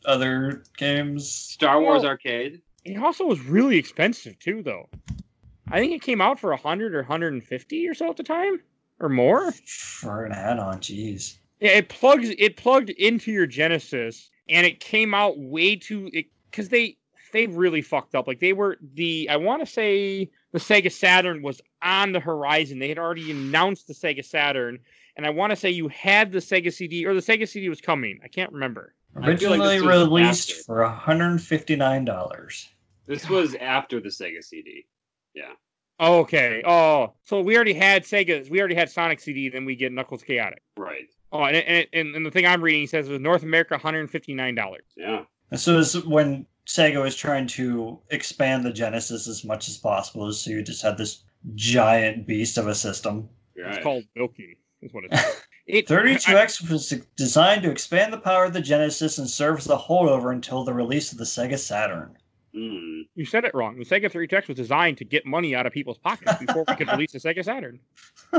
other 0.05 0.63
games. 0.77 1.29
Star 1.29 1.81
Wars 1.81 2.03
Well- 2.03 2.11
Arcade. 2.11 2.61
it 2.85 2.95
also 2.97 3.25
was 3.25 3.41
really 3.41 3.77
expensive 3.77 4.39
too, 4.39 4.63
though. 4.63 4.87
I 5.69 5.79
think 5.81 5.91
it 5.91 6.01
came 6.01 6.21
out 6.21 6.39
for 6.39 6.53
100 6.53 6.95
or 6.95 6.99
150 7.03 7.87
or 7.89 7.93
so 7.93 8.09
at 8.09 8.15
the 8.15 8.23
time, 8.23 8.61
or 9.01 9.09
more. 9.09 9.51
For 9.51 10.23
an 10.23 10.31
add-on, 10.31 10.79
jeez. 10.79 11.39
Yeah, 11.59 11.71
it 11.71 11.89
plugs 11.89 12.29
it 12.37 12.57
plugged 12.57 12.89
into 12.91 13.31
your 13.31 13.47
Genesis, 13.47 14.29
and 14.47 14.65
it 14.65 14.79
came 14.79 15.13
out 15.13 15.37
way 15.37 15.75
too 15.75 16.11
because 16.51 16.69
they 16.69 16.97
they 17.33 17.47
really 17.47 17.81
fucked 17.81 18.15
up. 18.15 18.27
Like 18.27 18.39
they 18.39 18.53
were 18.53 18.77
the 18.93 19.27
I 19.29 19.37
want 19.37 19.61
to 19.61 19.65
say 19.65 20.29
the 20.51 20.59
Sega 20.59 20.91
Saturn 20.91 21.41
was 21.41 21.61
on 21.81 22.11
the 22.11 22.19
horizon. 22.19 22.79
They 22.79 22.89
had 22.89 22.99
already 22.99 23.31
announced 23.31 23.87
the 23.87 23.93
Sega 23.93 24.23
Saturn, 24.23 24.79
and 25.15 25.25
I 25.25 25.29
want 25.29 25.51
to 25.51 25.55
say 25.55 25.69
you 25.69 25.87
had 25.89 26.31
the 26.31 26.39
Sega 26.39 26.71
CD 26.71 27.05
or 27.05 27.13
the 27.13 27.21
Sega 27.21 27.47
CD 27.47 27.69
was 27.69 27.81
coming. 27.81 28.19
I 28.23 28.27
can't 28.27 28.51
remember. 28.51 28.93
I 29.15 29.35
feel 29.35 29.49
like 29.49 29.59
Originally 29.59 29.87
released 29.87 30.51
after. 30.51 30.63
for 30.63 30.85
$159. 30.85 32.67
This 33.07 33.29
was 33.29 33.55
after 33.55 33.99
the 33.99 34.09
Sega 34.09 34.43
CD. 34.43 34.85
Yeah. 35.33 35.53
Okay. 35.99 36.61
Oh, 36.65 37.13
so 37.23 37.41
we 37.41 37.55
already 37.55 37.73
had 37.73 38.03
Sega. 38.03 38.47
We 38.49 38.59
already 38.59 38.75
had 38.75 38.89
Sonic 38.91 39.19
CD. 39.19 39.49
Then 39.49 39.65
we 39.65 39.75
get 39.75 39.91
Knuckles 39.91 40.21
Chaotix. 40.23 40.57
Right. 40.87 41.09
Oh, 41.31 41.43
and 41.43 41.57
and, 41.57 41.87
and, 41.93 42.15
and 42.15 42.25
the 42.25 42.31
thing 42.31 42.45
I'm 42.45 42.63
reading 42.63 42.87
says 42.87 43.07
it 43.07 43.11
was 43.11 43.21
North 43.21 43.43
America 43.43 43.75
159 43.75 44.55
dollars. 44.55 44.83
Yeah. 44.95 45.23
This 45.51 45.67
was 45.67 46.05
when 46.05 46.45
Sega 46.65 47.01
was 47.01 47.15
trying 47.15 47.47
to 47.47 47.99
expand 48.09 48.65
the 48.65 48.71
Genesis 48.71 49.27
as 49.27 49.43
much 49.43 49.69
as 49.69 49.77
possible, 49.77 50.31
so 50.33 50.51
you 50.51 50.61
just 50.61 50.81
had 50.81 50.97
this 50.97 51.23
giant 51.55 52.27
beast 52.27 52.57
of 52.57 52.67
a 52.67 52.75
system. 52.75 53.29
You're 53.55 53.67
It's 53.67 53.83
called 53.83 54.03
milking. 54.15 54.55
Is 54.81 54.93
what 54.93 55.05
it's. 55.05 55.41
It, 55.65 55.87
32X 55.87 56.69
was 56.69 56.93
designed 57.15 57.63
to 57.63 57.71
expand 57.71 58.13
the 58.13 58.19
power 58.19 58.45
of 58.45 58.53
the 58.53 58.61
Genesis 58.61 59.17
and 59.17 59.29
serve 59.29 59.59
as 59.59 59.69
a 59.69 59.77
holdover 59.77 60.31
until 60.31 60.63
the 60.63 60.73
release 60.73 61.11
of 61.11 61.17
the 61.17 61.23
Sega 61.23 61.57
Saturn. 61.57 62.15
Mm. 62.55 63.07
You 63.15 63.25
said 63.25 63.45
it 63.45 63.53
wrong. 63.53 63.77
The 63.77 63.85
Sega 63.85 64.11
32X 64.11 64.47
was 64.47 64.57
designed 64.57 64.97
to 64.97 65.05
get 65.05 65.25
money 65.25 65.55
out 65.55 65.65
of 65.65 65.73
people's 65.73 65.97
pockets 65.97 66.37
before 66.37 66.65
we 66.67 66.75
could 66.75 66.87
release 66.91 67.11
the 67.11 67.19
Sega 67.19 67.43
Saturn. 67.43 67.79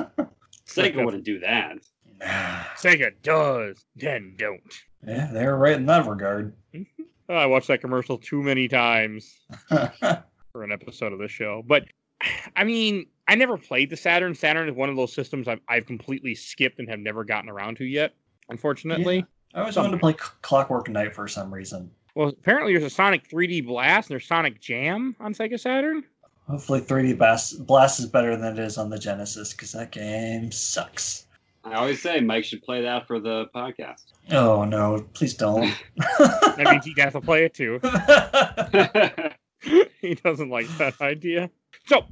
Sega 0.66 1.04
wouldn't 1.04 1.24
do 1.24 1.38
that. 1.40 1.78
Sega 2.22 3.12
does, 3.22 3.84
then 3.96 4.34
don't. 4.36 4.74
Yeah, 5.06 5.30
they 5.32 5.44
were 5.44 5.56
right 5.56 5.76
in 5.76 5.86
that 5.86 6.06
regard. 6.06 6.54
I 7.28 7.46
watched 7.46 7.68
that 7.68 7.80
commercial 7.80 8.18
too 8.18 8.42
many 8.42 8.68
times 8.68 9.38
for 9.68 10.62
an 10.62 10.72
episode 10.72 11.12
of 11.12 11.18
this 11.18 11.30
show. 11.30 11.62
But 11.66 11.84
I 12.56 12.64
mean, 12.64 13.06
I 13.28 13.34
never 13.34 13.56
played 13.56 13.90
the 13.90 13.96
Saturn. 13.96 14.34
Saturn 14.34 14.68
is 14.68 14.74
one 14.74 14.88
of 14.88 14.96
those 14.96 15.12
systems 15.12 15.48
I've, 15.48 15.60
I've 15.68 15.86
completely 15.86 16.34
skipped 16.34 16.78
and 16.78 16.88
have 16.88 17.00
never 17.00 17.24
gotten 17.24 17.50
around 17.50 17.76
to 17.78 17.84
yet, 17.84 18.14
unfortunately. 18.48 19.24
I 19.54 19.60
always 19.60 19.76
wanted 19.76 19.92
to 19.92 19.98
play 19.98 20.14
Clockwork 20.42 20.88
Knight 20.88 21.14
for 21.14 21.28
some 21.28 21.52
reason. 21.52 21.90
Well, 22.14 22.28
apparently 22.28 22.72
there's 22.72 22.84
a 22.84 22.90
Sonic 22.90 23.28
3D 23.28 23.66
Blast 23.66 24.08
and 24.08 24.14
there's 24.14 24.26
Sonic 24.26 24.60
Jam 24.60 25.14
on 25.20 25.34
Sega 25.34 25.60
Saturn. 25.60 26.04
Hopefully, 26.48 26.80
3D 26.80 27.18
Blast, 27.18 27.66
Blast 27.66 28.00
is 28.00 28.06
better 28.06 28.34
than 28.34 28.54
it 28.54 28.58
is 28.58 28.78
on 28.78 28.88
the 28.88 28.98
Genesis 28.98 29.52
because 29.52 29.72
that 29.72 29.92
game 29.92 30.50
sucks. 30.50 31.26
I 31.68 31.74
always 31.74 32.00
say 32.00 32.20
Mike 32.20 32.44
should 32.44 32.62
play 32.62 32.82
that 32.82 33.06
for 33.06 33.20
the 33.20 33.46
podcast. 33.54 34.04
Oh 34.30 34.64
no, 34.64 35.04
please 35.12 35.34
don't. 35.34 35.72
That 36.18 36.72
means 36.72 36.84
he 36.84 36.94
has 36.98 37.12
to 37.12 37.20
play 37.20 37.44
it 37.44 37.54
too. 37.54 37.78
he 40.00 40.14
doesn't 40.16 40.50
like 40.50 40.66
that 40.78 41.00
idea. 41.00 41.50
So, 41.86 42.04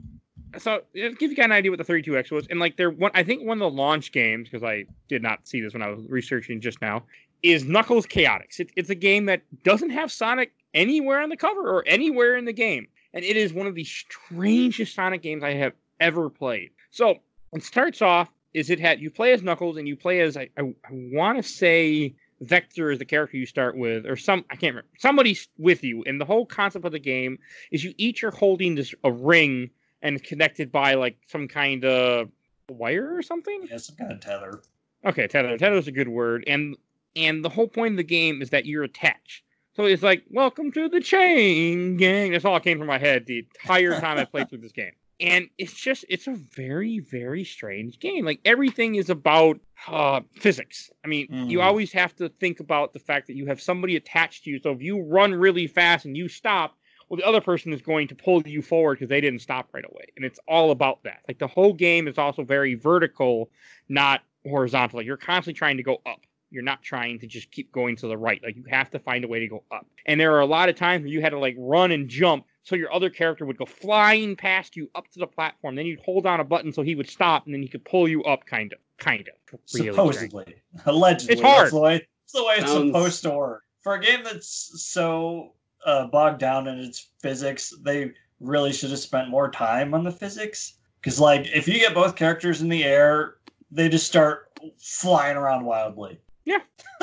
so 0.58 0.82
to 0.94 1.12
give 1.14 1.30
you 1.30 1.36
guys 1.36 1.46
an 1.46 1.52
idea 1.52 1.72
what 1.72 1.84
the 1.84 1.92
32X 1.92 2.30
was, 2.30 2.46
and 2.48 2.60
like 2.60 2.76
they're 2.76 2.90
one, 2.90 3.10
I 3.14 3.24
think 3.24 3.42
one 3.42 3.60
of 3.60 3.72
the 3.72 3.76
launch 3.76 4.12
games 4.12 4.48
because 4.48 4.62
I 4.62 4.84
did 5.08 5.22
not 5.22 5.48
see 5.48 5.60
this 5.60 5.72
when 5.72 5.82
I 5.82 5.88
was 5.88 6.04
researching 6.08 6.60
just 6.60 6.80
now, 6.80 7.02
is 7.42 7.64
Knuckles 7.64 8.06
Chaotix. 8.06 8.60
It, 8.60 8.70
it's 8.76 8.90
a 8.90 8.94
game 8.94 9.26
that 9.26 9.42
doesn't 9.64 9.90
have 9.90 10.12
Sonic 10.12 10.52
anywhere 10.74 11.20
on 11.20 11.28
the 11.28 11.36
cover 11.36 11.62
or 11.62 11.82
anywhere 11.86 12.36
in 12.36 12.44
the 12.44 12.52
game, 12.52 12.86
and 13.14 13.24
it 13.24 13.36
is 13.36 13.52
one 13.52 13.66
of 13.66 13.74
the 13.74 13.84
strangest 13.84 14.94
Sonic 14.94 15.22
games 15.22 15.42
I 15.42 15.54
have 15.54 15.72
ever 15.98 16.30
played. 16.30 16.70
So 16.90 17.16
it 17.52 17.64
starts 17.64 18.00
off 18.00 18.30
is 18.56 18.70
it 18.70 18.80
had 18.80 19.02
you 19.02 19.10
play 19.10 19.34
as 19.34 19.42
Knuckles 19.42 19.76
and 19.76 19.86
you 19.86 19.94
play 19.94 20.20
as 20.20 20.34
I, 20.34 20.48
I, 20.56 20.62
I 20.62 20.90
want 20.90 21.36
to 21.36 21.42
say 21.42 22.14
Vector 22.40 22.90
is 22.90 22.98
the 22.98 23.04
character 23.04 23.36
you 23.36 23.44
start 23.44 23.76
with, 23.76 24.06
or 24.06 24.16
some 24.16 24.46
I 24.50 24.56
can't 24.56 24.74
remember. 24.74 24.88
Somebody's 24.98 25.46
with 25.58 25.84
you, 25.84 26.02
and 26.06 26.18
the 26.18 26.24
whole 26.24 26.46
concept 26.46 26.86
of 26.86 26.92
the 26.92 26.98
game 26.98 27.38
is 27.70 27.84
you 27.84 27.92
each 27.98 28.24
are 28.24 28.30
holding 28.30 28.74
this 28.74 28.94
a 29.04 29.12
ring 29.12 29.68
and 30.00 30.22
connected 30.22 30.72
by 30.72 30.94
like 30.94 31.18
some 31.28 31.48
kind 31.48 31.84
of 31.84 32.30
wire 32.70 33.14
or 33.14 33.22
something. 33.22 33.66
Yeah, 33.70 33.76
some 33.76 33.96
kind 33.96 34.12
of 34.12 34.20
tether. 34.20 34.62
Okay, 35.04 35.26
tether. 35.26 35.58
Tether 35.58 35.76
is 35.76 35.88
a 35.88 35.92
good 35.92 36.08
word, 36.08 36.42
and 36.46 36.76
and 37.14 37.44
the 37.44 37.50
whole 37.50 37.68
point 37.68 37.92
of 37.92 37.98
the 37.98 38.04
game 38.04 38.40
is 38.40 38.48
that 38.50 38.64
you're 38.64 38.84
attached. 38.84 39.42
So 39.74 39.84
it's 39.84 40.02
like, 40.02 40.24
welcome 40.30 40.72
to 40.72 40.88
the 40.88 41.00
chain 41.00 41.98
gang. 41.98 42.32
That's 42.32 42.46
all 42.46 42.58
came 42.58 42.78
from 42.78 42.86
my 42.86 42.98
head 42.98 43.26
the 43.26 43.40
entire 43.40 44.00
time 44.00 44.16
I 44.16 44.24
played 44.24 44.48
through 44.48 44.60
this 44.60 44.72
game 44.72 44.92
and 45.20 45.48
it's 45.58 45.72
just 45.72 46.04
it's 46.08 46.26
a 46.26 46.34
very 46.34 47.00
very 47.00 47.44
strange 47.44 47.98
game. 47.98 48.24
Like 48.24 48.40
everything 48.44 48.96
is 48.96 49.10
about 49.10 49.58
uh, 49.88 50.20
physics. 50.34 50.90
I 51.04 51.08
mean 51.08 51.28
mm. 51.28 51.50
you 51.50 51.60
always 51.60 51.92
have 51.92 52.14
to 52.16 52.28
think 52.28 52.60
about 52.60 52.92
the 52.92 52.98
fact 52.98 53.26
that 53.28 53.36
you 53.36 53.46
have 53.46 53.60
somebody 53.60 53.96
attached 53.96 54.44
to 54.44 54.50
you. 54.50 54.60
So 54.60 54.72
if 54.72 54.82
you 54.82 55.02
run 55.02 55.34
really 55.34 55.66
fast 55.66 56.04
and 56.04 56.16
you 56.16 56.28
stop 56.28 56.76
well 57.08 57.16
the 57.16 57.26
other 57.26 57.40
person 57.40 57.72
is 57.72 57.82
going 57.82 58.08
to 58.08 58.14
pull 58.14 58.42
you 58.46 58.62
forward 58.62 58.98
because 58.98 59.08
they 59.08 59.20
didn't 59.20 59.40
stop 59.40 59.68
right 59.72 59.84
away. 59.84 60.06
And 60.16 60.24
it's 60.24 60.40
all 60.46 60.70
about 60.70 61.02
that. 61.04 61.20
Like 61.28 61.38
the 61.38 61.46
whole 61.46 61.72
game 61.72 62.08
is 62.08 62.18
also 62.18 62.42
very 62.44 62.74
vertical 62.74 63.50
not 63.88 64.22
horizontal. 64.44 64.98
Like 64.98 65.06
you're 65.06 65.16
constantly 65.16 65.58
trying 65.58 65.76
to 65.78 65.82
go 65.82 66.00
up. 66.06 66.20
You're 66.50 66.62
not 66.62 66.82
trying 66.82 67.18
to 67.20 67.26
just 67.26 67.50
keep 67.50 67.72
going 67.72 67.96
to 67.96 68.06
the 68.06 68.16
right. 68.16 68.40
Like 68.42 68.56
you 68.56 68.64
have 68.70 68.90
to 68.90 68.98
find 68.98 69.24
a 69.24 69.28
way 69.28 69.40
to 69.40 69.48
go 69.48 69.64
up. 69.70 69.86
And 70.04 70.20
there 70.20 70.34
are 70.34 70.40
a 70.40 70.46
lot 70.46 70.68
of 70.68 70.76
times 70.76 71.02
where 71.02 71.12
you 71.12 71.20
had 71.20 71.30
to 71.30 71.38
like 71.38 71.56
run 71.58 71.90
and 71.90 72.08
jump 72.08 72.46
so 72.66 72.74
your 72.74 72.92
other 72.92 73.08
character 73.08 73.46
would 73.46 73.56
go 73.56 73.64
flying 73.64 74.34
past 74.34 74.74
you 74.74 74.90
up 74.96 75.08
to 75.12 75.20
the 75.20 75.26
platform. 75.26 75.76
Then 75.76 75.86
you'd 75.86 76.00
hold 76.00 76.24
down 76.24 76.40
a 76.40 76.44
button 76.44 76.72
so 76.72 76.82
he 76.82 76.96
would 76.96 77.08
stop, 77.08 77.46
and 77.46 77.54
then 77.54 77.62
he 77.62 77.68
could 77.68 77.84
pull 77.84 78.08
you 78.08 78.24
up, 78.24 78.44
kind 78.44 78.72
of, 78.72 78.80
kind 78.98 79.28
of. 79.28 79.60
Really 79.72 79.90
Supposedly, 79.90 80.42
strange. 80.42 80.62
allegedly, 80.84 81.32
it's 81.34 81.42
hard. 81.42 81.62
That's 81.62 81.70
the 81.70 81.80
way, 81.80 81.92
that's 81.94 82.32
the 82.32 82.44
way 82.44 82.54
it's 82.56 82.72
Sounds... 82.72 82.88
supposed 82.88 83.22
to 83.22 83.30
work. 83.30 83.62
For 83.82 83.94
a 83.94 84.00
game 84.00 84.24
that's 84.24 84.82
so 84.82 85.52
uh, 85.86 86.08
bogged 86.08 86.40
down 86.40 86.66
in 86.66 86.80
its 86.80 87.10
physics, 87.20 87.72
they 87.82 88.10
really 88.40 88.72
should 88.72 88.90
have 88.90 88.98
spent 88.98 89.28
more 89.28 89.48
time 89.48 89.94
on 89.94 90.02
the 90.02 90.10
physics. 90.10 90.74
Because, 91.00 91.20
like, 91.20 91.46
if 91.54 91.68
you 91.68 91.74
get 91.74 91.94
both 91.94 92.16
characters 92.16 92.62
in 92.62 92.68
the 92.68 92.82
air, 92.82 93.36
they 93.70 93.88
just 93.88 94.08
start 94.08 94.58
flying 94.76 95.36
around 95.36 95.64
wildly. 95.64 96.18
Yeah, 96.44 96.58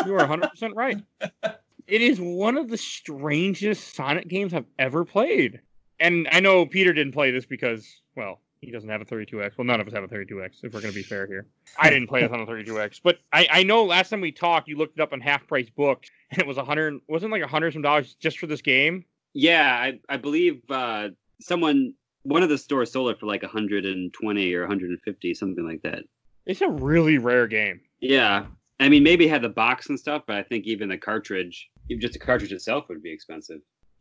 you 0.06 0.14
are 0.16 0.28
100% 0.28 0.76
right. 0.76 1.02
It 1.88 2.02
is 2.02 2.20
one 2.20 2.58
of 2.58 2.70
the 2.70 2.78
strangest 2.78 3.96
Sonic 3.96 4.28
games 4.28 4.54
I've 4.54 4.66
ever 4.80 5.04
played. 5.06 5.60
And 6.00 6.28
I 6.32 6.40
know 6.40 6.66
Peter 6.66 6.94
didn't 6.94 7.14
play 7.14 7.32
this 7.32 7.46
because, 7.46 7.88
well, 8.16 8.40
he 8.62 8.72
doesn't 8.72 8.90
have 8.90 9.02
a 9.02 9.06
32X. 9.06 9.58
Well, 9.58 9.66
none 9.66 9.80
of 9.80 9.88
us 9.88 9.94
have 9.94 10.04
a 10.04 10.08
32X, 10.08 10.64
if 10.64 10.74
we're 10.74 10.82
going 10.82 10.94
to 10.94 10.98
be 10.98 11.04
fair 11.04 11.28
here. 11.28 11.48
I 11.78 11.90
didn't 11.90 12.08
play 12.08 12.22
this 12.22 12.32
on 12.32 12.42
a 12.42 12.46
32X. 12.46 13.02
But 13.04 13.20
I, 13.32 13.48
I 13.52 13.64
know 13.64 13.84
last 13.84 14.10
time 14.10 14.22
we 14.22 14.32
talked, 14.32 14.68
you 14.68 14.78
looked 14.78 14.98
it 14.98 15.02
up 15.02 15.14
on 15.14 15.20
half 15.20 15.46
price 15.48 15.70
books, 15.70 16.10
and 16.32 16.40
it 16.40 16.48
was 16.48 16.58
a 16.58 16.62
100, 16.62 17.00
wasn't 17.08 17.32
like 17.32 17.42
a 17.42 17.46
100 17.46 17.74
some 17.74 17.82
dollars 17.82 18.16
just 18.16 18.40
for 18.40 18.48
this 18.48 18.62
game? 18.62 19.06
Yeah, 19.34 19.72
I, 19.72 20.00
I 20.10 20.18
believe 20.18 20.62
uh, 20.70 21.10
someone, 21.42 21.94
one 22.24 22.44
of 22.44 22.50
the 22.50 22.58
stores 22.58 22.92
sold 22.92 23.12
it 23.12 23.20
for 23.20 23.26
like 23.26 23.44
120 23.44 24.54
or 24.54 24.62
150, 24.62 25.34
something 25.34 25.66
like 25.66 25.82
that. 25.84 26.04
It's 26.46 26.62
a 26.62 26.70
really 26.70 27.18
rare 27.18 27.48
game. 27.48 27.82
Yeah. 28.00 28.46
I 28.80 28.90
mean, 28.90 29.04
maybe 29.04 29.28
had 29.28 29.42
the 29.42 29.50
box 29.50 29.90
and 29.90 30.00
stuff, 30.00 30.24
but 30.28 30.36
I 30.36 30.44
think 30.44 30.66
even 30.66 30.90
the 30.90 30.98
cartridge 30.98 31.70
even 31.90 32.02
just 32.02 32.14
the 32.14 32.20
cartridge 32.20 32.52
itself 32.52 32.86
would 32.90 33.04
be 33.04 33.12
expensive. 33.12 33.60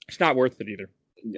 It's 0.09 0.21
not 0.21 0.37
worth 0.37 0.61
it 0.61 0.69
either. 0.69 0.91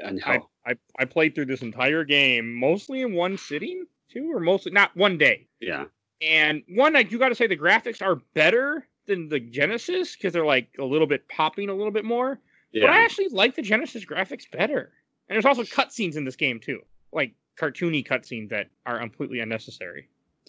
And 0.03 0.23
I, 0.25 0.41
I, 0.67 0.75
I 0.99 1.05
played 1.05 1.35
through 1.35 1.47
this 1.47 1.63
entire 1.63 2.05
game 2.05 2.55
mostly 2.55 3.03
in 3.03 3.13
one 3.13 3.37
sitting, 3.37 3.87
two 4.11 4.33
or 4.33 4.41
mostly 4.41 4.73
not 4.73 4.97
one 4.97 5.19
day. 5.19 5.47
Yeah. 5.61 5.85
And 6.23 6.63
one, 6.69 6.95
like 6.95 7.13
you 7.13 7.19
got 7.19 7.29
to 7.29 7.35
say, 7.35 7.47
the 7.47 7.57
graphics 7.57 8.01
are 8.01 8.17
better 8.35 8.87
than 9.07 9.29
the 9.29 9.41
Genesis 9.41 10.17
because 10.17 10.33
they're 10.33 10.47
like 10.47 10.69
a 10.79 10.85
little 10.85 11.07
bit 11.07 11.29
popping 11.29 11.69
a 11.69 11.75
little 11.75 11.93
bit 11.93 12.05
more. 12.05 12.39
Yeah. 12.73 12.87
But 12.87 12.91
I 12.91 13.05
actually 13.05 13.29
like 13.29 13.55
the 13.55 13.63
Genesis 13.63 14.05
graphics 14.05 14.51
better. 14.51 14.93
And 15.29 15.37
there's 15.37 15.45
also 15.45 15.63
cutscenes 15.63 16.17
in 16.17 16.25
this 16.25 16.37
game 16.37 16.61
too, 16.61 16.81
like 17.13 17.35
cartoony 17.59 18.07
cutscenes 18.07 18.51
that 18.51 18.69
are 18.87 18.99
completely 18.99 19.41
unnecessary. 19.41 20.09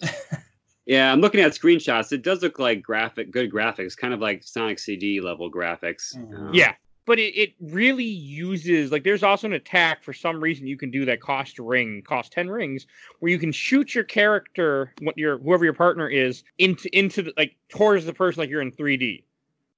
Yeah, 0.86 1.12
I'm 1.12 1.20
looking 1.20 1.40
at 1.40 1.52
screenshots. 1.52 2.12
It 2.12 2.22
does 2.22 2.42
look 2.42 2.58
like 2.58 2.80
graphic, 2.80 3.32
good 3.32 3.50
graphics, 3.50 3.96
kind 3.96 4.14
of 4.14 4.20
like 4.20 4.44
Sonic 4.44 4.78
CD 4.78 5.20
level 5.20 5.50
graphics. 5.50 6.16
Mm-hmm. 6.16 6.54
Yeah, 6.54 6.74
but 7.06 7.18
it, 7.18 7.36
it 7.36 7.54
really 7.60 8.04
uses 8.04 8.92
like 8.92 9.02
there's 9.02 9.24
also 9.24 9.48
an 9.48 9.52
attack 9.52 10.04
for 10.04 10.12
some 10.12 10.40
reason 10.40 10.66
you 10.66 10.76
can 10.76 10.90
do 10.90 11.04
that 11.04 11.20
cost 11.20 11.58
ring, 11.58 12.02
cost 12.06 12.32
ten 12.32 12.48
rings, 12.48 12.86
where 13.18 13.32
you 13.32 13.38
can 13.38 13.52
shoot 13.52 13.94
your 13.94 14.04
character, 14.04 14.92
what 15.00 15.18
your 15.18 15.38
whoever 15.38 15.64
your 15.64 15.74
partner 15.74 16.08
is, 16.08 16.44
into 16.58 16.88
into 16.96 17.22
the, 17.22 17.32
like 17.36 17.56
towards 17.68 18.04
the 18.04 18.12
person 18.12 18.40
like 18.40 18.50
you're 18.50 18.62
in 18.62 18.70
3D. 18.72 19.24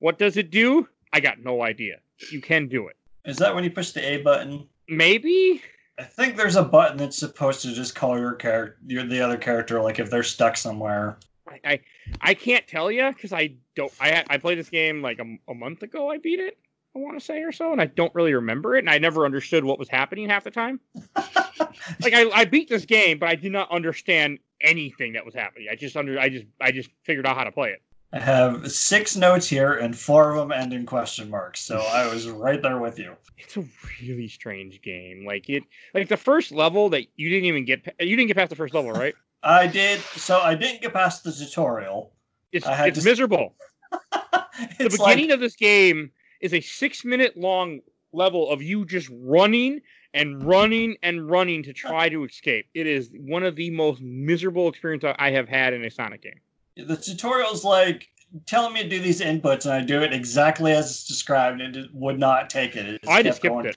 What 0.01 0.18
does 0.18 0.37
it 0.37 0.51
do? 0.51 0.88
I 1.12 1.21
got 1.21 1.40
no 1.40 1.62
idea. 1.62 2.01
You 2.31 2.40
can 2.40 2.68
do 2.68 2.88
it. 2.88 2.97
Is 3.25 3.37
that 3.38 3.55
when 3.55 3.64
you 3.64 3.71
push 3.71 3.92
the 3.92 4.07
A 4.07 4.23
button? 4.23 4.66
Maybe. 4.88 5.62
I 5.98 6.04
think 6.04 6.37
there's 6.37 6.56
a 6.56 6.62
button 6.62 6.96
that's 6.96 7.18
supposed 7.18 7.62
to 7.62 7.74
just 7.74 7.94
call 7.94 8.18
your 8.18 8.34
character, 8.34 8.78
your 8.87 9.04
the 9.04 9.20
other 9.20 9.37
character, 9.37 9.82
like 9.82 9.98
if 9.98 10.11
they're 10.11 10.22
stuck 10.22 10.56
somewhere. 10.56 11.18
I 11.48 11.61
I, 11.64 11.80
I 12.20 12.34
can't 12.34 12.66
tell 12.66 12.90
you 12.90 13.08
because 13.08 13.32
I 13.32 13.54
don't. 13.74 13.92
I 14.00 14.24
I 14.30 14.38
played 14.38 14.58
this 14.58 14.70
game 14.70 15.02
like 15.02 15.18
a, 15.18 15.50
a 15.50 15.54
month 15.54 15.82
ago. 15.82 16.11
I 16.11 16.18
beat 16.18 16.40
it. 16.40 16.58
I 16.94 17.00
want 17.00 17.18
to 17.18 17.24
say 17.24 17.42
or 17.42 17.52
so, 17.52 17.72
and 17.72 17.80
I 17.80 17.87
don't 17.87 18.14
really 18.14 18.34
remember 18.34 18.76
it, 18.76 18.80
and 18.80 18.90
I 18.90 18.98
never 18.98 19.24
understood 19.24 19.64
what 19.64 19.78
was 19.78 19.88
happening 19.88 20.28
half 20.28 20.44
the 20.44 20.50
time. 20.50 20.80
like 21.16 22.14
I, 22.14 22.30
I 22.30 22.44
beat 22.44 22.68
this 22.68 22.84
game, 22.84 23.18
but 23.18 23.28
I 23.28 23.34
did 23.34 23.52
not 23.52 23.70
understand 23.70 24.38
anything 24.61 25.12
that 25.12 25.24
was 25.24 25.34
happening. 25.34 25.68
I 25.70 25.74
just 25.74 25.96
under 25.96 26.18
I 26.18 26.28
just 26.28 26.46
I 26.61 26.70
just 26.72 26.90
figured 27.04 27.26
out 27.26 27.37
how 27.37 27.44
to 27.44 27.52
play 27.52 27.70
it. 27.70 27.82
I 28.12 28.21
have 28.21 28.71
six 28.73 29.16
notes 29.16 29.47
here, 29.49 29.75
and 29.75 29.97
four 29.97 30.31
of 30.31 30.37
them 30.37 30.51
end 30.51 30.73
in 30.73 30.87
question 30.87 31.29
marks. 31.29 31.61
So 31.61 31.79
I 31.79 32.12
was 32.12 32.29
right 32.29 32.61
there 32.62 32.79
with 32.79 32.99
you. 32.99 33.14
It's 33.37 33.57
a 33.57 33.64
really 34.01 34.29
strange 34.29 34.81
game. 34.81 35.25
Like 35.27 35.49
it, 35.51 35.62
like 35.94 36.09
the 36.09 36.16
first 36.16 36.51
level 36.51 36.88
that 36.90 37.05
you 37.16 37.29
didn't 37.29 37.44
even 37.44 37.64
get. 37.64 37.94
You 38.01 38.16
didn't 38.16 38.29
get 38.29 38.37
past 38.37 38.51
the 38.51 38.57
first 38.57 38.75
level, 38.75 38.92
right? 38.92 39.14
I 39.42 39.66
did. 39.66 40.01
So 40.01 40.38
I 40.40 40.55
didn't 40.55 40.81
get 40.81 40.92
past 40.94 41.23
the 41.23 41.33
tutorial. 41.33 42.12
It's 42.51 42.66
it's 42.66 42.99
to... 43.01 43.05
miserable. 43.05 43.55
it's 43.92 44.79
the 44.79 45.05
beginning 45.05 45.29
like... 45.29 45.35
of 45.35 45.40
this 45.40 45.55
game 45.57 46.11
is 46.40 46.55
a 46.55 46.61
six 46.61 47.05
minute 47.05 47.37
long 47.37 47.81
level 48.12 48.49
of 48.51 48.62
you 48.62 48.87
just 48.87 49.11
running 49.12 49.81
and 50.14 50.42
running 50.42 50.97
and 51.03 51.31
running 51.31 51.62
to 51.62 51.75
try 51.75 52.09
to 52.09 52.25
escape. 52.25 52.66
It 52.73 52.87
is 52.87 53.11
one 53.12 53.42
of 53.42 53.55
the 53.55 53.71
most 53.71 54.01
miserable 54.01 54.66
experiences 54.68 55.14
I 55.18 55.31
have 55.33 55.47
had 55.47 55.75
in 55.75 55.85
a 55.85 55.90
Sonic 55.90 56.23
game 56.23 56.40
the 56.87 56.97
tutorial's 56.97 57.64
like 57.64 58.09
telling 58.47 58.73
me 58.73 58.83
to 58.83 58.88
do 58.88 59.01
these 59.01 59.21
inputs, 59.21 59.64
and 59.64 59.75
I 59.75 59.81
do 59.81 60.03
it 60.03 60.12
exactly 60.12 60.73
as 60.73 60.91
it's 60.91 61.05
described, 61.05 61.61
and 61.61 61.75
it 61.77 61.91
would 61.93 62.19
not 62.19 62.51
take 62.51 62.77
it. 62.77 62.87
it 62.87 63.01
I 63.09 63.23
just 63.23 63.38
skipped 63.38 63.55
going. 63.55 63.67
it. 63.67 63.77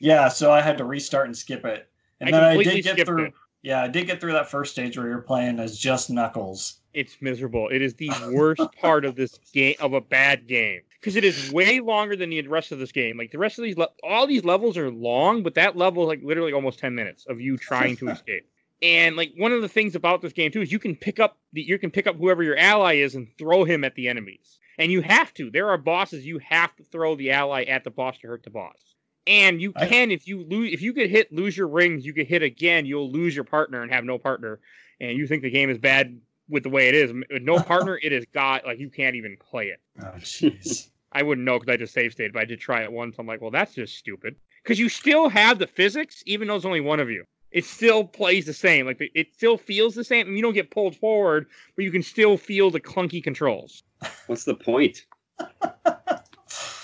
Yeah, 0.00 0.28
so 0.28 0.52
I 0.52 0.60
had 0.60 0.78
to 0.78 0.84
restart 0.84 1.26
and 1.26 1.36
skip 1.36 1.64
it, 1.64 1.88
and 2.20 2.28
I 2.28 2.32
then 2.32 2.44
I 2.44 2.62
did 2.62 2.84
get 2.84 3.06
through. 3.06 3.26
It. 3.26 3.34
Yeah, 3.62 3.82
I 3.82 3.88
did 3.88 4.06
get 4.06 4.20
through 4.20 4.32
that 4.32 4.48
first 4.48 4.72
stage 4.72 4.96
where 4.96 5.08
you're 5.08 5.18
playing 5.18 5.58
as 5.58 5.76
just 5.78 6.10
Knuckles. 6.10 6.80
It's 6.94 7.16
miserable. 7.20 7.68
It 7.68 7.82
is 7.82 7.94
the 7.94 8.10
worst 8.32 8.62
part 8.80 9.04
of 9.04 9.16
this 9.16 9.38
game 9.52 9.74
of 9.80 9.92
a 9.92 10.00
bad 10.00 10.46
game 10.46 10.80
because 11.00 11.16
it 11.16 11.24
is 11.24 11.52
way 11.52 11.80
longer 11.80 12.14
than 12.14 12.30
the 12.30 12.46
rest 12.46 12.70
of 12.70 12.78
this 12.78 12.92
game. 12.92 13.18
Like 13.18 13.32
the 13.32 13.38
rest 13.38 13.58
of 13.58 13.64
these, 13.64 13.76
le- 13.76 13.88
all 14.04 14.26
these 14.26 14.44
levels 14.44 14.76
are 14.76 14.90
long, 14.90 15.42
but 15.42 15.54
that 15.54 15.76
level 15.76 16.04
is 16.04 16.08
like 16.08 16.20
literally 16.22 16.52
almost 16.52 16.78
ten 16.78 16.94
minutes 16.94 17.26
of 17.28 17.40
you 17.40 17.56
trying 17.56 17.96
to 17.96 18.08
escape. 18.10 18.48
And 18.80 19.16
like 19.16 19.32
one 19.36 19.52
of 19.52 19.60
the 19.60 19.68
things 19.68 19.94
about 19.94 20.22
this 20.22 20.32
game 20.32 20.52
too 20.52 20.62
is 20.62 20.70
you 20.70 20.78
can 20.78 20.94
pick 20.94 21.18
up 21.18 21.38
the, 21.52 21.62
you 21.62 21.78
can 21.78 21.90
pick 21.90 22.06
up 22.06 22.16
whoever 22.16 22.42
your 22.42 22.56
ally 22.56 22.94
is 22.96 23.14
and 23.14 23.28
throw 23.38 23.64
him 23.64 23.84
at 23.84 23.94
the 23.94 24.08
enemies. 24.08 24.58
And 24.78 24.92
you 24.92 25.02
have 25.02 25.34
to. 25.34 25.50
There 25.50 25.68
are 25.70 25.78
bosses 25.78 26.24
you 26.24 26.38
have 26.38 26.74
to 26.76 26.84
throw 26.84 27.16
the 27.16 27.32
ally 27.32 27.64
at 27.64 27.82
the 27.82 27.90
boss 27.90 28.18
to 28.18 28.28
hurt 28.28 28.44
the 28.44 28.50
boss. 28.50 28.76
And 29.26 29.60
you 29.60 29.72
can 29.72 30.10
if 30.10 30.26
you 30.26 30.44
lose 30.44 30.72
if 30.72 30.80
you 30.80 30.92
get 30.92 31.10
hit, 31.10 31.32
lose 31.32 31.56
your 31.56 31.68
rings, 31.68 32.06
you 32.06 32.12
get 32.12 32.28
hit 32.28 32.42
again, 32.42 32.86
you'll 32.86 33.10
lose 33.10 33.34
your 33.34 33.44
partner 33.44 33.82
and 33.82 33.92
have 33.92 34.04
no 34.04 34.16
partner. 34.16 34.60
And 35.00 35.18
you 35.18 35.26
think 35.26 35.42
the 35.42 35.50
game 35.50 35.70
is 35.70 35.78
bad 35.78 36.18
with 36.48 36.62
the 36.62 36.70
way 36.70 36.88
it 36.88 36.94
is. 36.94 37.12
With 37.12 37.42
no 37.42 37.60
partner, 37.62 37.98
it 38.00 38.12
is 38.12 38.24
got 38.32 38.64
like 38.64 38.78
you 38.78 38.88
can't 38.88 39.16
even 39.16 39.36
play 39.50 39.66
it. 39.66 39.80
Oh 40.00 40.12
jeez. 40.18 40.88
I 41.10 41.22
wouldn't 41.22 41.44
know 41.44 41.58
because 41.58 41.72
I 41.72 41.76
just 41.76 41.94
save 41.94 42.12
state, 42.12 42.32
but 42.32 42.40
I 42.40 42.44
did 42.44 42.60
try 42.60 42.82
it 42.82 42.92
once. 42.92 43.16
I'm 43.18 43.26
like, 43.26 43.40
well, 43.40 43.50
that's 43.50 43.74
just 43.74 43.96
stupid. 43.96 44.36
Because 44.62 44.78
you 44.78 44.88
still 44.88 45.28
have 45.28 45.58
the 45.58 45.66
physics, 45.66 46.22
even 46.26 46.46
though 46.46 46.56
it's 46.56 46.66
only 46.66 46.80
one 46.80 47.00
of 47.00 47.10
you 47.10 47.24
it 47.50 47.64
still 47.64 48.04
plays 48.04 48.46
the 48.46 48.52
same. 48.52 48.86
Like 48.86 48.98
it 49.00 49.34
still 49.34 49.56
feels 49.56 49.94
the 49.94 50.04
same. 50.04 50.34
You 50.34 50.42
don't 50.42 50.54
get 50.54 50.70
pulled 50.70 50.96
forward, 50.96 51.46
but 51.76 51.84
you 51.84 51.90
can 51.90 52.02
still 52.02 52.36
feel 52.36 52.70
the 52.70 52.80
clunky 52.80 53.22
controls. 53.22 53.82
What's 54.26 54.44
the 54.44 54.54
point? 54.54 55.06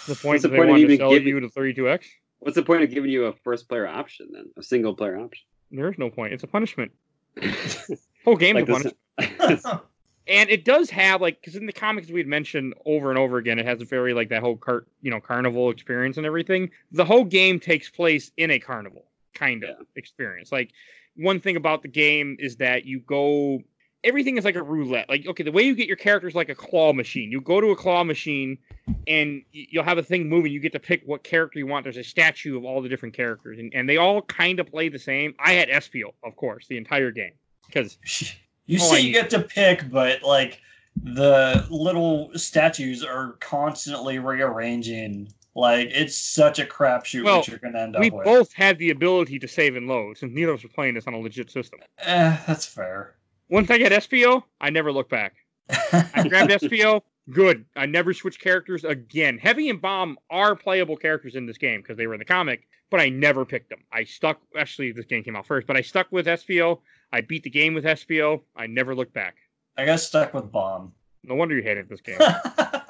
The 0.06 0.18
point 0.20 0.36
is 0.36 0.46
point 0.46 0.68
want 0.68 0.80
to 0.80 0.96
sell 0.96 1.12
you 1.12 1.40
the 1.40 1.48
32x. 1.48 2.04
What's 2.40 2.56
the 2.56 2.62
point 2.62 2.82
of 2.82 2.90
giving 2.90 3.10
you 3.10 3.24
a 3.24 3.32
first 3.32 3.68
player 3.68 3.86
option 3.86 4.28
then? 4.32 4.50
A 4.58 4.62
single 4.62 4.94
player 4.94 5.18
option? 5.18 5.46
There 5.70 5.90
is 5.90 5.98
no 5.98 6.10
point. 6.10 6.34
It's 6.34 6.42
a 6.42 6.46
punishment. 6.46 6.92
Whole 8.24 8.36
game 8.36 8.56
Like 8.56 8.68
is 8.68 8.92
a 9.18 9.22
punishment. 9.38 9.82
And 10.26 10.48
it 10.48 10.64
does 10.64 10.88
have 10.90 11.20
like 11.20 11.40
because 11.40 11.54
in 11.54 11.66
the 11.66 11.72
comics 11.72 12.08
we'd 12.08 12.26
mentioned 12.26 12.74
over 12.86 13.10
and 13.10 13.18
over 13.18 13.36
again, 13.36 13.58
it 13.58 13.66
has 13.66 13.82
a 13.82 13.84
very 13.84 14.14
like 14.14 14.30
that 14.30 14.42
whole 14.42 14.56
cart 14.56 14.88
you 15.02 15.10
know 15.10 15.20
carnival 15.20 15.70
experience 15.70 16.16
and 16.16 16.26
everything. 16.26 16.70
The 16.92 17.04
whole 17.04 17.24
game 17.24 17.60
takes 17.60 17.90
place 17.90 18.30
in 18.36 18.50
a 18.50 18.58
carnival 18.58 19.04
kind 19.34 19.64
of 19.64 19.86
experience. 19.96 20.52
Like 20.52 20.70
one 21.16 21.40
thing 21.40 21.56
about 21.56 21.82
the 21.82 21.88
game 21.88 22.36
is 22.38 22.56
that 22.56 22.84
you 22.84 23.00
go 23.00 23.60
everything 24.02 24.36
is 24.36 24.44
like 24.44 24.56
a 24.56 24.62
roulette. 24.62 25.08
Like 25.08 25.26
okay, 25.26 25.42
the 25.42 25.52
way 25.52 25.62
you 25.62 25.74
get 25.74 25.88
your 25.88 25.96
character 25.96 26.28
is 26.28 26.34
like 26.34 26.48
a 26.48 26.54
claw 26.54 26.92
machine. 26.92 27.30
You 27.30 27.40
go 27.40 27.60
to 27.60 27.68
a 27.68 27.76
claw 27.76 28.04
machine 28.04 28.58
and 29.06 29.42
you'll 29.52 29.84
have 29.84 29.98
a 29.98 30.02
thing 30.02 30.28
moving. 30.28 30.52
You 30.52 30.60
get 30.60 30.72
to 30.72 30.80
pick 30.80 31.02
what 31.06 31.24
character 31.24 31.58
you 31.58 31.66
want. 31.66 31.84
There's 31.84 31.96
a 31.96 32.04
statue 32.04 32.56
of 32.56 32.64
all 32.64 32.82
the 32.82 32.88
different 32.88 33.14
characters, 33.14 33.58
and, 33.58 33.72
and 33.74 33.88
they 33.88 33.96
all 33.96 34.22
kind 34.22 34.60
of 34.60 34.66
play 34.66 34.88
the 34.88 34.98
same. 34.98 35.34
I 35.38 35.52
had 35.52 35.68
Espio, 35.68 36.12
of 36.22 36.36
course, 36.36 36.66
the 36.68 36.76
entire 36.76 37.10
game 37.10 37.32
because 37.66 37.98
You 38.66 38.78
say 38.78 39.00
you 39.00 39.12
get 39.12 39.30
to 39.30 39.40
pick, 39.40 39.90
but 39.90 40.22
like 40.22 40.60
the 41.02 41.66
little 41.70 42.30
statues 42.34 43.04
are 43.04 43.32
constantly 43.40 44.18
rearranging. 44.18 45.32
Like 45.56 45.88
it's 45.92 46.16
such 46.16 46.58
a 46.58 46.64
crapshoot 46.64 47.24
Well, 47.24 47.36
what 47.38 47.48
you're 47.48 47.58
gonna 47.58 47.78
end 47.78 47.96
up 47.96 48.00
we 48.00 48.10
both 48.10 48.52
had 48.52 48.78
the 48.78 48.90
ability 48.90 49.38
to 49.38 49.48
save 49.48 49.76
and 49.76 49.86
load, 49.86 50.18
since 50.18 50.32
neither 50.32 50.52
of 50.52 50.58
us 50.58 50.64
were 50.64 50.70
playing 50.70 50.94
this 50.94 51.06
on 51.06 51.14
a 51.14 51.18
legit 51.18 51.50
system. 51.50 51.78
Eh, 51.98 52.36
that's 52.46 52.66
fair. 52.66 53.14
Once 53.48 53.70
I 53.70 53.78
got 53.78 53.92
Espio, 53.92 54.42
I 54.60 54.70
never 54.70 54.90
looked 54.90 55.10
back. 55.10 55.34
I 55.70 56.26
grabbed 56.28 56.50
Espio, 56.50 57.02
good. 57.30 57.64
I 57.76 57.86
never 57.86 58.12
switched 58.12 58.40
characters 58.40 58.84
again. 58.84 59.38
Heavy 59.38 59.70
and 59.70 59.80
Bomb 59.80 60.18
are 60.28 60.56
playable 60.56 60.96
characters 60.96 61.36
in 61.36 61.46
this 61.46 61.58
game 61.58 61.82
because 61.82 61.96
they 61.96 62.06
were 62.06 62.14
in 62.14 62.18
the 62.18 62.24
comic, 62.24 62.66
but 62.90 63.00
I 63.00 63.08
never 63.08 63.44
picked 63.44 63.70
them. 63.70 63.84
I 63.92 64.04
stuck. 64.04 64.40
Actually, 64.56 64.90
this 64.90 65.06
game 65.06 65.22
came 65.22 65.36
out 65.36 65.46
first, 65.46 65.68
but 65.68 65.76
I 65.76 65.82
stuck 65.82 66.10
with 66.10 66.26
Espio. 66.26 66.80
I 67.12 67.20
beat 67.20 67.44
the 67.44 67.50
game 67.50 67.74
with 67.74 67.84
Espio. 67.84 68.40
I 68.56 68.66
never 68.66 68.94
looked 68.94 69.14
back. 69.14 69.36
I 69.76 69.84
got 69.84 70.00
stuck 70.00 70.34
with 70.34 70.50
bomb. 70.50 70.92
No 71.22 71.36
wonder 71.36 71.54
you 71.54 71.62
hated 71.62 71.88
this 71.88 72.00
game. 72.00 72.18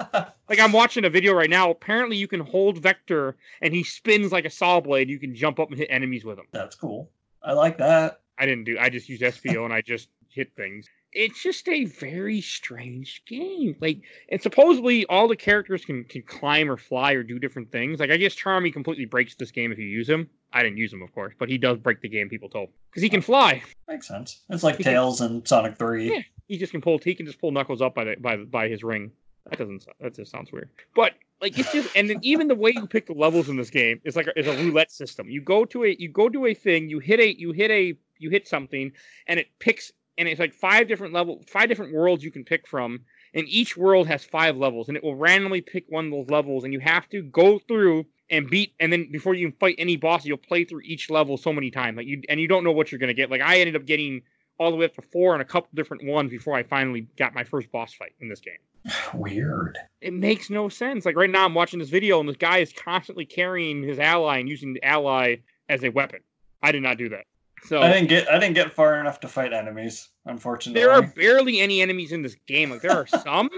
like 0.49 0.59
I'm 0.59 0.71
watching 0.71 1.05
a 1.05 1.09
video 1.09 1.33
right 1.33 1.49
now. 1.49 1.71
Apparently, 1.71 2.17
you 2.17 2.27
can 2.27 2.39
hold 2.39 2.77
Vector 2.77 3.35
and 3.61 3.73
he 3.73 3.83
spins 3.83 4.31
like 4.31 4.45
a 4.45 4.49
saw 4.49 4.79
blade. 4.79 5.09
You 5.09 5.19
can 5.19 5.35
jump 5.35 5.59
up 5.59 5.69
and 5.69 5.77
hit 5.77 5.87
enemies 5.89 6.25
with 6.25 6.37
him. 6.37 6.45
That's 6.51 6.75
cool. 6.75 7.09
I 7.43 7.53
like 7.53 7.77
that. 7.77 8.21
I 8.37 8.45
didn't 8.45 8.65
do. 8.65 8.77
I 8.79 8.89
just 8.89 9.07
used 9.07 9.21
Espio 9.21 9.63
and 9.65 9.73
I 9.73 9.81
just 9.81 10.09
hit 10.29 10.51
things. 10.55 10.87
It's 11.13 11.41
just 11.41 11.69
a 11.69 11.85
very 11.85 12.41
strange 12.41 13.23
game. 13.25 13.77
Like, 13.79 14.01
and 14.29 14.41
supposedly 14.41 15.05
all 15.05 15.29
the 15.29 15.35
characters 15.37 15.85
can 15.85 16.03
can 16.03 16.23
climb 16.23 16.69
or 16.69 16.75
fly 16.75 17.13
or 17.13 17.23
do 17.23 17.39
different 17.39 17.71
things. 17.71 18.01
Like, 18.01 18.11
I 18.11 18.17
guess 18.17 18.35
Charmy 18.35 18.73
completely 18.73 19.05
breaks 19.05 19.35
this 19.35 19.51
game 19.51 19.71
if 19.71 19.77
you 19.77 19.85
use 19.85 20.09
him. 20.09 20.29
I 20.51 20.61
didn't 20.61 20.77
use 20.77 20.91
him, 20.91 21.01
of 21.01 21.13
course, 21.13 21.33
but 21.39 21.49
he 21.49 21.57
does 21.57 21.77
break 21.77 22.01
the 22.01 22.09
game. 22.09 22.27
People 22.27 22.49
told 22.49 22.69
because 22.89 23.01
he 23.01 23.09
can 23.09 23.19
oh. 23.19 23.23
fly. 23.23 23.63
Makes 23.87 24.07
sense. 24.07 24.41
It's 24.49 24.63
like 24.63 24.77
He 24.77 24.83
can- 24.83 24.93
Tails 24.93 25.21
and 25.21 25.47
Sonic 25.47 25.77
Three. 25.77 26.13
Yeah. 26.13 26.21
He 26.47 26.57
just 26.57 26.71
can 26.71 26.81
pull. 26.81 26.99
He 26.99 27.15
can 27.15 27.25
just 27.25 27.39
pull 27.39 27.51
Knuckles 27.51 27.81
up 27.81 27.95
by 27.95 28.03
the 28.03 28.15
by 28.19 28.35
the- 28.35 28.45
by 28.45 28.67
his 28.67 28.83
ring. 28.83 29.11
That 29.49 29.59
doesn't. 29.59 29.85
That 29.99 30.15
just 30.15 30.31
sounds 30.31 30.51
weird. 30.51 30.69
But 30.95 31.13
like 31.41 31.57
it's 31.57 31.71
just 31.71 31.95
and 31.95 32.09
then 32.09 32.19
even 32.21 32.47
the 32.47 32.55
way 32.55 32.71
you 32.71 32.87
pick 32.87 33.05
the 33.05 33.13
levels 33.13 33.49
in 33.49 33.57
this 33.57 33.69
game 33.69 34.01
is 34.03 34.15
like 34.15 34.27
is 34.35 34.47
a 34.47 34.55
roulette 34.55 34.91
system. 34.91 35.29
You 35.29 35.41
go 35.41 35.65
to 35.65 35.83
a 35.83 35.95
you 35.99 36.09
go 36.09 36.29
to 36.29 36.47
a 36.47 36.53
thing. 36.53 36.89
You 36.89 36.99
hit 36.99 37.19
a 37.19 37.39
you 37.39 37.51
hit 37.51 37.71
a 37.71 37.95
you 38.17 38.29
hit 38.29 38.47
something, 38.47 38.91
and 39.27 39.39
it 39.39 39.47
picks 39.59 39.91
and 40.17 40.27
it's 40.27 40.39
like 40.39 40.53
five 40.53 40.87
different 40.87 41.13
level 41.13 41.43
five 41.47 41.69
different 41.69 41.93
worlds 41.93 42.23
you 42.23 42.31
can 42.31 42.43
pick 42.43 42.67
from. 42.67 43.01
And 43.33 43.47
each 43.49 43.75
world 43.75 44.07
has 44.07 44.23
five 44.23 44.55
levels, 44.55 44.87
and 44.87 44.95
it 44.95 45.03
will 45.03 45.15
randomly 45.15 45.59
pick 45.59 45.85
one 45.89 46.05
of 46.05 46.11
those 46.11 46.29
levels, 46.29 46.63
and 46.63 46.71
you 46.71 46.79
have 46.79 47.09
to 47.09 47.21
go 47.21 47.59
through 47.59 48.05
and 48.29 48.49
beat. 48.49 48.73
And 48.79 48.93
then 48.93 49.11
before 49.11 49.33
you 49.33 49.51
fight 49.59 49.75
any 49.77 49.97
boss, 49.97 50.25
you'll 50.25 50.37
play 50.37 50.63
through 50.63 50.81
each 50.85 51.09
level 51.09 51.35
so 51.35 51.51
many 51.51 51.69
times, 51.69 51.97
like 51.97 52.07
you 52.07 52.21
and 52.29 52.39
you 52.39 52.47
don't 52.47 52.63
know 52.63 52.71
what 52.71 52.91
you're 52.91 52.99
gonna 52.99 53.13
get. 53.13 53.29
Like 53.29 53.41
I 53.41 53.59
ended 53.59 53.75
up 53.75 53.85
getting 53.85 54.21
all 54.57 54.71
the 54.71 54.77
way 54.77 54.85
up 54.85 54.95
to 54.95 55.01
four 55.01 55.33
and 55.33 55.41
a 55.41 55.45
couple 55.45 55.69
different 55.73 56.05
ones 56.05 56.31
before 56.31 56.55
I 56.55 56.63
finally 56.63 57.07
got 57.17 57.35
my 57.35 57.43
first 57.43 57.71
boss 57.71 57.93
fight 57.93 58.13
in 58.21 58.29
this 58.29 58.39
game. 58.39 58.57
Weird. 59.13 59.77
It 60.01 60.13
makes 60.13 60.49
no 60.49 60.69
sense. 60.69 61.05
Like 61.05 61.15
right 61.15 61.29
now, 61.29 61.45
I'm 61.45 61.53
watching 61.53 61.79
this 61.79 61.89
video 61.89 62.19
and 62.19 62.29
this 62.29 62.37
guy 62.37 62.59
is 62.59 62.71
constantly 62.73 63.25
carrying 63.25 63.83
his 63.83 63.99
ally 63.99 64.37
and 64.39 64.49
using 64.49 64.73
the 64.73 64.83
ally 64.83 65.37
as 65.69 65.83
a 65.83 65.89
weapon. 65.89 66.19
I 66.61 66.71
did 66.71 66.83
not 66.83 66.97
do 66.97 67.09
that. 67.09 67.25
So 67.63 67.81
I 67.81 67.91
didn't 67.91 68.09
get 68.09 68.29
I 68.29 68.37
didn't 68.37 68.53
get 68.55 68.71
far 68.73 68.99
enough 68.99 69.19
to 69.21 69.27
fight 69.27 69.51
enemies, 69.53 70.09
unfortunately. 70.25 70.79
there 70.79 70.91
are 70.91 71.01
barely 71.01 71.59
any 71.61 71.81
enemies 71.81 72.11
in 72.11 72.21
this 72.21 72.35
game. 72.47 72.69
Like 72.69 72.81
there 72.81 72.91
are 72.91 73.07
some, 73.23 73.49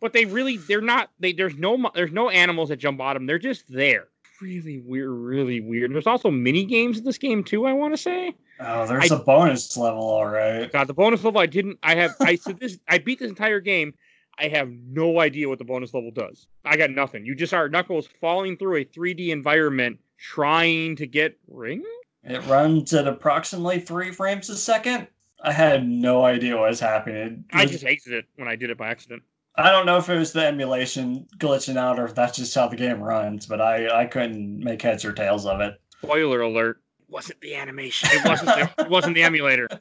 but 0.00 0.12
they 0.14 0.24
really 0.24 0.56
they're 0.56 0.80
not. 0.80 1.10
They 1.18 1.32
there's 1.32 1.56
no 1.56 1.90
there's 1.94 2.12
no 2.12 2.30
animals 2.30 2.70
that 2.70 2.76
jump 2.76 3.00
on 3.00 3.14
them. 3.14 3.26
They're 3.26 3.38
just 3.38 3.64
there. 3.68 4.08
Really 4.40 4.78
weird. 4.78 5.10
Really 5.10 5.60
weird. 5.60 5.92
There's 5.92 6.06
also 6.06 6.30
mini 6.30 6.64
games 6.64 6.96
in 6.96 7.04
this 7.04 7.18
game 7.18 7.44
too. 7.44 7.66
I 7.66 7.74
want 7.74 7.92
to 7.92 7.98
say. 7.98 8.34
Oh, 8.60 8.86
there's 8.86 9.12
I- 9.12 9.16
a 9.16 9.18
bonus 9.18 9.76
level, 9.76 10.02
all 10.02 10.26
right. 10.26 10.70
God, 10.72 10.86
the 10.86 10.94
bonus 10.94 11.22
level 11.22 11.40
I 11.40 11.46
didn't. 11.46 11.78
I 11.82 11.96
have. 11.96 12.14
I 12.20 12.36
so 12.36 12.52
this. 12.52 12.78
I 12.88 12.96
beat 12.98 13.18
this 13.18 13.28
entire 13.28 13.60
game. 13.60 13.92
I 14.40 14.48
have 14.48 14.70
no 14.70 15.20
idea 15.20 15.50
what 15.50 15.58
the 15.58 15.64
bonus 15.64 15.92
level 15.92 16.10
does. 16.10 16.46
I 16.64 16.78
got 16.78 16.90
nothing. 16.90 17.26
You 17.26 17.34
just 17.34 17.52
are 17.52 17.68
Knuckles 17.68 18.08
falling 18.20 18.56
through 18.56 18.76
a 18.76 18.84
3D 18.86 19.28
environment 19.28 20.00
trying 20.16 20.96
to 20.96 21.06
get 21.06 21.38
ring. 21.46 21.84
It 22.24 22.44
runs 22.46 22.94
at 22.94 23.06
approximately 23.06 23.80
three 23.80 24.12
frames 24.12 24.48
a 24.48 24.56
second. 24.56 25.08
I 25.42 25.52
had 25.52 25.86
no 25.86 26.24
idea 26.24 26.56
what 26.56 26.70
was 26.70 26.80
happening. 26.80 27.44
I 27.52 27.66
just 27.66 27.84
exited 27.84 28.24
when 28.36 28.48
I 28.48 28.56
did 28.56 28.70
it 28.70 28.78
by 28.78 28.88
accident. 28.88 29.22
I 29.56 29.70
don't 29.70 29.84
know 29.84 29.98
if 29.98 30.08
it 30.08 30.16
was 30.16 30.32
the 30.32 30.46
emulation 30.46 31.26
glitching 31.36 31.76
out 31.76 31.98
or 31.98 32.06
if 32.06 32.14
that's 32.14 32.38
just 32.38 32.54
how 32.54 32.68
the 32.68 32.76
game 32.76 33.02
runs, 33.02 33.44
but 33.44 33.60
I, 33.60 34.02
I 34.02 34.06
couldn't 34.06 34.60
make 34.60 34.80
heads 34.80 35.04
or 35.04 35.12
tails 35.12 35.44
of 35.44 35.60
it. 35.60 35.78
Spoiler 36.02 36.40
alert. 36.40 36.80
Wasn't 37.08 37.40
the 37.42 37.54
animation. 37.56 38.08
It 38.12 38.24
wasn't. 38.24 38.48
The, 38.48 38.70
it 38.84 38.88
wasn't 38.88 39.14
the 39.16 39.22
emulator. 39.22 39.68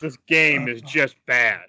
This 0.00 0.16
game 0.26 0.66
is 0.66 0.80
just 0.80 1.14
bad. 1.26 1.60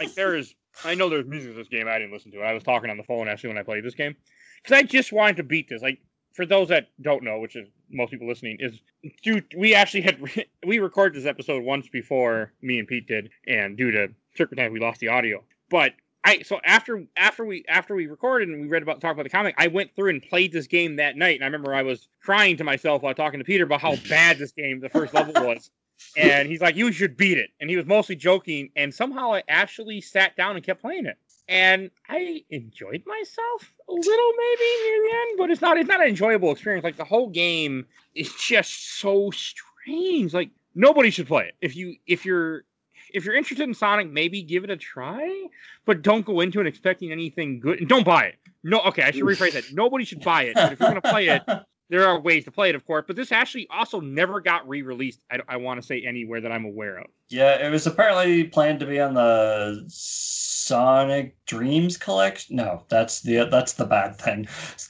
Like 0.00 0.12
there 0.14 0.34
is. 0.34 0.54
I 0.84 0.94
know 0.94 1.08
there's 1.08 1.26
music 1.26 1.50
in 1.50 1.56
this 1.56 1.68
game. 1.68 1.88
I 1.88 1.98
didn't 1.98 2.12
listen 2.12 2.30
to 2.32 2.40
it. 2.40 2.44
I 2.44 2.52
was 2.52 2.62
talking 2.62 2.90
on 2.90 2.96
the 2.96 3.02
phone 3.02 3.28
actually 3.28 3.48
when 3.48 3.58
I 3.58 3.62
played 3.62 3.84
this 3.84 3.94
game 3.94 4.16
because 4.62 4.76
I 4.76 4.82
just 4.82 5.12
wanted 5.12 5.36
to 5.38 5.42
beat 5.42 5.68
this. 5.68 5.82
Like 5.82 6.00
for 6.32 6.46
those 6.46 6.68
that 6.68 6.88
don't 7.00 7.24
know, 7.24 7.40
which 7.40 7.56
is 7.56 7.68
most 7.90 8.10
people 8.10 8.28
listening, 8.28 8.58
is 8.60 8.80
due 9.22 9.42
we 9.56 9.74
actually 9.74 10.02
had 10.02 10.20
we 10.66 10.78
recorded 10.78 11.20
this 11.20 11.28
episode 11.28 11.62
once 11.64 11.88
before 11.88 12.52
me 12.62 12.78
and 12.78 12.88
Pete 12.88 13.06
did, 13.06 13.30
and 13.46 13.76
due 13.76 13.90
to 13.90 14.08
circumstance 14.36 14.72
we 14.72 14.80
lost 14.80 15.00
the 15.00 15.08
audio. 15.08 15.42
But 15.70 15.94
I 16.24 16.42
so 16.42 16.60
after 16.64 17.04
after 17.16 17.44
we 17.44 17.64
after 17.68 17.94
we 17.94 18.06
recorded 18.06 18.48
and 18.48 18.60
we 18.60 18.68
read 18.68 18.82
about 18.82 19.00
talked 19.00 19.14
about 19.14 19.24
the 19.24 19.30
comic, 19.30 19.54
I 19.58 19.68
went 19.68 19.94
through 19.94 20.10
and 20.10 20.22
played 20.22 20.52
this 20.52 20.66
game 20.66 20.96
that 20.96 21.16
night, 21.16 21.36
and 21.36 21.44
I 21.44 21.46
remember 21.46 21.74
I 21.74 21.82
was 21.82 22.08
crying 22.22 22.56
to 22.58 22.64
myself 22.64 23.02
while 23.02 23.14
talking 23.14 23.40
to 23.40 23.44
Peter 23.44 23.64
about 23.64 23.80
how 23.80 23.96
bad 24.08 24.38
this 24.38 24.52
game, 24.52 24.80
the 24.80 24.88
first 24.88 25.14
level 25.14 25.32
was. 25.46 25.70
And 26.16 26.48
he's 26.48 26.60
like, 26.60 26.76
"You 26.76 26.92
should 26.92 27.16
beat 27.16 27.38
it," 27.38 27.50
and 27.60 27.68
he 27.70 27.76
was 27.76 27.86
mostly 27.86 28.16
joking. 28.16 28.70
And 28.76 28.94
somehow 28.94 29.34
I 29.34 29.42
actually 29.48 30.00
sat 30.00 30.36
down 30.36 30.56
and 30.56 30.64
kept 30.64 30.80
playing 30.80 31.06
it, 31.06 31.18
and 31.48 31.90
I 32.08 32.44
enjoyed 32.50 33.02
myself 33.06 33.74
a 33.88 33.92
little, 33.92 34.32
maybe 34.36 34.64
near 34.84 35.02
the 35.02 35.16
end. 35.20 35.38
But 35.38 35.50
it's 35.50 35.60
not 35.60 35.78
it's 35.78 35.88
not 35.88 36.00
an 36.00 36.08
enjoyable 36.08 36.52
experience. 36.52 36.84
Like 36.84 36.96
the 36.96 37.04
whole 37.04 37.28
game 37.28 37.86
is 38.14 38.32
just 38.34 38.98
so 38.98 39.30
strange. 39.30 40.34
Like 40.34 40.50
nobody 40.74 41.10
should 41.10 41.26
play 41.26 41.46
it. 41.48 41.54
If 41.60 41.76
you 41.76 41.96
if 42.06 42.24
you're 42.24 42.64
if 43.12 43.24
you're 43.24 43.34
interested 43.34 43.66
in 43.66 43.74
Sonic, 43.74 44.10
maybe 44.10 44.42
give 44.42 44.64
it 44.64 44.70
a 44.70 44.76
try, 44.76 45.46
but 45.84 46.02
don't 46.02 46.24
go 46.24 46.40
into 46.40 46.60
it 46.60 46.66
expecting 46.66 47.12
anything 47.12 47.60
good. 47.60 47.80
And 47.80 47.88
don't 47.88 48.04
buy 48.04 48.24
it. 48.24 48.36
No, 48.62 48.80
okay, 48.80 49.02
I 49.02 49.10
should 49.10 49.24
rephrase 49.24 49.52
that. 49.52 49.72
Nobody 49.72 50.04
should 50.04 50.22
buy 50.22 50.44
it. 50.44 50.54
But 50.54 50.72
if 50.72 50.80
you're 50.80 50.88
gonna 50.88 51.00
play 51.00 51.28
it, 51.28 51.42
there 51.90 52.06
are 52.06 52.20
ways 52.20 52.44
to 52.44 52.50
play 52.50 52.68
it, 52.68 52.74
of 52.74 52.86
course. 52.86 53.04
But 53.06 53.16
this 53.16 53.32
actually 53.32 53.66
also 53.70 54.00
never 54.00 54.40
got 54.40 54.68
re-released. 54.68 55.24
I, 55.30 55.40
I 55.48 55.56
want 55.56 55.80
to 55.80 55.86
say 55.86 56.02
anywhere 56.02 56.40
that 56.40 56.52
I'm 56.52 56.64
aware 56.64 56.98
of. 56.98 57.06
Yeah, 57.28 57.66
it 57.66 57.70
was 57.70 57.86
apparently 57.86 58.44
planned 58.44 58.80
to 58.80 58.86
be 58.86 59.00
on 59.00 59.14
the 59.14 59.84
Sonic 59.88 61.36
Dreams 61.46 61.96
collection. 61.96 62.56
No, 62.56 62.84
that's 62.88 63.20
the 63.20 63.48
that's 63.50 63.74
the 63.74 63.86
bad 63.86 64.16
thing. 64.16 64.46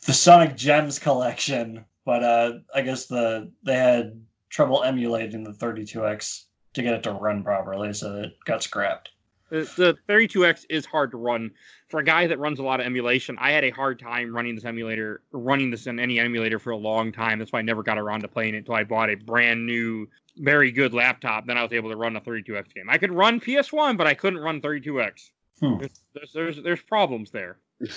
The 0.07 0.13
Sonic 0.13 0.57
Gems 0.57 0.99
collection. 0.99 1.85
But 2.05 2.23
uh 2.23 2.53
I 2.75 2.83
guess 2.83 3.07
the 3.07 3.53
they 3.63 3.77
had 3.77 4.21
trouble 4.49 4.83
emulating 4.83 5.45
the 5.45 5.53
32X 5.53 6.45
to 6.75 6.83
get 6.83 6.95
it 6.95 7.03
to 7.05 7.13
run 7.13 7.43
properly, 7.43 7.93
so 7.93 8.17
it 8.17 8.33
got 8.45 8.63
scrapped. 8.63 9.11
The, 9.51 9.71
the 9.77 9.99
32X 10.13 10.67
is 10.69 10.85
hard 10.85 11.11
to 11.13 11.17
run. 11.17 11.51
For 11.89 12.01
a 12.01 12.05
guy 12.05 12.27
that 12.27 12.39
runs 12.39 12.59
a 12.59 12.63
lot 12.63 12.81
of 12.81 12.87
emulation, 12.87 13.37
I 13.41 13.53
had 13.53 13.65
a 13.65 13.71
hard 13.71 13.99
time 13.99 14.35
running 14.35 14.55
this 14.55 14.65
emulator, 14.65 15.23
running 15.33 15.71
this 15.71 15.87
in 15.87 15.99
any 15.99 16.19
emulator 16.19 16.59
for 16.59 16.71
a 16.71 16.77
long 16.77 17.13
time. 17.13 17.39
That's 17.39 17.53
why 17.53 17.61
I 17.61 17.63
never 17.63 17.83
got 17.83 17.99
around 17.99 18.21
to 18.23 18.29
playing 18.29 18.55
it 18.55 18.59
until 18.59 18.75
I 18.75 18.85
bought 18.85 19.09
a 19.09 19.15
brand 19.15 19.67
new, 19.67 20.07
very 20.37 20.71
good 20.71 20.93
laptop. 20.93 21.47
Then 21.47 21.57
I 21.57 21.63
was 21.63 21.73
able 21.73 21.91
to 21.91 21.97
run 21.97 22.15
a 22.17 22.21
32X 22.21 22.75
game. 22.75 22.91
I 22.91 22.99
could 22.99 23.13
run 23.13 23.41
PS1, 23.41 23.97
but 23.97 24.07
I 24.07 24.15
couldn't 24.15 24.41
run 24.41 24.61
32X. 24.61 25.31
Hmm. 25.61 25.79
There's, 25.79 26.01
there's, 26.15 26.33
there's 26.33 26.63
there's 26.63 26.83
problems 26.83 27.31
there. 27.31 27.59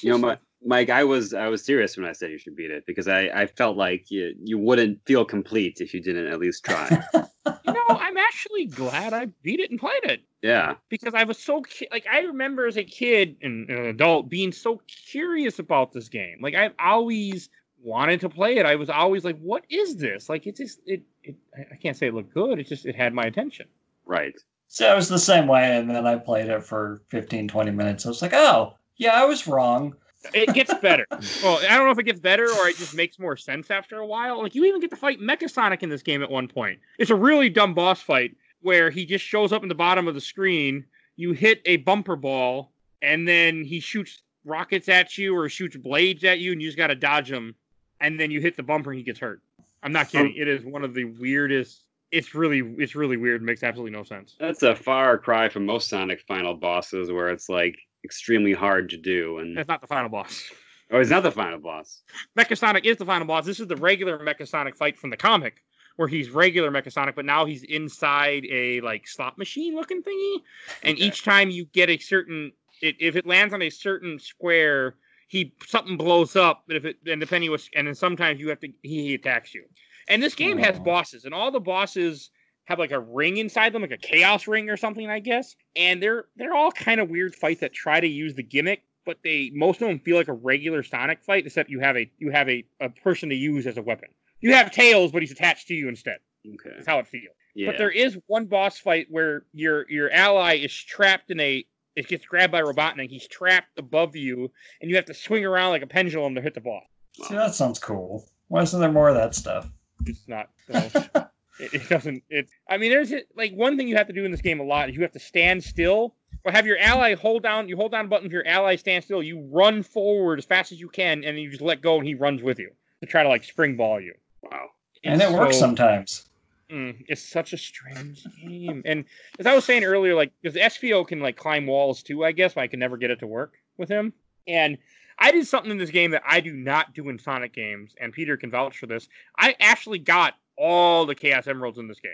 You 0.00 0.12
know, 0.12 0.18
my, 0.18 0.38
Mike, 0.64 0.90
I 0.90 1.04
was 1.04 1.34
I 1.34 1.48
was 1.48 1.64
serious 1.64 1.96
when 1.96 2.06
I 2.06 2.12
said 2.12 2.30
you 2.30 2.38
should 2.38 2.56
beat 2.56 2.70
it 2.70 2.84
because 2.86 3.06
I, 3.08 3.28
I 3.28 3.46
felt 3.46 3.76
like 3.76 4.10
you 4.10 4.34
you 4.42 4.58
wouldn't 4.58 5.04
feel 5.06 5.24
complete 5.24 5.80
if 5.80 5.94
you 5.94 6.02
didn't 6.02 6.26
at 6.26 6.40
least 6.40 6.64
try. 6.64 6.88
you 7.14 7.72
know, 7.72 7.84
I'm 7.88 8.16
actually 8.16 8.66
glad 8.66 9.12
I 9.12 9.26
beat 9.42 9.60
it 9.60 9.70
and 9.70 9.78
played 9.78 10.02
it. 10.04 10.20
yeah, 10.42 10.74
because 10.88 11.14
I 11.14 11.24
was 11.24 11.38
so 11.38 11.62
cu- 11.62 11.86
like 11.92 12.06
I 12.10 12.20
remember 12.20 12.66
as 12.66 12.76
a 12.76 12.84
kid 12.84 13.36
and 13.40 13.70
an 13.70 13.86
adult 13.86 14.28
being 14.28 14.50
so 14.52 14.80
curious 15.10 15.58
about 15.60 15.92
this 15.92 16.08
game. 16.08 16.38
Like 16.40 16.54
I've 16.54 16.74
always 16.78 17.48
wanted 17.80 18.20
to 18.20 18.28
play 18.28 18.56
it. 18.56 18.66
I 18.66 18.74
was 18.74 18.90
always 18.90 19.24
like, 19.24 19.38
"What 19.38 19.64
is 19.70 19.96
this?" 19.96 20.28
Like 20.28 20.46
it 20.48 20.56
just 20.56 20.80
it, 20.86 21.02
it 21.22 21.36
I 21.56 21.76
can't 21.76 21.96
say 21.96 22.08
it 22.08 22.14
looked 22.14 22.34
good. 22.34 22.58
It 22.58 22.66
just 22.66 22.84
it 22.84 22.96
had 22.96 23.14
my 23.14 23.24
attention. 23.24 23.66
Right. 24.06 24.34
So 24.66 24.92
it 24.92 24.96
was 24.96 25.08
the 25.08 25.18
same 25.20 25.46
way, 25.46 25.76
and 25.78 25.88
then 25.88 26.04
I 26.06 26.16
played 26.16 26.48
it 26.48 26.64
for 26.64 27.00
15, 27.10 27.46
20 27.48 27.70
minutes. 27.70 28.04
I 28.04 28.08
was 28.08 28.20
like, 28.20 28.34
"Oh, 28.34 28.74
yeah, 28.96 29.12
I 29.12 29.24
was 29.24 29.46
wrong." 29.46 29.94
It 30.34 30.52
gets 30.54 30.74
better. 30.80 31.06
well, 31.42 31.58
I 31.58 31.76
don't 31.76 31.86
know 31.86 31.90
if 31.90 31.98
it 31.98 32.04
gets 32.04 32.20
better 32.20 32.44
or 32.44 32.68
it 32.68 32.76
just 32.76 32.94
makes 32.94 33.18
more 33.18 33.36
sense 33.36 33.70
after 33.70 33.98
a 33.98 34.06
while. 34.06 34.42
Like 34.42 34.54
you 34.54 34.64
even 34.64 34.80
get 34.80 34.90
to 34.90 34.96
fight 34.96 35.20
Mecha 35.20 35.50
Sonic 35.50 35.82
in 35.82 35.88
this 35.88 36.02
game 36.02 36.22
at 36.22 36.30
one 36.30 36.48
point. 36.48 36.80
It's 36.98 37.10
a 37.10 37.14
really 37.14 37.48
dumb 37.48 37.74
boss 37.74 38.02
fight 38.02 38.36
where 38.60 38.90
he 38.90 39.06
just 39.06 39.24
shows 39.24 39.52
up 39.52 39.62
in 39.62 39.68
the 39.68 39.74
bottom 39.74 40.08
of 40.08 40.14
the 40.14 40.20
screen. 40.20 40.84
You 41.16 41.32
hit 41.32 41.62
a 41.64 41.78
bumper 41.78 42.16
ball, 42.16 42.72
and 43.02 43.26
then 43.26 43.64
he 43.64 43.80
shoots 43.80 44.22
rockets 44.44 44.88
at 44.88 45.16
you 45.18 45.36
or 45.36 45.48
shoots 45.48 45.76
blades 45.76 46.24
at 46.24 46.38
you, 46.38 46.52
and 46.52 46.60
you 46.62 46.68
just 46.68 46.78
got 46.78 46.88
to 46.88 46.94
dodge 46.94 47.28
them. 47.28 47.54
And 48.00 48.18
then 48.18 48.30
you 48.30 48.40
hit 48.40 48.56
the 48.56 48.62
bumper, 48.62 48.90
and 48.90 48.98
he 48.98 49.04
gets 49.04 49.18
hurt. 49.18 49.42
I'm 49.82 49.92
not 49.92 50.08
kidding. 50.08 50.28
Um, 50.28 50.34
it 50.36 50.48
is 50.48 50.64
one 50.64 50.84
of 50.84 50.94
the 50.94 51.04
weirdest. 51.04 51.84
It's 52.10 52.34
really, 52.34 52.60
it's 52.78 52.94
really 52.94 53.16
weird. 53.16 53.42
It 53.42 53.44
makes 53.44 53.62
absolutely 53.62 53.96
no 53.96 54.02
sense. 54.04 54.36
That's 54.38 54.62
a 54.62 54.74
far 54.74 55.18
cry 55.18 55.48
from 55.48 55.66
most 55.66 55.88
Sonic 55.88 56.20
final 56.22 56.54
bosses, 56.54 57.10
where 57.12 57.28
it's 57.30 57.48
like 57.48 57.78
extremely 58.04 58.52
hard 58.52 58.90
to 58.90 58.96
do. 58.96 59.38
And 59.38 59.56
That's 59.56 59.68
not 59.68 59.80
the 59.80 59.86
final 59.86 60.08
boss. 60.08 60.50
oh, 60.90 61.00
it's 61.00 61.10
not 61.10 61.22
the 61.22 61.30
final 61.30 61.58
boss. 61.58 62.02
Mecha 62.38 62.56
Sonic 62.56 62.84
is 62.86 62.96
the 62.96 63.04
final 63.04 63.26
boss. 63.26 63.44
This 63.44 63.60
is 63.60 63.66
the 63.66 63.76
regular 63.76 64.18
Mecha 64.18 64.46
Sonic 64.46 64.76
fight 64.76 64.98
from 64.98 65.10
the 65.10 65.16
comic, 65.16 65.62
where 65.96 66.08
he's 66.08 66.30
regular 66.30 66.70
Mecha 66.70 66.92
Sonic, 66.92 67.16
but 67.16 67.24
now 67.24 67.44
he's 67.44 67.62
inside 67.64 68.44
a 68.50 68.80
like 68.80 69.06
slot 69.06 69.36
machine 69.38 69.74
looking 69.74 70.02
thingy. 70.02 70.36
And 70.82 70.96
Okay. 70.96 71.06
each 71.06 71.24
time 71.24 71.50
you 71.50 71.64
get 71.66 71.90
a 71.90 71.98
certain, 71.98 72.52
it, 72.80 72.96
if 73.00 73.16
it 73.16 73.26
lands 73.26 73.52
on 73.54 73.62
a 73.62 73.70
certain 73.70 74.18
square, 74.18 74.94
he 75.26 75.52
something 75.66 75.96
blows 75.96 76.36
up. 76.36 76.64
But 76.66 76.76
if 76.76 76.84
it 76.84 76.96
and 77.06 77.20
depending 77.20 77.50
what, 77.50 77.62
and 77.74 77.86
then 77.86 77.94
sometimes 77.94 78.40
you 78.40 78.48
have 78.48 78.60
to 78.60 78.68
he, 78.82 79.02
he 79.08 79.14
attacks 79.14 79.54
you. 79.54 79.64
And 80.06 80.22
this 80.22 80.34
game 80.34 80.56
has 80.58 80.78
Oh. 80.78 80.82
bosses, 80.84 81.24
and 81.26 81.34
all 81.34 81.50
the 81.50 81.60
bosses 81.60 82.30
have 82.68 82.78
like 82.78 82.90
a 82.92 83.00
ring 83.00 83.38
inside 83.38 83.72
them, 83.72 83.80
like 83.80 83.90
a 83.92 83.96
chaos 83.96 84.46
ring 84.46 84.68
or 84.68 84.76
something, 84.76 85.08
I 85.08 85.20
guess. 85.20 85.56
And 85.74 86.02
they're 86.02 86.26
they're 86.36 86.52
all 86.54 86.70
kind 86.70 87.00
of 87.00 87.08
weird 87.08 87.34
fights 87.34 87.60
that 87.62 87.72
try 87.72 87.98
to 87.98 88.06
use 88.06 88.34
the 88.34 88.42
gimmick, 88.42 88.82
but 89.06 89.16
they 89.24 89.50
most 89.54 89.80
of 89.80 89.88
them 89.88 89.98
feel 90.00 90.16
like 90.18 90.28
a 90.28 90.34
regular 90.34 90.82
Sonic 90.82 91.22
fight, 91.24 91.46
except 91.46 91.70
you 91.70 91.80
have 91.80 91.96
a 91.96 92.10
you 92.18 92.30
have 92.30 92.46
a, 92.50 92.62
a 92.78 92.90
person 92.90 93.30
to 93.30 93.34
use 93.34 93.66
as 93.66 93.78
a 93.78 93.82
weapon. 93.82 94.10
You 94.40 94.52
have 94.52 94.70
tails, 94.70 95.12
but 95.12 95.22
he's 95.22 95.32
attached 95.32 95.66
to 95.68 95.74
you 95.74 95.88
instead. 95.88 96.18
Okay. 96.46 96.70
That's 96.76 96.86
how 96.86 96.98
it 96.98 97.06
feels. 97.08 97.34
Yeah. 97.54 97.68
But 97.70 97.78
there 97.78 97.90
is 97.90 98.18
one 98.26 98.44
boss 98.44 98.78
fight 98.78 99.06
where 99.08 99.44
your 99.54 99.86
your 99.90 100.10
ally 100.10 100.56
is 100.56 100.72
trapped 100.74 101.30
in 101.30 101.40
a 101.40 101.64
it 101.96 102.06
gets 102.06 102.26
grabbed 102.26 102.52
by 102.52 102.60
Robotnik. 102.60 103.08
He's 103.08 103.26
trapped 103.26 103.78
above 103.78 104.14
you, 104.14 104.50
and 104.82 104.90
you 104.90 104.96
have 104.96 105.06
to 105.06 105.14
swing 105.14 105.46
around 105.46 105.70
like 105.70 105.82
a 105.82 105.86
pendulum 105.86 106.34
to 106.34 106.42
hit 106.42 106.52
the 106.52 106.60
boss. 106.60 106.84
See, 107.26 107.34
that 107.34 107.54
sounds 107.54 107.78
cool. 107.78 108.28
Why 108.48 108.60
isn't 108.60 108.78
there 108.78 108.92
more 108.92 109.08
of 109.08 109.14
that 109.14 109.34
stuff? 109.34 109.70
It's 110.04 110.28
not. 110.28 110.50
the 110.68 110.74
most- 110.74 111.28
it, 111.58 111.74
it 111.74 111.88
doesn't. 111.88 112.22
It. 112.28 112.48
I 112.68 112.76
mean, 112.76 112.90
there's 112.90 113.12
like 113.36 113.52
one 113.52 113.76
thing 113.76 113.88
you 113.88 113.96
have 113.96 114.06
to 114.08 114.12
do 114.12 114.24
in 114.24 114.30
this 114.30 114.40
game 114.40 114.60
a 114.60 114.64
lot 114.64 114.88
is 114.88 114.96
you 114.96 115.02
have 115.02 115.12
to 115.12 115.18
stand 115.18 115.62
still 115.62 116.14
or 116.44 116.52
have 116.52 116.66
your 116.66 116.78
ally 116.78 117.14
hold 117.14 117.42
down. 117.42 117.68
You 117.68 117.76
hold 117.76 117.92
down 117.92 118.06
a 118.06 118.08
button 118.08 118.28
for 118.28 118.34
your 118.34 118.46
ally 118.46 118.76
stand 118.76 119.04
still. 119.04 119.22
You 119.22 119.48
run 119.50 119.82
forward 119.82 120.38
as 120.38 120.44
fast 120.44 120.72
as 120.72 120.80
you 120.80 120.88
can, 120.88 121.24
and 121.24 121.36
then 121.36 121.38
you 121.38 121.50
just 121.50 121.62
let 121.62 121.82
go, 121.82 121.98
and 121.98 122.06
he 122.06 122.14
runs 122.14 122.42
with 122.42 122.58
you 122.58 122.70
to 123.00 123.06
try 123.06 123.22
to 123.22 123.28
like 123.28 123.44
spring 123.44 123.76
ball 123.76 124.00
you. 124.00 124.14
wow. 124.42 124.68
and 125.04 125.20
it 125.20 125.30
works 125.30 125.58
sometimes. 125.58 126.24
Mm, 126.70 127.02
it's 127.08 127.22
such 127.22 127.54
a 127.54 127.58
strange 127.58 128.26
game. 128.42 128.82
And 128.84 129.04
as 129.38 129.46
I 129.46 129.54
was 129.54 129.64
saying 129.64 129.84
earlier, 129.84 130.14
like 130.14 130.32
because 130.42 130.56
Espio 130.56 131.06
can 131.06 131.20
like 131.20 131.36
climb 131.36 131.66
walls 131.66 132.02
too, 132.02 132.24
I 132.24 132.32
guess, 132.32 132.54
but 132.54 132.60
I 132.60 132.66
can 132.66 132.78
never 132.78 132.96
get 132.96 133.10
it 133.10 133.20
to 133.20 133.26
work 133.26 133.54
with 133.78 133.88
him. 133.88 134.12
And 134.46 134.76
I 135.18 135.32
did 135.32 135.46
something 135.46 135.70
in 135.70 135.78
this 135.78 135.90
game 135.90 136.10
that 136.12 136.22
I 136.26 136.40
do 136.40 136.52
not 136.52 136.94
do 136.94 137.08
in 137.08 137.18
Sonic 137.18 137.54
games, 137.54 137.94
and 138.00 138.12
Peter 138.12 138.36
can 138.36 138.50
vouch 138.50 138.76
for 138.78 138.86
this. 138.86 139.08
I 139.36 139.56
actually 139.60 139.98
got 139.98 140.34
all 140.58 141.06
the 141.06 141.14
Chaos 141.14 141.46
Emeralds 141.46 141.78
in 141.78 141.88
this 141.88 142.00
game. 142.00 142.12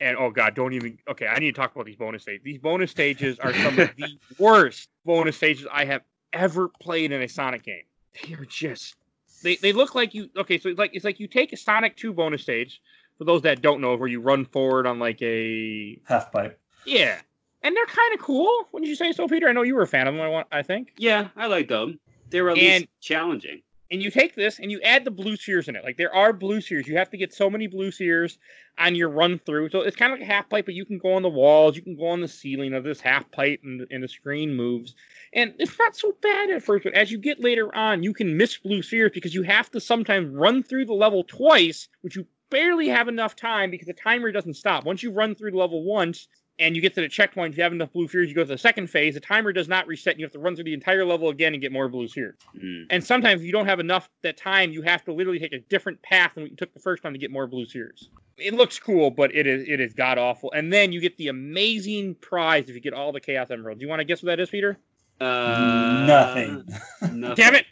And 0.00 0.16
oh 0.16 0.30
god, 0.30 0.54
don't 0.54 0.72
even 0.72 0.98
okay, 1.08 1.26
I 1.26 1.38
need 1.38 1.54
to 1.54 1.60
talk 1.60 1.72
about 1.74 1.86
these 1.86 1.96
bonus 1.96 2.22
stages. 2.22 2.42
These 2.42 2.58
bonus 2.58 2.90
stages 2.90 3.38
are 3.38 3.54
some 3.54 3.78
of 3.78 3.90
the 3.96 4.18
worst 4.38 4.88
bonus 5.04 5.36
stages 5.36 5.66
I 5.72 5.84
have 5.84 6.02
ever 6.32 6.68
played 6.68 7.12
in 7.12 7.22
a 7.22 7.28
Sonic 7.28 7.62
game. 7.62 7.82
They 8.26 8.34
are 8.34 8.44
just 8.44 8.96
they, 9.44 9.56
they 9.56 9.72
look 9.72 9.94
like 9.94 10.12
you 10.14 10.28
okay, 10.36 10.58
so 10.58 10.70
it's 10.70 10.78
like 10.78 10.90
it's 10.94 11.04
like 11.04 11.20
you 11.20 11.28
take 11.28 11.52
a 11.52 11.56
Sonic 11.56 11.96
2 11.96 12.12
bonus 12.12 12.42
stage, 12.42 12.80
for 13.18 13.24
those 13.24 13.42
that 13.42 13.62
don't 13.62 13.80
know, 13.80 13.94
where 13.96 14.08
you 14.08 14.20
run 14.20 14.44
forward 14.44 14.86
on 14.86 14.98
like 14.98 15.22
a 15.22 15.98
Half 16.04 16.32
pipe. 16.32 16.58
yeah, 16.84 17.20
and 17.62 17.76
they're 17.76 17.86
kind 17.86 18.14
of 18.14 18.20
cool. 18.20 18.66
Wouldn't 18.72 18.88
you 18.88 18.96
say 18.96 19.12
so, 19.12 19.28
Peter? 19.28 19.48
I 19.48 19.52
know 19.52 19.62
you 19.62 19.76
were 19.76 19.82
a 19.82 19.86
fan 19.86 20.08
of 20.08 20.14
them. 20.14 20.20
I 20.22 20.28
want, 20.28 20.48
I 20.50 20.62
think. 20.62 20.92
Yeah, 20.96 21.28
I 21.36 21.46
like 21.46 21.68
them. 21.68 22.00
They 22.30 22.40
were 22.42 22.50
at 22.50 22.58
And- 22.58 22.82
least 22.82 22.86
challenging. 23.00 23.62
And 23.92 24.02
you 24.02 24.10
take 24.10 24.34
this 24.34 24.58
and 24.58 24.70
you 24.70 24.80
add 24.80 25.04
the 25.04 25.10
blue 25.10 25.36
spheres 25.36 25.68
in 25.68 25.76
it. 25.76 25.84
Like 25.84 25.98
there 25.98 26.14
are 26.14 26.32
blue 26.32 26.62
spheres. 26.62 26.88
You 26.88 26.96
have 26.96 27.10
to 27.10 27.18
get 27.18 27.34
so 27.34 27.50
many 27.50 27.66
blue 27.66 27.92
spheres 27.92 28.38
on 28.78 28.94
your 28.94 29.10
run 29.10 29.38
through. 29.38 29.68
So 29.68 29.82
it's 29.82 29.96
kind 29.96 30.10
of 30.10 30.18
like 30.18 30.26
a 30.26 30.32
half 30.32 30.48
pipe, 30.48 30.64
but 30.64 30.74
you 30.74 30.86
can 30.86 30.96
go 30.96 31.12
on 31.12 31.20
the 31.20 31.28
walls, 31.28 31.76
you 31.76 31.82
can 31.82 31.96
go 31.96 32.06
on 32.08 32.22
the 32.22 32.26
ceiling 32.26 32.72
of 32.72 32.84
this 32.84 33.02
half 33.02 33.30
pipe, 33.30 33.60
and, 33.62 33.86
and 33.90 34.02
the 34.02 34.08
screen 34.08 34.54
moves. 34.54 34.94
And 35.34 35.52
it's 35.58 35.78
not 35.78 35.94
so 35.94 36.16
bad 36.22 36.48
at 36.48 36.62
first, 36.62 36.84
but 36.84 36.94
as 36.94 37.12
you 37.12 37.18
get 37.18 37.44
later 37.44 37.72
on, 37.74 38.02
you 38.02 38.14
can 38.14 38.34
miss 38.38 38.56
blue 38.56 38.82
spheres 38.82 39.12
because 39.12 39.34
you 39.34 39.42
have 39.42 39.70
to 39.72 39.80
sometimes 39.80 40.34
run 40.34 40.62
through 40.62 40.86
the 40.86 40.94
level 40.94 41.22
twice, 41.24 41.88
which 42.00 42.16
you 42.16 42.26
barely 42.48 42.88
have 42.88 43.08
enough 43.08 43.36
time 43.36 43.70
because 43.70 43.86
the 43.86 43.92
timer 43.92 44.32
doesn't 44.32 44.54
stop. 44.54 44.84
Once 44.84 45.02
you 45.02 45.10
run 45.12 45.34
through 45.34 45.50
the 45.50 45.58
level 45.58 45.84
once 45.84 46.28
and 46.58 46.76
you 46.76 46.82
get 46.82 46.94
to 46.94 47.00
the 47.00 47.08
checkpoint, 47.08 47.52
if 47.52 47.56
you 47.56 47.62
have 47.62 47.72
enough 47.72 47.92
blue 47.92 48.06
spheres, 48.08 48.28
you 48.28 48.34
go 48.34 48.42
to 48.42 48.48
the 48.48 48.58
second 48.58 48.88
phase. 48.88 49.14
The 49.14 49.20
timer 49.20 49.52
does 49.52 49.68
not 49.68 49.86
reset. 49.86 50.12
And 50.14 50.20
you 50.20 50.26
have 50.26 50.32
to 50.32 50.38
run 50.38 50.54
through 50.54 50.64
the 50.64 50.74
entire 50.74 51.04
level 51.04 51.28
again 51.28 51.54
and 51.54 51.62
get 51.62 51.72
more 51.72 51.88
blue 51.88 52.08
spheres. 52.08 52.36
Mm. 52.56 52.86
And 52.90 53.04
sometimes 53.04 53.40
if 53.40 53.46
you 53.46 53.52
don't 53.52 53.66
have 53.66 53.80
enough 53.80 54.08
that 54.22 54.36
time, 54.36 54.70
you 54.70 54.82
have 54.82 55.04
to 55.04 55.12
literally 55.12 55.38
take 55.38 55.52
a 55.52 55.60
different 55.60 56.00
path 56.02 56.32
than 56.34 56.44
what 56.44 56.50
you 56.50 56.56
took 56.56 56.72
the 56.74 56.80
first 56.80 57.02
time 57.02 57.12
to 57.12 57.18
get 57.18 57.30
more 57.30 57.46
blue 57.46 57.66
spheres. 57.66 58.10
It 58.36 58.54
looks 58.54 58.78
cool, 58.78 59.10
but 59.10 59.34
it 59.34 59.46
is 59.46 59.68
it 59.68 59.80
is 59.80 59.92
god 59.92 60.18
awful. 60.18 60.52
And 60.52 60.72
then 60.72 60.92
you 60.92 61.00
get 61.00 61.16
the 61.16 61.28
amazing 61.28 62.14
prize 62.16 62.68
if 62.68 62.74
you 62.74 62.80
get 62.80 62.94
all 62.94 63.12
the 63.12 63.20
chaos 63.20 63.50
emeralds. 63.50 63.78
Do 63.80 63.84
you 63.84 63.88
want 63.88 64.00
to 64.00 64.04
guess 64.04 64.22
what 64.22 64.28
that 64.28 64.40
is, 64.40 64.50
Peter? 64.50 64.78
Uh, 65.20 66.04
Nothing. 66.06 66.64
nothing. 67.12 67.34
Damn 67.36 67.54
it! 67.54 67.66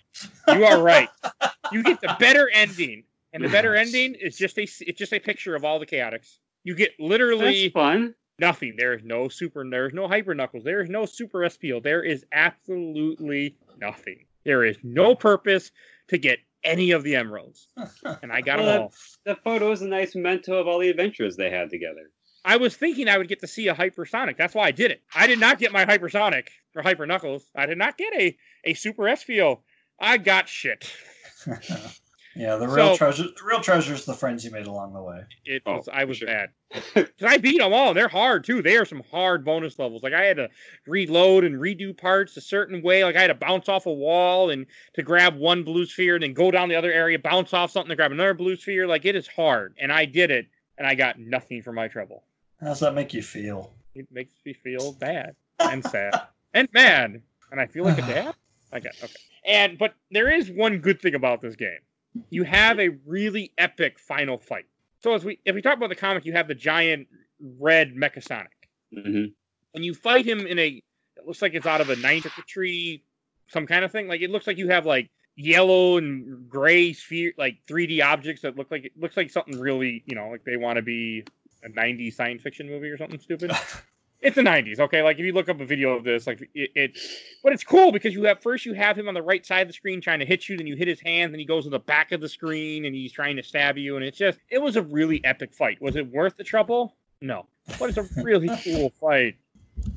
You 0.49 0.65
are 0.65 0.83
right. 0.83 1.09
You 1.73 1.85
get 1.85 2.01
the 2.01 2.17
better 2.19 2.51
ending, 2.53 3.05
and 3.33 3.45
the 3.45 3.49
better 3.49 3.77
ending 3.77 4.17
is 4.21 4.37
just 4.37 4.59
a 4.59 4.63
it's 4.63 4.99
just 4.99 5.13
a 5.13 5.21
picture 5.21 5.55
of 5.55 5.65
all 5.65 5.79
the 5.79 5.87
Chaotix. 5.87 6.39
You 6.65 6.75
get 6.75 6.91
literally 6.99 7.69
That's 7.69 7.73
fun. 7.73 8.15
Nothing. 8.41 8.75
There 8.77 8.95
is 8.95 9.03
no 9.05 9.29
super. 9.29 9.65
There 9.69 9.87
is 9.87 9.93
no 9.93 10.09
hyper 10.09 10.35
knuckles. 10.35 10.65
There 10.65 10.81
is 10.81 10.89
no 10.89 11.05
super 11.05 11.41
Espio. 11.41 11.83
There 11.83 12.03
is 12.03 12.25
absolutely 12.33 13.57
nothing. 13.79 14.25
There 14.45 14.65
is 14.65 14.77
no 14.83 15.15
purpose 15.15 15.71
to 16.09 16.19
get 16.19 16.39
any 16.65 16.91
of 16.93 17.03
the 17.03 17.17
emeralds, 17.17 17.69
and 18.23 18.33
I 18.33 18.41
got 18.41 18.59
Well, 18.59 18.67
them 18.67 18.83
all. 18.83 18.93
The 19.25 19.35
photo 19.37 19.71
is 19.73 19.83
a 19.83 19.89
nice 19.89 20.15
memento 20.15 20.55
of 20.59 20.67
all 20.67 20.79
the 20.79 20.89
adventures 20.89 21.37
they 21.37 21.51
had 21.51 21.71
together. 21.71 22.11
I 22.45 22.57
was 22.57 22.75
thinking 22.75 23.09
I 23.09 23.19
would 23.19 23.29
get 23.29 23.41
to 23.41 23.47
see 23.47 23.69
a 23.69 23.75
hypersonic. 23.75 24.39
That's 24.39 24.55
why 24.55 24.65
I 24.65 24.71
did 24.71 24.91
it. 24.91 25.03
I 25.15 25.27
did 25.27 25.39
not 25.39 25.59
get 25.59 25.73
my 25.73 25.85
hypersonic 25.85 26.49
or 26.75 26.83
hyper 26.83 27.07
knuckles. 27.07 27.45
I 27.55 27.67
did 27.67 27.77
not 27.79 27.99
get 27.99 28.15
a 28.15 28.37
a 28.65 28.75
super 28.75 29.03
Espio. 29.05 29.61
I 30.01 30.17
got 30.17 30.49
shit. 30.49 30.91
yeah, 32.37 32.57
the 32.57 32.67
real 32.69 32.91
So- 32.93 32.97
treasure. 32.97 33.25
The 33.25 33.45
real 33.45 33.61
treasure 33.61 33.95
is 33.95 34.05
the 34.05 34.15
friends 34.15 34.45
you 34.45 34.51
made 34.51 34.67
along 34.67 34.93
the 34.95 35.03
way. 35.03 35.25
It 35.45 35.63
Oh, 35.67 35.83
I 35.93 36.05
was 36.05 36.19
sure. 36.19 36.29
bad. 36.29 36.51
'Cause 36.95 37.07
I 37.23 37.39
beat 37.39 37.59
them 37.59 37.73
all. 37.73 37.93
They're 37.95 38.09
hard 38.09 38.45
too. 38.45 38.63
They 38.63 38.77
are 38.77 38.85
some 38.85 39.03
hard 39.11 39.45
bonus 39.45 39.79
levels. 39.79 40.03
Like 40.03 40.13
I 40.13 40.25
had 40.25 40.37
to 40.37 40.49
reload 40.87 41.45
and 41.45 41.57
redo 41.57 41.97
parts 41.97 42.37
a 42.37 42.41
certain 42.41 42.83
way. 42.83 43.03
Like 43.05 43.17
I 43.17 43.21
had 43.21 43.27
to 43.29 43.35
bounce 43.35 43.69
off 43.69 43.87
a 43.87 43.93
wall 43.93 44.51
and 44.51 44.67
to 44.95 45.03
grab 45.03 45.37
one 45.37 45.65
blue 45.65 45.87
sphere, 45.87 46.15
and 46.15 46.23
then 46.23 46.33
go 46.33 46.51
down 46.51 46.69
the 46.69 46.77
other 46.77 46.93
area, 46.93 47.19
bounce 47.19 47.53
off 47.53 47.71
something 47.73 47.89
to 47.91 47.97
grab 47.97 48.13
another 48.13 48.35
blue 48.35 48.57
sphere. 48.57 48.87
Like 48.87 49.05
it 49.05 49.17
is 49.17 49.27
hard, 49.27 49.75
and 49.81 49.93
I 49.93 50.05
did 50.05 50.31
it, 50.31 50.47
and 50.79 50.87
I 50.87 50.95
got 50.95 51.19
nothing 51.19 51.63
for 51.63 51.73
my 51.73 51.89
trouble. 51.89 52.25
How 52.61 52.69
does 52.69 52.81
that 52.81 52.95
make 52.95 53.13
you 53.13 53.23
feel? 53.23 53.75
It 53.95 54.07
makes 54.13 54.35
me 54.45 54.53
feel 54.53 54.93
bad 54.93 55.35
and 55.59 55.85
sad 55.85 56.15
and 56.55 56.69
mad, 56.73 57.21
and 57.51 57.61
I 57.61 57.67
feel 57.67 57.85
like 57.85 57.99
a 57.99 58.03
dad. 58.03 58.35
I 58.73 58.79
got 58.79 58.93
okay. 59.03 59.13
And 59.45 59.77
but 59.79 59.95
there 60.13 60.31
is 60.31 60.49
one 60.51 60.79
good 60.79 61.01
thing 61.01 61.15
about 61.17 61.41
this 61.43 61.57
game. 61.57 61.81
You 62.31 62.45
have 62.45 62.79
a 62.79 62.89
really 63.07 63.53
epic 63.59 63.99
final 63.99 64.39
fight. 64.39 64.67
So 65.01 65.15
as 65.15 65.25
we 65.25 65.41
if 65.45 65.55
we 65.55 65.63
talk 65.63 65.77
about 65.77 65.89
the 65.89 65.97
comic, 65.97 66.25
you 66.25 66.33
have 66.33 66.49
the 66.49 66.55
giant 66.55 67.09
red 67.41 67.95
Mecha 67.95 68.23
Sonic. 68.23 68.69
hmm 68.93 69.27
When 69.73 69.83
you 69.85 69.95
fight 69.95 70.27
him 70.27 70.47
in 70.47 70.59
a 70.59 70.83
it 71.17 71.27
looks 71.27 71.43
like 71.43 71.55
it's 71.55 71.67
out 71.67 71.81
of 71.81 71.91
a 71.91 71.97
nine 71.97 72.23
tree, 72.47 73.03
some 73.49 73.67
kind 73.67 73.85
of 73.85 73.93
thing. 73.93 74.09
Like 74.09 74.23
it 74.23 74.31
looks 74.31 74.47
like 74.47 74.59
you 74.59 74.69
have 74.69 74.87
like 74.87 75.11
yellow 75.37 75.97
and 75.97 76.49
gray 76.49 76.93
sphere 76.93 77.33
like 77.39 77.59
3D 77.69 78.03
objects 78.05 78.43
that 78.43 78.57
look 78.57 78.71
like 78.71 78.85
it 78.85 78.93
looks 78.97 79.17
like 79.17 79.31
something 79.31 79.59
really, 79.59 80.03
you 80.07 80.15
know, 80.15 80.29
like 80.29 80.45
they 80.45 80.57
want 80.57 80.77
to 80.77 80.83
be 80.83 81.25
a 81.65 81.69
90s 81.69 82.15
science 82.15 82.43
fiction 82.43 82.69
movie 82.69 82.89
or 82.89 82.97
something 82.99 83.21
stupid. 83.21 83.53
It's 84.23 84.37
the 84.37 84.43
90s, 84.43 84.79
okay? 84.81 85.03
Like 85.03 85.19
if 85.19 85.25
you 85.25 85.33
look 85.33 85.49
up 85.49 85.61
a 85.61 85.65
video 85.65 85.95
of 85.97 86.05
this, 86.05 86.27
like 86.27 86.43
it, 86.55 86.71
it, 86.75 86.99
but 87.43 87.53
it's 87.55 87.65
cool 87.65 87.91
because 87.91 88.13
you 88.13 88.25
have 88.25 88.43
first 88.43 88.67
you 88.67 88.75
have 88.75 88.99
him 88.99 89.09
on 89.09 89.15
the 89.15 89.23
right 89.23 89.45
side 89.47 89.63
of 89.63 89.69
the 89.69 89.73
screen 89.73 90.01
trying 90.01 90.19
to 90.19 90.27
hit 90.27 90.49
you, 90.49 90.59
then 90.59 90.67
you 90.67 90.77
hit 90.77 90.89
his 90.89 91.01
hand, 91.01 91.33
then 91.33 91.39
he 91.39 91.47
goes 91.47 91.65
to 91.65 91.71
the 91.71 91.79
back 91.79 92.13
of 92.13 92.21
the 92.21 92.29
screen 92.29 92.85
and 92.85 92.95
he's 92.95 93.13
trying 93.13 93.37
to 93.37 93.43
stab 93.43 93.79
you, 93.79 93.97
and 93.97 94.05
it's 94.05 94.19
just 94.19 94.39
it 94.51 94.59
was 94.61 94.77
a 94.77 94.83
really 94.83 95.25
epic 95.25 95.55
fight. 95.55 95.81
Was 95.81 95.97
it 95.97 96.11
worth 96.13 96.37
the 96.37 96.45
trouble? 96.45 96.97
No, 97.23 97.47
but 97.79 97.89
it's 97.89 97.99
a 97.99 98.23
really 98.23 98.51
cool 98.65 98.91
fight. 99.01 99.37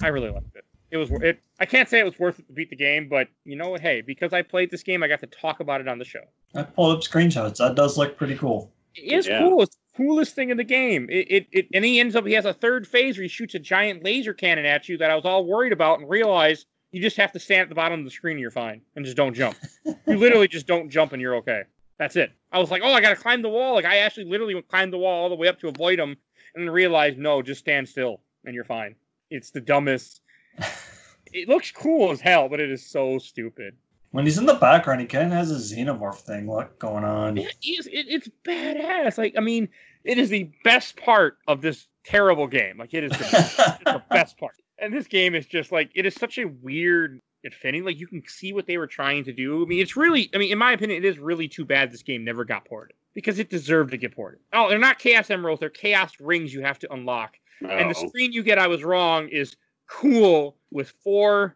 I 0.02 0.08
really 0.08 0.30
liked 0.30 0.56
it. 0.56 0.64
It 0.92 0.98
was. 0.98 1.10
It. 1.12 1.42
I 1.60 1.66
can't 1.66 1.90
say 1.90 2.00
it 2.00 2.06
was 2.06 2.18
worth 2.20 2.40
it 2.40 2.48
to 2.48 2.54
beat 2.54 2.70
the 2.70 2.76
game, 2.76 3.10
but 3.10 3.28
you 3.44 3.56
know 3.58 3.70
what? 3.70 3.82
Hey, 3.82 4.02
because 4.02 4.32
I 4.32 4.42
played 4.42 4.70
this 4.72 4.84
game, 4.84 5.02
I 5.04 5.08
got 5.08 5.20
to 5.22 5.28
talk 5.28 5.60
about 5.60 5.82
it 5.82 5.88
on 5.88 5.98
the 5.98 6.06
show. 6.06 6.22
I 6.56 6.64
pulled 6.64 6.96
up 6.98 7.04
screenshots. 7.04 7.58
That 7.58 7.76
does 7.76 7.98
look 7.98 8.16
pretty 8.16 8.36
cool. 8.36 8.72
It 8.96 9.12
is 9.12 9.28
Yeah. 9.28 9.40
cool. 9.40 9.64
It's 9.64 9.76
the 9.76 9.82
coolest 9.96 10.36
thing 10.36 10.50
in 10.50 10.58
the 10.58 10.64
game. 10.64 11.08
It, 11.10 11.28
it, 11.30 11.48
it. 11.52 11.68
And 11.74 11.86
he 11.86 12.00
ends 12.00 12.16
up. 12.16 12.26
He 12.26 12.34
has 12.34 12.46
a 12.46 12.54
third 12.54 12.88
phase 12.88 13.18
where 13.18 13.24
he 13.24 13.30
shoots 13.30 13.56
a 13.56 13.60
giant 13.60 14.04
laser 14.04 14.34
cannon 14.34 14.66
at 14.66 14.90
you 14.90 14.98
that 14.98 15.12
I 15.12 15.16
was 15.16 15.26
all 15.26 15.46
worried 15.46 15.74
about, 15.74 16.00
and 16.00 16.10
realized 16.10 16.68
you 16.92 17.02
just 17.02 17.18
have 17.18 17.32
to 17.32 17.40
stand 17.40 17.62
at 17.62 17.70
the 17.70 17.76
bottom 17.76 18.00
of 18.00 18.06
the 18.06 18.12
screen 18.12 18.34
and 18.34 18.42
you're 18.42 18.52
fine, 18.52 18.82
and 18.96 19.06
just 19.06 19.18
don't 19.18 19.34
jump. 19.34 19.58
you 19.86 20.18
literally 20.18 20.48
just 20.48 20.68
don't 20.68 20.90
jump 20.90 21.14
and 21.14 21.22
you're 21.22 21.36
okay. 21.36 21.64
That's 21.98 22.16
it. 22.16 22.32
I 22.52 22.60
was 22.60 22.72
like, 22.72 22.82
oh, 22.84 22.92
I 22.92 23.02
got 23.02 23.10
to 23.10 23.16
climb 23.16 23.42
the 23.42 23.50
wall. 23.50 23.74
Like 23.76 23.86
I 23.86 23.98
actually 23.98 24.26
literally 24.26 24.60
climbed 24.64 24.94
the 24.94 24.98
wall 24.98 25.24
all 25.24 25.30
the 25.30 25.36
way 25.36 25.48
up 25.48 25.60
to 25.60 25.68
avoid 25.68 26.00
him, 26.00 26.16
and 26.56 26.68
then 26.68 26.70
realized 26.70 27.18
no, 27.18 27.42
just 27.42 27.60
stand 27.60 27.88
still 27.88 28.22
and 28.46 28.54
you're 28.54 28.64
fine. 28.64 28.96
It's 29.30 29.52
the 29.52 29.62
dumbest. 29.62 30.22
it 31.34 31.48
looks 31.48 31.72
cool 31.72 32.12
as 32.12 32.22
hell, 32.22 32.50
but 32.50 32.60
it 32.60 32.72
is 32.72 32.86
so 32.86 33.18
stupid. 33.20 33.76
When 34.14 34.26
he's 34.26 34.38
in 34.38 34.46
the 34.46 34.54
background, 34.54 35.02
he 35.02 35.08
kind 35.08 35.26
of 35.26 35.32
has 35.34 35.50
a 35.50 35.56
xenomorph 35.56 36.20
thing 36.20 36.46
what 36.46 36.78
going 36.78 37.04
on. 37.04 37.36
It 37.40 37.52
is. 37.66 37.88
It, 37.88 38.06
it's 38.08 38.30
badass. 38.46 39.18
Like 39.18 39.34
I 39.36 39.42
mean, 39.42 39.68
it 40.04 40.20
is 40.20 40.30
the 40.30 40.52
best 40.64 40.98
part 40.98 41.40
of 41.48 41.62
this 41.62 41.88
terrible 42.06 42.46
game. 42.46 42.78
Like 42.78 42.94
it 42.94 43.04
is 43.06 43.12
the, 43.12 43.26
it's 43.26 43.84
the 43.84 44.04
best 44.12 44.38
part. 44.38 44.54
And 44.78 44.94
this 44.94 45.08
game 45.08 45.34
is 45.34 45.48
just 45.48 45.72
like 45.72 45.90
it 45.96 46.06
is 46.06 46.14
such 46.14 46.38
a 46.38 46.46
weird 46.46 47.20
fitting. 47.60 47.84
Like 47.86 48.00
you 48.00 48.06
can 48.06 48.22
see 48.28 48.54
what 48.54 48.68
they 48.68 48.78
were 48.78 48.86
trying 48.86 49.24
to 49.24 49.34
do. 49.34 49.64
I 49.64 49.66
mean, 49.66 49.80
it's 49.82 49.98
really. 49.98 50.30
I 50.36 50.38
mean, 50.38 50.52
in 50.52 50.60
my 50.60 50.74
opinion, 50.74 51.04
it 51.04 51.08
is 51.08 51.18
really 51.18 51.48
too 51.48 51.66
bad 51.66 51.92
this 51.92 52.04
game 52.04 52.24
never 52.24 52.46
got 52.46 52.66
ported 52.66 52.96
because 53.16 53.40
it 53.40 53.50
deserved 53.50 53.90
to 53.92 53.98
get 53.98 54.16
ported. 54.16 54.42
Oh, 54.54 54.70
they're 54.70 54.78
not 54.78 55.00
chaos 55.00 55.32
emeralds. 55.32 55.60
They're 55.60 55.72
chaos 55.72 56.12
rings 56.20 56.54
you 56.54 56.62
have 56.62 56.78
to 56.80 56.94
unlock. 56.94 57.34
And 57.68 57.90
the 57.90 57.96
Oh. 57.98 58.08
screen 58.10 58.32
you 58.32 58.44
get, 58.44 58.60
I 58.60 58.68
was 58.68 58.84
wrong, 58.84 59.30
is 59.30 59.56
cool 59.90 60.56
with 60.70 60.94
four 61.04 61.56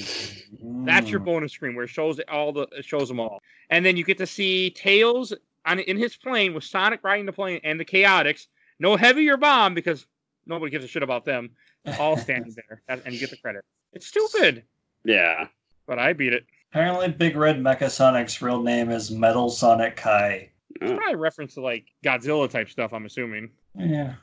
O. 0.00 0.84
That's 0.84 1.08
your 1.10 1.20
Mm. 1.20 1.24
bonus 1.24 1.52
screen 1.52 1.74
where 1.74 1.84
it 1.84 1.88
shows 1.90 2.20
all 2.30 2.52
the 2.52 2.62
it 2.76 2.84
shows 2.84 3.08
them 3.08 3.20
all, 3.20 3.40
and 3.70 3.84
then 3.84 3.96
you 3.96 4.04
get 4.04 4.18
to 4.18 4.26
see 4.26 4.70
Tails 4.70 5.32
on 5.64 5.78
in 5.80 5.96
his 5.96 6.16
plane 6.16 6.54
with 6.54 6.64
Sonic 6.64 7.00
riding 7.02 7.26
the 7.26 7.32
plane 7.32 7.60
and 7.64 7.78
the 7.78 7.84
Chaotix. 7.84 8.46
No 8.78 8.96
heavy 8.96 9.28
or 9.28 9.36
bomb 9.36 9.74
because 9.74 10.06
nobody 10.46 10.70
gives 10.70 10.84
a 10.84 10.88
shit 10.88 11.02
about 11.02 11.24
them. 11.24 11.50
All 11.98 12.16
standing 12.18 12.54
there, 12.54 12.82
and 12.88 13.02
and 13.04 13.14
you 13.14 13.20
get 13.20 13.30
the 13.30 13.36
credit. 13.36 13.64
It's 13.92 14.06
stupid, 14.06 14.64
yeah. 15.04 15.48
but 15.86 15.98
I 15.98 16.12
beat 16.14 16.32
it. 16.32 16.46
Apparently, 16.70 17.08
Big 17.08 17.36
Red 17.36 17.58
Mecha 17.60 17.90
Sonic's 17.90 18.40
real 18.40 18.62
name 18.62 18.90
is 18.90 19.10
Metal 19.10 19.50
Sonic 19.50 19.96
Kai. 19.96 20.48
Oh. 20.80 20.96
Probably 20.96 21.12
a 21.12 21.16
reference 21.18 21.54
to 21.54 21.60
like 21.60 21.84
Godzilla 22.04 22.48
type 22.48 22.70
stuff. 22.70 22.92
I'm 22.94 23.04
assuming. 23.04 23.50
Yeah. 23.78 24.14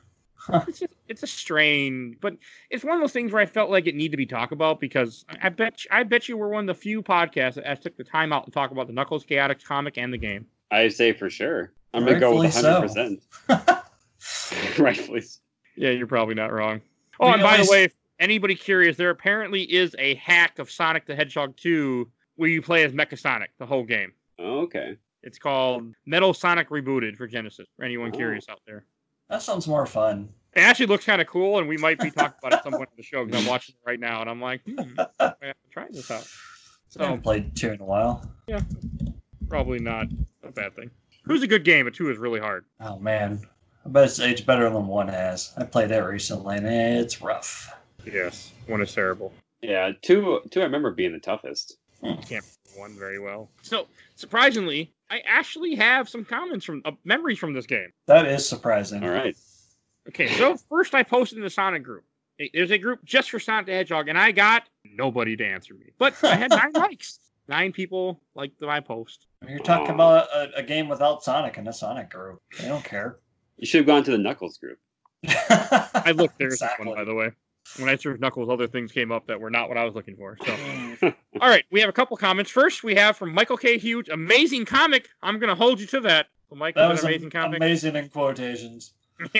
It's 0.68 0.78
just, 0.80 0.92
it's 1.08 1.22
a 1.22 1.26
strain, 1.26 2.16
but 2.20 2.34
it's 2.70 2.84
one 2.84 2.94
of 2.94 3.00
those 3.00 3.12
things 3.12 3.32
where 3.32 3.42
I 3.42 3.46
felt 3.46 3.70
like 3.70 3.86
it 3.86 3.94
needed 3.94 4.12
to 4.12 4.16
be 4.16 4.26
talked 4.26 4.52
about 4.52 4.80
because 4.80 5.24
I 5.28 5.46
I 5.46 5.48
bet 5.50 5.84
you, 5.84 5.88
I 5.92 6.02
bet 6.02 6.28
you 6.28 6.36
we're 6.36 6.48
one 6.48 6.68
of 6.68 6.74
the 6.76 6.80
few 6.80 7.02
podcasts 7.02 7.54
that 7.62 7.82
took 7.82 7.96
the 7.96 8.04
time 8.04 8.32
out 8.32 8.44
to 8.46 8.50
talk 8.50 8.70
about 8.70 8.86
the 8.86 8.92
Knuckles 8.92 9.24
Chaotix 9.24 9.64
comic 9.64 9.98
and 9.98 10.12
the 10.12 10.18
game. 10.18 10.46
I 10.70 10.88
say 10.88 11.12
for 11.12 11.28
sure. 11.30 11.72
I'm 11.92 12.04
gonna 12.04 12.20
go 12.20 12.36
with 12.38 12.54
Rightfully 12.54 12.88
100. 12.88 13.20
so. 13.48 13.48
percent 13.48 14.78
Rightfully. 14.78 15.20
so. 15.22 15.40
Yeah, 15.76 15.90
you're 15.90 16.06
probably 16.06 16.34
not 16.34 16.52
wrong. 16.52 16.80
Oh, 17.18 17.26
We 17.28 17.32
and 17.34 17.42
by 17.42 17.56
the 17.58 17.68
way, 17.70 17.84
if 17.84 17.94
anybody 18.18 18.54
curious, 18.54 18.96
there 18.96 19.10
apparently 19.10 19.62
is 19.62 19.94
a 19.98 20.14
hack 20.16 20.58
of 20.58 20.70
Sonic 20.70 21.06
the 21.06 21.14
Hedgehog 21.14 21.56
2 21.56 22.08
where 22.36 22.48
you 22.48 22.62
play 22.62 22.84
as 22.84 22.92
Mecha 22.92 23.18
Sonic 23.18 23.50
the 23.58 23.66
whole 23.66 23.84
game. 23.84 24.12
Oh, 24.38 24.60
okay. 24.60 24.96
It's 25.22 25.38
called 25.38 25.92
Metal 26.06 26.32
Sonic 26.32 26.70
Rebooted 26.70 27.16
for 27.16 27.26
Genesis. 27.26 27.66
For 27.76 27.84
anyone 27.84 28.10
Oh. 28.14 28.16
curious 28.16 28.48
out 28.48 28.60
there, 28.66 28.84
That 29.30 29.42
sounds 29.42 29.66
more 29.66 29.86
fun. 29.86 30.28
it 30.54 30.60
actually 30.60 30.86
looks 30.86 31.04
kind 31.06 31.20
of 31.22 31.26
cool, 31.28 31.58
and 31.58 31.68
we 31.68 31.76
might 31.76 31.98
be 31.98 32.10
talking 32.10 32.34
about 32.40 32.52
it 32.52 32.56
at 32.56 32.64
some 32.64 32.72
point 32.72 32.90
in 32.90 32.96
the 32.96 33.02
show 33.02 33.24
because 33.24 33.40
I'm 33.42 33.48
watching 33.48 33.74
it 33.76 33.88
right 33.88 34.00
now, 34.00 34.20
and 34.20 34.28
I'm 34.28 34.40
like, 34.40 34.60
hmm, 34.64 34.78
I 34.98 35.06
have 35.18 35.38
to 35.40 35.70
try 35.70 35.86
this 35.90 36.10
out. 36.10 36.22
I 36.22 36.26
So 36.88 37.00
haven't 37.04 37.22
played 37.22 37.54
two 37.56 37.70
in 37.70 37.80
a 37.80 37.84
while. 37.84 38.28
Yeah, 38.48 38.60
probably 39.48 39.78
not 39.78 40.08
a 40.42 40.50
bad 40.50 40.74
thing. 40.74 40.90
Two's 41.26 41.42
a 41.42 41.46
good 41.46 41.64
game, 41.64 41.84
but 41.84 41.94
two 41.94 42.10
is 42.10 42.18
really 42.18 42.40
hard. 42.40 42.64
Oh 42.80 42.98
man, 42.98 43.40
I 43.86 43.88
bet 43.90 44.04
it's 44.06 44.18
aged 44.18 44.44
better 44.46 44.68
than 44.68 44.86
one 44.88 45.06
has. 45.08 45.52
I 45.56 45.62
played 45.64 45.90
that 45.90 46.04
recently, 46.04 46.56
and 46.56 46.66
it's 46.66 47.22
rough. 47.22 47.72
Yes, 48.04 48.52
one 48.66 48.80
is 48.82 48.92
terrible. 48.92 49.32
Yeah, 49.62 49.92
two. 50.02 50.40
Two. 50.50 50.60
I 50.60 50.64
remember 50.64 50.90
being 50.90 51.12
the 51.12 51.20
toughest. 51.20 51.76
Can't 52.26 52.44
one 52.76 52.98
very 52.98 53.18
well. 53.20 53.50
So 53.62 53.86
surprisingly, 54.16 54.92
I 55.10 55.22
actually 55.26 55.74
have 55.74 56.08
some 56.08 56.24
comments 56.24 56.64
from 56.64 56.82
uh, 56.84 56.92
memories 57.04 57.38
from 57.38 57.52
this 57.52 57.66
game. 57.66 57.92
That 58.06 58.26
is 58.26 58.48
surprising. 58.48 59.02
All 59.02 59.10
right. 59.10 59.36
Okay, 60.08 60.28
so 60.28 60.56
first 60.68 60.94
I 60.94 61.02
posted 61.02 61.38
in 61.38 61.44
the 61.44 61.50
Sonic 61.50 61.82
group. 61.82 62.04
There's 62.54 62.70
a 62.70 62.78
group 62.78 63.04
just 63.04 63.30
for 63.30 63.38
Sonic 63.38 63.66
the 63.66 63.72
Hedgehog, 63.72 64.08
and 64.08 64.16
I 64.16 64.30
got 64.30 64.62
nobody 64.84 65.36
to 65.36 65.44
answer 65.44 65.74
me. 65.74 65.92
But 65.98 66.14
I 66.24 66.36
had 66.36 66.50
nine 66.50 66.72
likes. 66.74 67.18
Nine 67.48 67.72
people 67.72 68.20
liked 68.36 68.60
my 68.62 68.78
post. 68.78 69.26
You're 69.46 69.58
talking 69.58 69.90
Aw. 69.90 69.94
about 69.94 70.28
a, 70.32 70.58
a 70.58 70.62
game 70.62 70.88
without 70.88 71.24
Sonic 71.24 71.58
in 71.58 71.66
a 71.66 71.72
Sonic 71.72 72.08
group. 72.08 72.40
They 72.58 72.68
don't 72.68 72.84
care. 72.84 73.18
You 73.56 73.66
should 73.66 73.78
have 73.78 73.86
gone 73.86 74.04
to 74.04 74.12
the 74.12 74.18
Knuckles 74.18 74.56
group. 74.58 74.78
I 75.26 75.90
I 76.06 76.10
looked 76.12 76.38
there's 76.38 76.60
this 76.60 76.70
one, 76.78 76.94
by 76.94 77.04
the 77.04 77.14
way. 77.14 77.30
When 77.78 77.88
I 77.88 77.96
searched 77.96 78.20
Knuckles, 78.20 78.48
other 78.50 78.66
things 78.66 78.90
came 78.90 79.12
up 79.12 79.26
that 79.28 79.40
were 79.40 79.50
not 79.50 79.68
what 79.68 79.78
I 79.78 79.84
was 79.84 79.94
looking 79.94 80.16
for. 80.16 80.36
So, 80.44 81.12
all 81.40 81.48
right, 81.48 81.64
we 81.70 81.80
have 81.80 81.88
a 81.88 81.92
couple 81.92 82.16
comments. 82.16 82.50
First, 82.50 82.82
we 82.82 82.94
have 82.96 83.16
from 83.16 83.32
Michael 83.32 83.56
K. 83.56 83.78
Hughes, 83.78 84.08
amazing 84.10 84.64
comic. 84.64 85.08
I'm 85.22 85.38
gonna 85.38 85.54
hold 85.54 85.78
you 85.80 85.86
to 85.88 86.00
that. 86.00 86.26
So, 86.48 86.56
Michael, 86.56 86.82
That 86.82 86.86
an 86.86 86.92
was 86.92 87.04
amazing 87.04 87.26
am- 87.26 87.30
comic. 87.30 87.58
amazing 87.58 87.94
in 87.96 88.08
quotations. 88.08 88.92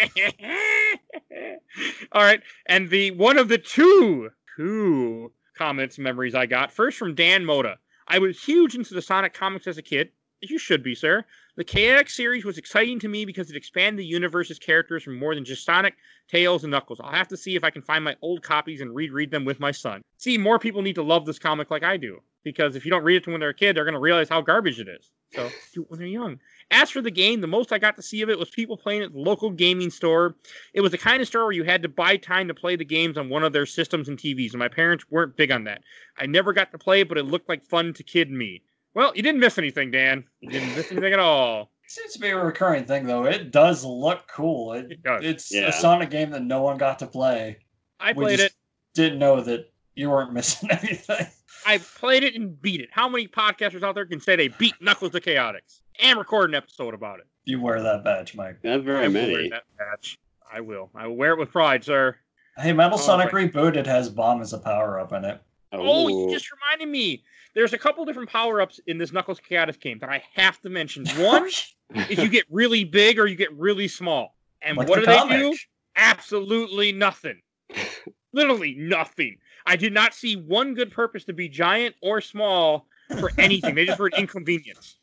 All 2.13 2.23
right, 2.23 2.41
and 2.67 2.89
the 2.91 3.13
one 3.13 3.39
of 3.39 3.49
the 3.49 3.59
two 3.59 4.31
two 4.57 5.33
comments 5.57 5.99
memories 5.99 6.35
I 6.35 6.47
got 6.47 6.71
first 6.73 6.99
from 6.99 7.15
Dan 7.15 7.45
Moda. 7.45 7.77
I 8.07 8.19
was 8.19 8.43
huge 8.43 8.75
into 8.75 8.95
the 8.95 9.03
Sonic 9.03 9.33
comics 9.35 9.67
as 9.67 9.79
a 9.79 9.83
kid. 9.83 10.11
You 10.43 10.59
should 10.59 10.83
be, 10.83 10.95
sir. 10.95 11.25
The 11.57 11.65
KX 11.65 12.11
series 12.11 12.45
was 12.47 12.57
exciting 12.57 12.99
to 13.01 13.09
me 13.09 13.27
because 13.27 13.51
it 13.51 13.57
expanded 13.57 13.99
the 14.01 14.07
universe's 14.07 14.59
characters 14.59 15.03
from 15.03 15.19
more 15.19 15.35
than 15.35 15.45
just 15.45 15.67
Sonic, 15.67 15.97
Tails, 16.29 16.65
and 16.65 16.71
Knuckles. 16.71 16.99
I'll 17.01 17.13
have 17.13 17.29
to 17.29 17.37
see 17.37 17.57
if 17.57 17.65
I 17.65 17.71
can 17.71 17.83
find 17.83 18.03
my 18.03 18.17
old 18.23 18.43
copies 18.43 18.81
and 18.81 18.95
reread 18.95 19.31
them 19.31 19.45
with 19.45 19.61
my 19.61 19.71
son. 19.71 20.01
See, 20.17 20.39
more 20.39 20.59
people 20.59 20.81
need 20.81 20.95
to 20.95 21.03
love 21.03 21.27
this 21.27 21.39
comic 21.39 21.71
like 21.71 21.83
I 21.83 21.99
do. 21.99 22.23
Because 22.43 22.75
if 22.75 22.87
you 22.87 22.91
don't 22.91 23.05
read 23.05 23.17
it 23.17 23.25
to 23.25 23.31
when 23.33 23.41
they're 23.41 23.51
a 23.51 23.55
kid, 23.55 23.77
they're 23.77 23.85
going 23.85 23.93
to 23.93 24.01
realize 24.01 24.31
how 24.31 24.41
garbage 24.41 24.81
it 24.81 24.89
is. 24.89 25.11
So 25.35 25.51
do 25.75 25.83
it 25.83 25.91
when 25.91 25.99
they're 25.99 26.09
young. 26.09 26.41
As 26.71 26.89
for 26.89 27.03
the 27.03 27.11
game, 27.11 27.43
the 27.43 27.47
most 27.47 27.71
I 27.71 27.79
got 27.79 27.97
to 27.97 28.03
see 28.03 28.23
of 28.23 28.31
it 28.31 28.39
was 28.39 28.49
people 28.49 28.79
playing 28.79 29.03
at 29.03 29.13
the 29.13 29.19
local 29.19 29.51
gaming 29.51 29.91
store. 29.91 30.37
It 30.73 30.81
was 30.81 30.93
the 30.93 30.99
kind 30.99 31.21
of 31.21 31.29
store 31.29 31.45
where 31.45 31.53
you 31.53 31.65
had 31.65 31.83
to 31.83 31.89
buy 31.89 32.17
time 32.17 32.49
to 32.49 32.55
play 32.55 32.77
the 32.77 32.85
games 32.85 33.19
on 33.19 33.29
one 33.29 33.43
of 33.43 33.53
their 33.53 33.67
systems 33.67 34.09
and 34.09 34.17
TVs, 34.17 34.53
and 34.53 34.59
my 34.59 34.69
parents 34.69 35.05
weren't 35.11 35.37
big 35.37 35.51
on 35.51 35.65
that. 35.65 35.83
I 36.19 36.25
never 36.25 36.55
got 36.55 36.73
to 36.73 36.79
play, 36.79 37.03
but 37.03 37.19
it 37.19 37.25
looked 37.25 37.49
like 37.49 37.63
fun 37.63 37.93
to 37.95 38.03
kid 38.03 38.31
me. 38.31 38.63
Well, 38.95 39.13
you 39.15 39.23
didn't 39.23 39.41
miss 39.41 39.59
anything, 39.59 39.91
Dan. 39.91 40.25
You 40.41 40.51
didn't 40.51 40.75
miss 40.77 40.91
anything 40.93 41.13
at 41.13 41.19
all. 41.19 41.71
It 41.85 41.91
Seems 41.91 42.13
to 42.15 42.19
be 42.21 42.29
a 42.29 42.37
recurring 42.37 42.85
thing, 42.85 43.07
though. 43.07 43.25
It 43.25 43.51
does 43.51 43.85
look 43.85 44.27
cool. 44.29 44.73
It, 44.75 44.91
It 44.93 45.03
does. 45.03 45.25
It's 45.25 45.53
Yeah. 45.53 45.69
a 45.69 45.73
Sonic 45.73 46.11
game 46.11 46.31
that 46.31 46.43
no 46.43 46.63
one 46.63 46.79
got 46.79 46.99
to 47.01 47.07
play. 47.07 47.59
I 47.99 48.13
We 48.13 48.25
played 48.25 48.39
just 48.39 48.51
it. 48.53 48.57
Didn't 48.95 49.19
know 49.19 49.41
that 49.43 49.71
you 49.95 50.11
weren't 50.11 50.33
missing 50.35 50.71
anything. 50.71 51.27
I 51.67 51.79
played 51.79 52.23
it 52.25 52.35
and 52.35 52.61
beat 52.61 52.81
it. 52.81 52.89
How 52.93 53.09
many 53.09 53.29
podcasters 53.29 53.83
out 53.83 53.95
there 53.95 54.07
can 54.07 54.21
say 54.21 54.35
they 54.37 54.49
beat 54.49 54.75
Knuckles 54.81 55.13
the 55.13 55.21
Chaotix 55.21 55.81
and 56.01 56.19
record 56.19 56.51
an 56.51 56.55
episode 56.55 56.95
about 56.95 57.19
it? 57.21 57.27
You 57.45 57.61
wear 57.61 57.83
that 57.83 58.05
badge, 58.05 58.35
Mike. 58.35 58.63
Not 58.65 58.75
I 58.75 58.79
very 58.79 59.09
will 59.09 59.15
wear 59.15 59.33
many. 59.37 59.49
that 59.51 59.65
badge. 59.77 60.19
I 60.53 60.61
will. 60.61 60.91
I 60.95 61.07
will 61.07 61.17
wear 61.17 61.33
it 61.33 61.39
with 61.39 61.51
pride, 61.53 61.85
sir. 61.85 62.17
Hey, 62.57 62.73
Metal 62.73 62.99
Oh, 62.99 63.03
Sonic 63.03 63.33
right. 63.33 63.53
Rebooted 63.53 63.87
has 63.87 64.09
Bomb 64.09 64.41
as 64.43 64.53
a 64.53 64.59
power 64.59 64.99
up 64.99 65.13
in 65.13 65.25
it. 65.25 65.41
Oh, 65.73 66.09
Ooh. 66.09 66.27
you 66.29 66.33
just 66.33 66.51
reminded 66.51 66.89
me. 66.89 67.23
There's 67.55 67.73
a 67.73 67.79
couple 67.79 68.05
different 68.05 68.29
power 68.31 68.61
ups 68.61 68.81
in 68.87 68.99
this 68.99 69.13
Knuckles 69.13 69.41
Chaotix 69.41 69.81
game 69.81 69.99
that 70.01 70.11
I 70.11 70.23
have 70.35 70.61
to 70.63 70.71
mention. 70.71 71.07
One 71.19 71.47
is 71.47 72.19
you 72.19 72.29
get 72.29 72.45
really 72.51 72.85
big 72.85 73.19
or 73.19 73.27
you 73.27 73.37
get 73.37 73.53
really 73.57 73.89
small. 73.89 74.35
And 74.63 74.77
like 74.77 74.89
what 74.89 75.01
the 75.01 75.07
do 75.07 75.13
comic. 75.13 75.39
they 75.39 75.51
do? 75.51 75.57
Absolutely 75.97 76.93
nothing. 76.93 77.41
Literally 78.33 78.75
nothing. 78.79 79.39
I 79.67 79.77
did 79.77 79.93
not 79.93 80.15
see 80.15 80.37
one 80.37 80.75
good 80.75 80.91
purpose 80.91 81.25
to 81.25 81.33
be 81.33 81.49
giant 81.49 81.97
or 82.03 82.21
small 82.21 82.87
for 83.19 83.33
anything. 83.39 83.75
they 83.75 83.87
just 83.87 83.99
were 83.99 84.07
an 84.07 84.13
inconvenience. 84.19 84.97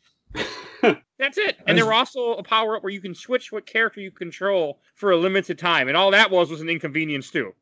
That's 1.20 1.38
it. 1.38 1.58
And 1.66 1.78
there 1.78 1.86
were 1.86 1.94
also 1.94 2.34
a 2.36 2.44
power 2.44 2.78
up 2.78 2.84
where 2.84 2.94
you 2.94 3.02
can 3.02 3.16
switch 3.16 3.52
what 3.52 3.66
character 3.66 4.00
you 4.00 4.12
control 4.12 4.80
for 4.96 5.12
a 5.12 5.18
limited 5.18 5.58
time, 5.58 5.88
and 5.88 5.98
all 5.98 6.12
that 6.12 6.30
was 6.30 6.50
was 6.50 6.62
an 6.62 6.70
inconvenience 6.70 7.32
too. 7.32 7.54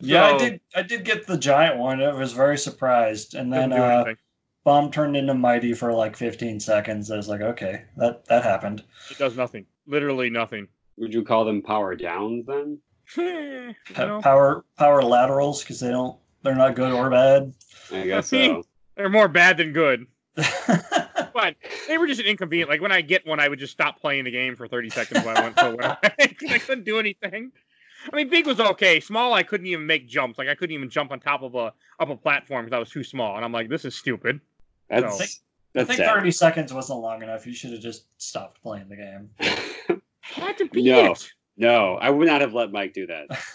Yeah, 0.00 0.24
I 0.24 0.38
did. 0.38 0.60
I 0.74 0.82
did 0.82 1.04
get 1.04 1.26
the 1.26 1.36
giant 1.38 1.78
one. 1.78 2.02
I 2.02 2.12
was 2.12 2.32
very 2.32 2.58
surprised, 2.58 3.34
and 3.34 3.52
then 3.52 3.72
uh. 3.72 4.04
Bomb 4.62 4.90
turned 4.90 5.16
into 5.16 5.32
Mighty 5.32 5.72
for 5.72 5.90
like 5.94 6.14
15 6.14 6.60
seconds. 6.60 7.10
I 7.10 7.16
was 7.16 7.28
like, 7.28 7.40
okay, 7.40 7.84
that 7.96 8.26
that 8.26 8.42
happened. 8.42 8.84
It 9.10 9.16
does 9.16 9.34
nothing. 9.34 9.64
Literally 9.86 10.28
nothing. 10.28 10.68
Would 10.98 11.14
you 11.14 11.22
call 11.24 11.46
them 11.46 11.62
power 11.62 11.94
downs 11.96 12.44
then? 12.46 12.78
you 13.16 13.74
know, 13.96 14.20
Power 14.20 14.66
power 14.76 15.02
laterals 15.02 15.62
because 15.62 15.80
they 15.80 15.88
don't. 15.90 16.18
They're 16.42 16.54
not 16.54 16.74
good 16.76 16.92
or 16.92 17.08
bad. 17.08 17.54
I 17.90 18.04
guess 18.06 18.28
so. 18.28 18.62
they're 18.96 19.08
more 19.08 19.28
bad 19.28 19.56
than 19.56 19.72
good. 19.72 20.06
But 21.32 21.54
they 21.88 21.96
were 21.96 22.08
just 22.08 22.20
inconvenient. 22.20 22.68
Like 22.68 22.82
when 22.82 22.92
I 22.92 23.00
get 23.02 23.24
one, 23.26 23.38
I 23.40 23.48
would 23.48 23.58
just 23.60 23.72
stop 23.72 24.00
playing 24.00 24.24
the 24.24 24.30
game 24.32 24.56
for 24.56 24.66
30 24.66 24.90
seconds 24.90 25.24
while 25.24 25.36
I 25.38 25.42
went 25.42 25.58
for 25.58 25.66
a 25.68 25.76
while. 25.76 25.96
'Cause 26.02 26.50
I 26.50 26.58
couldn't 26.58 26.84
do 26.84 26.98
anything. 26.98 27.52
I 28.12 28.16
mean, 28.16 28.28
big 28.28 28.46
was 28.46 28.60
okay. 28.60 29.00
Small, 29.00 29.34
I 29.34 29.42
couldn't 29.42 29.66
even 29.66 29.86
make 29.86 30.08
jumps. 30.08 30.38
Like 30.38 30.48
I 30.48 30.54
couldn't 30.54 30.74
even 30.74 30.88
jump 30.90 31.12
on 31.12 31.20
top 31.20 31.42
of 31.42 31.54
a 31.54 31.72
up 31.98 32.08
a 32.10 32.16
platform 32.16 32.64
because 32.64 32.76
I 32.76 32.80
was 32.80 32.90
too 32.90 33.04
small. 33.04 33.36
And 33.36 33.44
I'm 33.44 33.52
like, 33.52 33.68
this 33.68 33.84
is 33.84 33.94
stupid. 33.94 34.40
That's 34.88 35.18
So- 35.18 35.24
I 35.24 35.26
that's 35.72 35.86
think 35.88 35.98
sad. 35.98 36.12
30 36.14 36.30
seconds 36.32 36.72
wasn't 36.72 36.98
long 36.98 37.22
enough. 37.22 37.46
You 37.46 37.52
should 37.54 37.70
have 37.70 37.80
just 37.80 38.06
stopped 38.20 38.60
playing 38.60 38.88
the 38.88 38.96
game. 38.96 39.30
Had 40.20 40.58
to 40.58 40.64
beat 40.68 40.84
No. 40.86 41.12
it. 41.12 41.30
No, 41.56 41.94
I 41.96 42.10
would 42.10 42.26
not 42.26 42.40
have 42.40 42.54
let 42.54 42.72
Mike 42.72 42.92
do 42.94 43.06
that. 43.06 43.26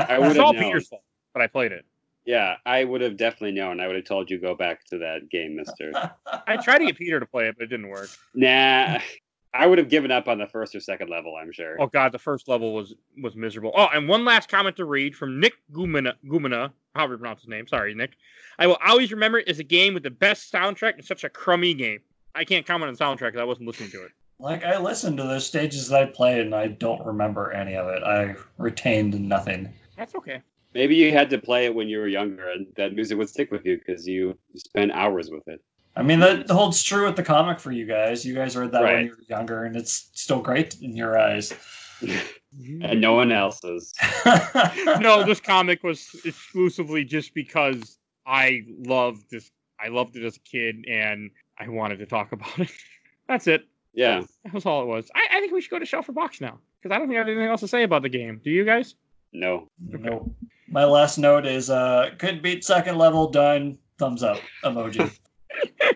I 0.00 0.14
I 0.14 0.18
would 0.18 0.28
It's 0.28 0.36
have 0.36 0.44
all 0.46 0.52
known. 0.54 0.62
Peter's 0.64 0.88
fault, 0.88 1.02
but 1.34 1.42
I 1.42 1.46
played 1.46 1.70
it. 1.70 1.84
Yeah, 2.24 2.56
I 2.64 2.82
would 2.84 3.00
have 3.00 3.16
definitely 3.16 3.52
known. 3.52 3.78
I 3.78 3.86
would 3.88 3.96
have 3.96 4.04
told 4.06 4.30
you 4.30 4.38
go 4.40 4.54
back 4.54 4.84
to 4.86 4.98
that 4.98 5.28
game, 5.30 5.54
Mister. 5.56 5.92
I 6.46 6.56
tried 6.56 6.78
to 6.78 6.86
get 6.86 6.96
Peter 6.96 7.20
to 7.20 7.26
play 7.26 7.46
it, 7.48 7.56
but 7.58 7.64
it 7.64 7.66
didn't 7.66 7.88
work. 7.88 8.08
nah, 8.34 8.98
I 9.54 9.66
would 9.66 9.78
have 9.78 9.88
given 9.88 10.10
up 10.10 10.28
on 10.28 10.38
the 10.38 10.46
first 10.46 10.74
or 10.74 10.80
second 10.80 11.10
level. 11.10 11.36
I'm 11.36 11.52
sure. 11.52 11.76
Oh 11.80 11.86
god, 11.86 12.12
the 12.12 12.18
first 12.18 12.48
level 12.48 12.72
was 12.74 12.94
was 13.22 13.36
miserable. 13.36 13.72
Oh, 13.74 13.88
and 13.92 14.08
one 14.08 14.24
last 14.24 14.48
comment 14.48 14.76
to 14.76 14.84
read 14.84 15.14
from 15.14 15.40
Nick 15.40 15.54
Gumina, 15.72 16.14
Gumina, 16.26 16.72
however 16.94 17.14
you 17.14 17.18
pronounce 17.18 17.42
his 17.42 17.48
name. 17.48 17.66
Sorry, 17.66 17.94
Nick. 17.94 18.12
I 18.58 18.66
will 18.66 18.78
always 18.84 19.12
remember 19.12 19.38
it 19.38 19.48
as 19.48 19.58
a 19.58 19.64
game 19.64 19.94
with 19.94 20.02
the 20.02 20.10
best 20.10 20.52
soundtrack 20.52 20.94
and 20.94 21.04
such 21.04 21.24
a 21.24 21.28
crummy 21.28 21.74
game. 21.74 22.00
I 22.34 22.44
can't 22.44 22.66
comment 22.66 22.88
on 22.88 22.94
the 22.94 23.04
soundtrack 23.04 23.32
because 23.32 23.40
I 23.40 23.44
wasn't 23.44 23.66
listening 23.66 23.90
to 23.90 24.04
it. 24.04 24.12
Like 24.38 24.64
I 24.64 24.78
listened 24.78 25.18
to 25.18 25.22
those 25.24 25.46
stages 25.46 25.88
that 25.88 26.02
I 26.02 26.06
played 26.06 26.40
and 26.40 26.54
I 26.54 26.68
don't 26.68 27.04
remember 27.04 27.52
any 27.52 27.76
of 27.76 27.88
it. 27.88 28.02
I 28.02 28.34
retained 28.58 29.20
nothing. 29.20 29.72
That's 29.96 30.14
okay. 30.14 30.42
Maybe 30.74 30.96
you 30.96 31.12
had 31.12 31.28
to 31.30 31.38
play 31.38 31.66
it 31.66 31.74
when 31.74 31.88
you 31.88 31.98
were 31.98 32.08
younger, 32.08 32.48
and 32.48 32.66
that 32.76 32.94
music 32.94 33.18
would 33.18 33.28
stick 33.28 33.50
with 33.50 33.66
you 33.66 33.76
because 33.76 34.08
you 34.08 34.38
spent 34.56 34.90
hours 34.92 35.30
with 35.30 35.46
it. 35.46 35.62
I 35.94 36.02
mean 36.02 36.20
that 36.20 36.48
holds 36.50 36.82
true 36.82 37.04
with 37.06 37.16
the 37.16 37.22
comic 37.22 37.60
for 37.60 37.70
you 37.70 37.86
guys. 37.86 38.24
You 38.24 38.34
guys 38.34 38.56
read 38.56 38.72
that 38.72 38.82
Right. 38.82 38.94
when 38.94 39.04
you 39.06 39.10
were 39.10 39.24
younger 39.28 39.64
and 39.64 39.76
it's 39.76 40.10
still 40.14 40.40
great 40.40 40.76
in 40.80 40.96
your 40.96 41.18
eyes. 41.18 41.52
and 42.82 43.00
no 43.00 43.14
one 43.14 43.30
else's. 43.32 43.92
no, 45.00 45.24
this 45.24 45.40
comic 45.40 45.82
was 45.82 46.08
exclusively 46.24 47.04
just 47.04 47.34
because 47.34 47.98
I 48.26 48.62
loved 48.86 49.30
this. 49.30 49.50
I 49.80 49.88
loved 49.88 50.16
it 50.16 50.24
as 50.24 50.36
a 50.36 50.40
kid, 50.40 50.84
and 50.88 51.30
I 51.58 51.68
wanted 51.68 51.98
to 51.98 52.06
talk 52.06 52.32
about 52.32 52.58
it. 52.58 52.70
That's 53.28 53.46
it. 53.46 53.66
Yeah, 53.94 54.22
That 54.44 54.54
was 54.54 54.64
all 54.64 54.82
it 54.82 54.86
was. 54.86 55.10
I, 55.14 55.36
I 55.36 55.40
think 55.40 55.52
we 55.52 55.60
should 55.60 55.70
go 55.70 55.78
to 55.78 55.84
Shelf 55.84 56.06
for 56.06 56.12
Box 56.12 56.40
now 56.40 56.58
because 56.80 56.94
I 56.94 56.98
don't 56.98 57.08
think 57.08 57.16
I 57.16 57.20
have 57.20 57.28
anything 57.28 57.46
else 57.48 57.60
to 57.60 57.68
say 57.68 57.82
about 57.82 58.00
the 58.02 58.08
game. 58.08 58.40
Do 58.42 58.50
you 58.50 58.64
guys? 58.64 58.94
no. 59.32 59.68
Nope. 59.78 60.30
My 60.68 60.84
last 60.84 61.18
note 61.18 61.44
is 61.46 61.68
uh 61.68 62.10
could 62.18 62.40
beat 62.42 62.64
second 62.64 62.96
level 62.96 63.28
done. 63.30 63.78
Thumbs 63.98 64.22
up 64.22 64.38
emoji. 64.64 65.14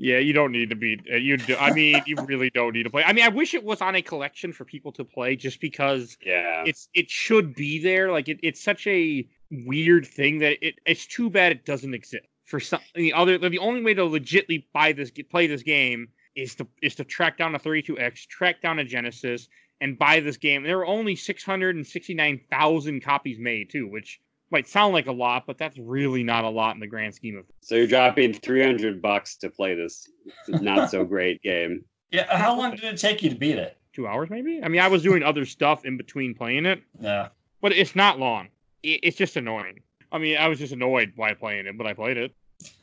Yeah, 0.00 0.18
you 0.18 0.32
don't 0.32 0.52
need 0.52 0.70
to 0.70 0.76
be. 0.76 0.96
uh, 1.12 1.16
You 1.16 1.36
do. 1.36 1.56
I 1.56 1.72
mean, 1.72 2.00
you 2.06 2.14
really 2.24 2.50
don't 2.50 2.72
need 2.72 2.84
to 2.84 2.90
play. 2.90 3.02
I 3.02 3.12
mean, 3.12 3.24
I 3.24 3.28
wish 3.30 3.52
it 3.52 3.64
was 3.64 3.80
on 3.82 3.96
a 3.96 4.02
collection 4.02 4.52
for 4.52 4.64
people 4.64 4.92
to 4.92 5.04
play, 5.04 5.34
just 5.34 5.60
because 5.60 6.16
Yeah, 6.24 6.62
it's 6.64 6.88
it 6.94 7.10
should 7.10 7.56
be 7.56 7.82
there. 7.82 8.12
Like 8.12 8.28
it, 8.28 8.38
it's 8.44 8.62
such 8.62 8.86
a 8.86 9.28
weird 9.50 10.06
thing 10.06 10.38
that 10.38 10.64
it. 10.64 10.76
It's 10.86 11.04
too 11.04 11.30
bad 11.30 11.50
it 11.50 11.64
doesn't 11.64 11.94
exist 11.94 12.24
for 12.44 12.60
some. 12.60 12.78
The 12.94 13.12
other, 13.12 13.38
the 13.38 13.58
only 13.58 13.82
way 13.82 13.94
to 13.94 14.02
legitly 14.02 14.66
buy 14.72 14.92
this, 14.92 15.10
play 15.30 15.48
this 15.48 15.64
game 15.64 16.10
is 16.36 16.54
to 16.56 16.68
is 16.80 16.94
to 16.94 17.04
track 17.04 17.36
down 17.36 17.56
a 17.56 17.58
32x, 17.58 18.28
track 18.28 18.62
down 18.62 18.78
a 18.78 18.84
Genesis, 18.84 19.48
and 19.80 19.98
buy 19.98 20.20
this 20.20 20.36
game. 20.36 20.62
There 20.62 20.78
were 20.78 20.86
only 20.86 21.16
669,000 21.16 23.00
copies 23.02 23.38
made 23.40 23.70
too, 23.70 23.88
which 23.88 24.20
might 24.50 24.66
sound 24.68 24.94
like 24.94 25.06
a 25.06 25.12
lot, 25.12 25.44
but 25.46 25.58
that's 25.58 25.76
really 25.78 26.22
not 26.22 26.44
a 26.44 26.48
lot 26.48 26.74
in 26.74 26.80
the 26.80 26.86
grand 26.86 27.14
scheme 27.14 27.36
of. 27.36 27.44
so 27.60 27.74
you're 27.74 27.86
dropping 27.86 28.32
300 28.32 29.02
bucks 29.02 29.36
to 29.38 29.50
play 29.50 29.74
this 29.74 30.08
not 30.48 30.90
so 30.90 31.04
great 31.14 31.42
game. 31.42 31.84
Yeah, 32.10 32.26
uh, 32.30 32.38
how 32.38 32.56
long 32.56 32.70
did 32.70 32.84
it 32.84 32.96
take 32.98 33.22
you 33.22 33.28
to 33.30 33.36
beat 33.36 33.56
it? 33.58 33.76
Two 33.92 34.06
hours, 34.06 34.30
maybe. 34.30 34.60
I 34.62 34.68
mean, 34.68 34.80
I 34.80 34.88
was 34.88 35.02
doing 35.02 35.22
other 35.22 35.44
stuff 35.44 35.84
in 35.84 35.96
between 35.96 36.34
playing 36.34 36.64
it, 36.66 36.82
Yeah. 37.00 37.28
but 37.60 37.72
it's 37.72 37.94
not 37.96 38.18
long. 38.18 38.48
It's 38.82 39.16
just 39.16 39.36
annoying. 39.36 39.80
I 40.12 40.18
mean, 40.18 40.38
I 40.38 40.48
was 40.48 40.58
just 40.58 40.72
annoyed 40.72 41.14
by 41.16 41.34
playing 41.34 41.66
it, 41.66 41.76
but 41.76 41.86
I 41.86 41.92
played 41.94 42.16
it. 42.16 42.32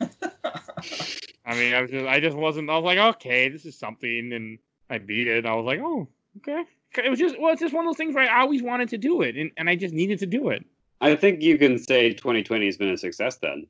I 1.44 1.54
mean, 1.54 1.74
I 1.74 1.80
was 1.82 1.90
just, 1.90 2.06
I 2.06 2.20
just 2.20 2.36
wasn't. 2.36 2.68
I 2.70 2.74
was 2.76 2.84
like, 2.84 2.98
okay, 3.16 3.48
this 3.48 3.64
is 3.64 3.78
something, 3.78 4.32
and 4.32 4.58
I 4.90 4.98
beat 4.98 5.26
it. 5.28 5.46
I 5.46 5.54
was 5.54 5.64
like, 5.64 5.80
oh, 5.80 6.08
okay. 6.38 6.64
It 7.04 7.10
was 7.10 7.18
just, 7.18 7.38
well, 7.40 7.52
it's 7.52 7.60
just 7.60 7.74
one 7.74 7.84
of 7.84 7.88
those 7.88 7.96
things 7.96 8.14
where 8.14 8.28
I 8.30 8.40
always 8.40 8.62
wanted 8.62 8.88
to 8.90 8.98
do 8.98 9.22
it, 9.22 9.36
and, 9.36 9.50
and 9.56 9.68
I 9.68 9.76
just 9.76 9.94
needed 9.94 10.18
to 10.20 10.26
do 10.26 10.48
it. 10.50 10.64
I 11.00 11.14
think 11.16 11.42
you 11.42 11.58
can 11.58 11.78
say 11.78 12.12
2020 12.12 12.66
has 12.66 12.76
been 12.76 12.90
a 12.90 12.96
success 12.96 13.36
then. 13.36 13.66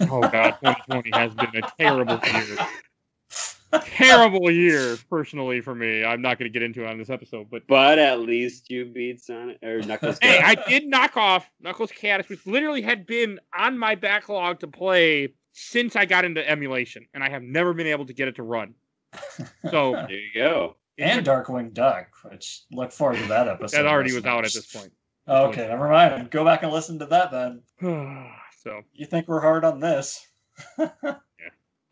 Oh 0.00 0.20
god, 0.20 0.56
2020 0.62 1.10
has 1.14 1.34
been 1.34 1.62
a 1.62 1.70
terrible 1.78 2.20
year. 2.32 2.56
Terrible 3.84 4.50
year, 4.50 4.98
personally 5.08 5.62
for 5.62 5.74
me. 5.74 6.04
I'm 6.04 6.20
not 6.20 6.38
going 6.38 6.44
to 6.44 6.52
get 6.52 6.62
into 6.62 6.84
it 6.84 6.90
on 6.90 6.98
this 6.98 7.08
episode, 7.08 7.48
but 7.50 7.66
But 7.66 7.98
at 7.98 8.20
least 8.20 8.68
you 8.68 8.84
beat 8.84 9.22
Sonic 9.22 9.62
or 9.62 9.80
Knuckles. 9.80 10.18
hey, 10.20 10.40
I 10.44 10.56
did 10.68 10.86
knock 10.86 11.16
off 11.16 11.50
Knuckles 11.58 11.90
Chaotix, 11.90 12.28
which 12.28 12.46
literally 12.46 12.82
had 12.82 13.06
been 13.06 13.40
on 13.58 13.78
my 13.78 13.94
backlog 13.94 14.60
to 14.60 14.66
play 14.66 15.32
since 15.52 15.96
I 15.96 16.04
got 16.04 16.26
into 16.26 16.46
emulation, 16.46 17.06
and 17.14 17.24
I 17.24 17.30
have 17.30 17.42
never 17.42 17.72
been 17.72 17.86
able 17.86 18.04
to 18.04 18.12
get 18.12 18.28
it 18.28 18.36
to 18.36 18.42
run. 18.42 18.74
So 19.70 19.92
there 19.92 20.10
you 20.10 20.34
go. 20.34 20.76
and 20.98 21.24
Darkwing 21.24 21.72
Duck, 21.72 22.08
which 22.30 22.64
look 22.72 22.92
forward 22.92 23.20
to 23.20 23.26
that 23.28 23.48
episode. 23.48 23.74
that 23.78 23.86
already 23.86 24.12
was 24.12 24.26
out 24.26 24.44
at 24.44 24.52
this 24.52 24.70
point. 24.70 24.92
Okay, 25.32 25.66
never 25.66 25.88
mind. 25.88 26.30
Go 26.30 26.44
back 26.44 26.62
and 26.62 26.72
listen 26.72 26.98
to 26.98 27.06
that 27.06 27.30
then. 27.30 27.62
so 28.62 28.82
You 28.94 29.06
think 29.06 29.28
we're 29.28 29.40
hard 29.40 29.64
on 29.64 29.80
this? 29.80 30.26
yeah. 30.78 31.14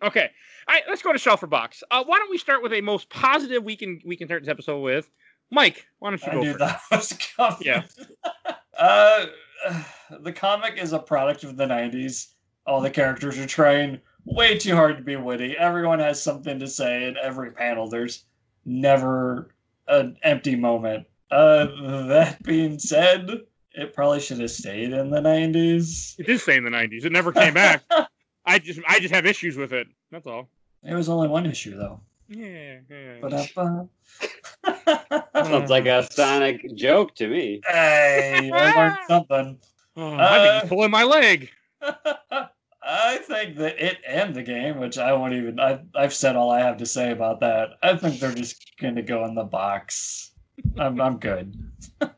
okay, 0.02 0.30
all 0.68 0.74
right, 0.74 0.82
let's 0.88 1.02
go 1.02 1.12
to 1.12 1.18
Shelfer 1.18 1.48
Box. 1.48 1.82
Uh, 1.90 2.04
why 2.04 2.18
don't 2.18 2.30
we 2.30 2.38
start 2.38 2.62
with 2.62 2.72
a 2.72 2.80
most 2.80 3.08
positive 3.10 3.64
we 3.64 3.76
can 3.76 4.00
we 4.04 4.16
can 4.16 4.28
start 4.28 4.42
this 4.42 4.50
episode 4.50 4.80
with? 4.80 5.10
Mike, 5.50 5.86
why 5.98 6.10
don't 6.10 6.22
you 6.22 6.30
I 6.30 6.34
go 6.34 6.40
knew 6.40 6.52
first? 6.52 6.58
that 6.60 6.80
was 6.90 7.12
coming. 7.36 7.58
Yeah. 7.62 7.82
uh, 8.78 9.26
the 10.20 10.32
comic 10.32 10.78
is 10.78 10.92
a 10.92 10.98
product 10.98 11.44
of 11.44 11.56
the 11.56 11.66
'90s. 11.66 12.28
All 12.66 12.80
the 12.80 12.90
characters 12.90 13.38
are 13.38 13.46
trying 13.46 14.00
way 14.24 14.58
too 14.58 14.74
hard 14.74 14.96
to 14.98 15.02
be 15.02 15.16
witty. 15.16 15.56
Everyone 15.56 15.98
has 15.98 16.22
something 16.22 16.58
to 16.58 16.68
say 16.68 17.08
in 17.08 17.16
every 17.16 17.50
panel. 17.50 17.88
There's 17.88 18.24
never 18.64 19.54
an 19.88 20.16
empty 20.22 20.56
moment. 20.56 21.06
Uh, 21.30 22.06
that 22.08 22.42
being 22.42 22.78
said, 22.78 23.28
it 23.72 23.94
probably 23.94 24.20
should 24.20 24.40
have 24.40 24.50
stayed 24.50 24.92
in 24.92 25.10
the 25.10 25.20
'90s. 25.20 26.18
It 26.18 26.26
did 26.26 26.40
stay 26.40 26.56
in 26.56 26.64
the 26.64 26.70
'90s. 26.70 27.04
It 27.04 27.12
never 27.12 27.32
came 27.32 27.54
back. 27.54 27.82
I 28.46 28.58
just 28.58 28.80
I 28.88 28.98
just 29.00 29.14
have 29.14 29.26
issues 29.26 29.56
with 29.56 29.72
it. 29.72 29.86
That's 30.10 30.26
all. 30.26 30.48
It 30.82 30.94
was 30.94 31.08
only 31.08 31.28
one 31.28 31.46
issue 31.46 31.76
though. 31.76 32.00
Yeah. 32.28 32.78
yeah. 32.88 33.16
But 33.20 33.32
uh, 34.64 35.44
Sounds 35.44 35.70
like 35.70 35.86
a 35.86 36.06
Sonic 36.10 36.74
joke 36.76 37.14
to 37.16 37.28
me. 37.28 37.60
hey, 37.66 38.50
I 38.52 38.76
learned 38.76 38.98
something. 39.08 39.58
Oh, 39.96 40.14
I 40.14 40.38
think 40.38 40.48
Uh, 40.48 40.60
he's 40.60 40.68
pulling 40.68 40.90
my 40.90 41.04
leg. 41.04 41.50
I 42.82 43.18
think 43.18 43.56
that 43.56 43.78
it 43.78 43.98
and 44.06 44.34
the 44.34 44.42
game, 44.42 44.78
which 44.78 44.96
I 44.98 45.12
won't 45.12 45.34
even. 45.34 45.60
I, 45.60 45.80
I've 45.94 46.14
said 46.14 46.34
all 46.36 46.50
I 46.50 46.60
have 46.60 46.78
to 46.78 46.86
say 46.86 47.10
about 47.12 47.40
that. 47.40 47.70
I 47.82 47.96
think 47.96 48.20
they're 48.20 48.34
just 48.34 48.64
going 48.80 48.94
to 48.96 49.02
go 49.02 49.24
in 49.26 49.34
the 49.34 49.44
box. 49.44 50.29
I'm, 50.78 51.00
I'm 51.00 51.18
good. 51.18 51.54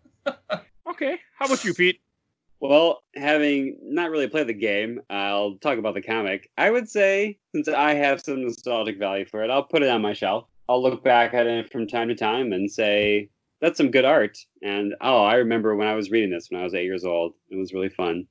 Okay. 0.88 1.16
How 1.38 1.47
about 1.47 1.64
you, 1.64 1.72
Pete? 1.72 2.01
Well, 2.61 3.03
having 3.16 3.78
not 3.82 4.11
really 4.11 4.28
played 4.28 4.47
the 4.47 4.53
game, 4.53 5.01
I'll 5.11 5.55
talk 5.57 5.78
about 5.78 5.95
the 5.95 6.03
comic. 6.03 6.51
I 6.59 6.70
would 6.70 6.88
say, 6.88 7.38
since 7.55 7.66
I 7.66 7.95
have 7.95 8.20
some 8.20 8.43
nostalgic 8.43 8.99
value 8.99 9.24
for 9.24 9.43
it, 9.43 9.51
I'll 9.51 9.62
put 9.64 9.82
it 9.82 9.88
on 9.88 10.03
my 10.03 10.12
shelf. 10.12 10.47
I'll 10.68 10.82
look 10.82 11.03
back 11.03 11.34
at 11.34 11.47
it 11.47 11.72
from 11.72 11.86
time 11.88 12.09
to 12.09 12.14
time 12.14 12.53
and 12.53 12.70
say, 12.70 13.30
that's 13.61 13.78
some 13.78 13.90
good 13.90 14.05
art. 14.05 14.38
And 14.62 14.95
oh, 15.01 15.24
I 15.24 15.34
remember 15.36 15.74
when 15.74 15.88
I 15.88 15.95
was 15.95 16.11
reading 16.11 16.30
this 16.30 16.49
when 16.51 16.61
I 16.61 16.64
was 16.64 16.74
eight 16.74 16.84
years 16.84 17.05
old. 17.05 17.32
It 17.51 17.57
was 17.57 17.72
really 17.72 17.88
fun. 17.88 18.26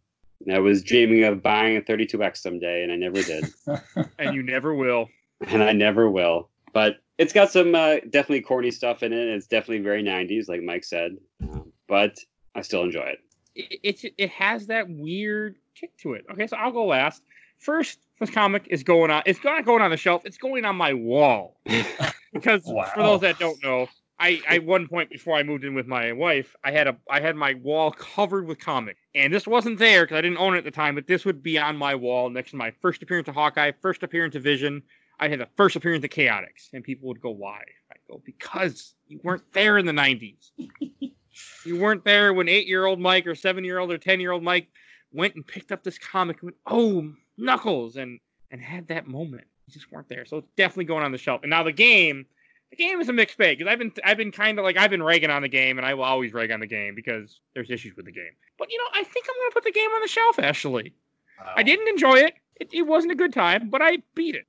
And 0.45 0.55
I 0.55 0.59
was 0.59 0.84
dreaming 0.84 1.24
of 1.24 1.41
buying 1.41 1.78
a 1.78 1.82
32X 1.82 2.38
someday, 2.38 2.84
and 2.84 2.91
I 2.91 2.95
never 2.95 3.22
did. 3.24 3.45
And 4.20 4.36
you 4.36 4.43
never 4.43 4.74
will. 4.76 5.07
and 5.47 5.64
I 5.64 5.72
never 5.74 6.09
will. 6.09 6.49
But 6.74 6.97
it's 7.22 7.34
got 7.34 7.51
some 7.51 7.76
uh, 7.76 7.97
definitely 8.09 8.41
corny 8.41 8.72
stuff 8.72 9.03
in 9.03 9.13
it. 9.13 9.28
It's 9.28 9.45
definitely 9.45 9.84
very 9.84 10.03
90s, 10.03 10.49
like 10.49 10.63
Mike 10.63 10.84
said. 10.84 11.17
Um, 11.43 11.72
but 11.88 12.17
I 12.55 12.61
still 12.61 12.82
enjoy 12.82 13.13
it. 13.13 13.19
It, 13.53 13.80
it 14.03 14.13
it 14.17 14.30
has 14.32 14.67
that 14.67 14.89
weird 14.89 15.55
kick 15.76 15.95
to 15.97 16.13
it. 16.13 16.26
Okay, 16.32 16.47
so 16.47 16.57
I'll 16.57 16.72
go 16.72 16.86
last. 16.86 17.22
First, 17.59 17.99
this 18.19 18.32
comic 18.32 18.65
is 18.72 18.82
going 18.82 19.11
on. 19.11 19.22
It's 19.28 19.43
not 19.43 19.65
going 19.65 19.84
on 19.84 19.91
the 19.91 19.97
shelf. 19.97 20.24
It's 20.26 20.38
going 20.38 20.65
on 20.65 20.76
my 20.76 20.93
wall. 20.93 21.57
because 22.34 22.63
Wow. 22.65 22.89
for 22.95 23.03
those 23.03 23.22
that 23.22 23.38
don't 23.38 23.61
know, 23.63 23.88
I 24.19 24.41
at 24.47 24.63
one 24.63 24.88
point 24.88 25.11
before 25.11 25.36
I 25.38 25.43
moved 25.43 25.63
in 25.63 25.76
with 25.76 25.86
my 25.86 26.11
wife, 26.13 26.55
I 26.63 26.72
had 26.72 26.88
a 26.88 26.97
I 27.09 27.19
had 27.19 27.36
my 27.36 27.53
wall 27.55 27.91
covered 27.91 28.47
with 28.47 28.57
comics, 28.57 29.01
and 29.13 29.32
this 29.32 29.45
wasn't 29.45 29.78
there 29.78 30.05
because 30.05 30.17
I 30.17 30.22
didn't 30.22 30.38
own 30.39 30.55
it 30.55 30.59
at 30.59 30.63
the 30.63 30.72
time. 30.72 30.95
But 30.95 31.05
this 31.05 31.24
would 31.26 31.43
be 31.43 31.59
on 31.59 31.78
my 31.78 31.93
wall 31.93 32.30
next 32.32 32.51
to 32.51 32.57
my 32.57 32.72
first 32.82 33.03
appearance 33.03 33.28
of 33.28 33.36
Hawkeye, 33.36 33.74
first 33.82 34.01
appearance 34.01 34.36
of 34.36 34.43
Vision. 34.43 34.82
I 35.22 35.30
had 35.30 35.39
the 35.39 35.47
first 35.55 35.76
appearance 35.76 36.03
of 36.03 36.09
Chaotix, 36.09 36.74
and 36.74 36.84
people 36.84 37.07
would 37.07 37.22
go, 37.22 37.30
"Why?" 37.30 37.61
I 37.91 37.95
go, 38.09 38.22
"Because 38.26 38.95
you 39.07 39.19
weren't 39.24 39.43
there 39.53 39.78
in 39.78 39.86
the 39.86 39.91
'90s. 39.91 40.51
you 41.65 41.80
weren't 41.80 42.03
there 42.03 42.34
when 42.34 42.49
eight-year-old 42.49 42.99
Mike 42.99 43.28
or 43.28 43.36
seven-year-old 43.36 43.91
or 43.91 43.97
ten-year-old 43.97 44.43
Mike 44.43 44.67
went 45.13 45.36
and 45.36 45.45
picked 45.45 45.72
up 45.72 45.84
this 45.84 45.97
comic 45.99 46.41
and 46.41 46.47
went, 46.47 46.57
"Oh, 46.65 47.13
Knuckles," 47.38 47.97
and 47.97 48.19
and 48.49 48.61
had 48.61 48.88
that 48.88 49.07
moment. 49.07 49.45
You 49.67 49.74
just 49.74 49.91
weren't 49.91 50.09
there, 50.09 50.26
so 50.26 50.38
it's 50.38 50.51
definitely 50.57 50.86
going 50.86 51.03
on 51.03 51.11
the 51.11 51.17
shelf. 51.17 51.41
And 51.43 51.51
now 51.51 51.63
the 51.63 51.72
game 51.72 52.26
the 52.72 52.78
game 52.78 52.99
is 52.99 53.09
a 53.09 53.13
mixed 53.13 53.38
bag 53.38 53.57
because 53.59 53.72
I've 53.72 53.80
been 53.80 53.91
I've 54.03 54.17
been 54.17 54.32
kind 54.32 54.57
of 54.57 54.63
like 54.63 54.78
I've 54.78 54.89
been 54.89 55.03
ragging 55.03 55.30
on 55.30 55.43
the 55.43 55.49
game, 55.49 55.78
and 55.78 55.86
I 55.86 55.93
will 55.93 56.03
always 56.03 56.34
rag 56.34 56.51
on 56.51 56.59
the 56.61 56.67
game 56.67 56.95
because 56.95 57.41
there's 57.53 57.69
issues 57.69 57.95
with 57.95 58.05
the 58.05 58.11
game. 58.11 58.32
But 58.57 58.72
you 58.72 58.78
know, 58.80 58.99
I 58.99 59.03
think 59.03 59.26
I'm 59.30 59.36
gonna 59.39 59.51
put 59.53 59.63
the 59.65 59.72
game 59.72 59.89
on 59.91 60.01
the 60.01 60.07
shelf. 60.07 60.39
Actually, 60.39 60.93
Wow. 61.39 61.53
I 61.57 61.63
didn't 61.63 61.88
enjoy 61.88 62.15
it. 62.15 62.34
It. 62.62 62.70
It 62.74 62.84
wasn't 62.84 63.14
a 63.14 63.16
good 63.16 63.34
time, 63.34 63.70
but 63.70 63.82
I 63.82 63.97
beat 64.16 64.36
it. 64.36 64.45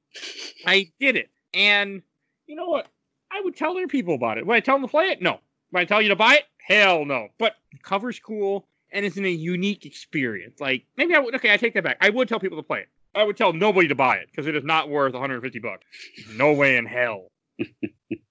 I 0.66 0.90
did 1.00 1.16
it, 1.16 1.30
and 1.54 2.02
you 2.46 2.56
know 2.56 2.66
what? 2.66 2.86
I 3.30 3.40
would 3.40 3.56
tell 3.56 3.70
other 3.70 3.88
people 3.88 4.14
about 4.14 4.38
it. 4.38 4.46
Would 4.46 4.56
I 4.56 4.60
tell 4.60 4.76
them 4.76 4.82
to 4.82 4.90
play 4.90 5.06
it? 5.06 5.22
No. 5.22 5.40
Would 5.72 5.80
I 5.80 5.84
tell 5.86 6.02
you 6.02 6.10
to 6.10 6.16
buy 6.16 6.34
it? 6.34 6.44
Hell 6.66 7.04
no. 7.04 7.28
But 7.38 7.54
the 7.72 7.78
cover's 7.78 8.18
cool 8.18 8.68
and 8.92 9.06
it's 9.06 9.16
in 9.16 9.24
a 9.24 9.30
unique 9.30 9.86
experience. 9.86 10.60
Like 10.60 10.84
maybe 10.96 11.14
I 11.14 11.18
would. 11.18 11.34
Okay, 11.34 11.52
I 11.52 11.56
take 11.56 11.74
that 11.74 11.84
back. 11.84 11.96
I 12.00 12.10
would 12.10 12.28
tell 12.28 12.38
people 12.38 12.58
to 12.58 12.62
play 12.62 12.80
it. 12.80 12.88
I 13.14 13.24
would 13.24 13.36
tell 13.36 13.52
nobody 13.52 13.88
to 13.88 13.94
buy 13.94 14.16
it 14.16 14.28
because 14.30 14.46
it 14.46 14.56
is 14.56 14.64
not 14.64 14.88
worth 14.88 15.12
150 15.12 15.58
bucks. 15.58 15.84
No 16.34 16.52
way 16.52 16.76
in 16.76 16.86
hell. 16.86 17.28
if 17.58 17.70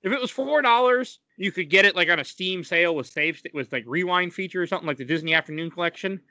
it 0.04 0.22
was 0.22 0.32
four 0.32 0.62
dollars, 0.62 1.20
you 1.38 1.52
could 1.52 1.70
get 1.70 1.86
it 1.86 1.96
like 1.96 2.10
on 2.10 2.20
a 2.20 2.24
Steam 2.24 2.64
sale 2.64 2.96
with 2.96 3.08
save 3.08 3.42
with 3.54 3.72
like 3.72 3.84
rewind 3.88 4.34
feature 4.34 4.62
or 4.62 4.68
something 4.68 4.88
like 4.88 4.98
the 4.98 5.06
Disney 5.06 5.34
Afternoon 5.34 5.72
Collection. 5.72 6.22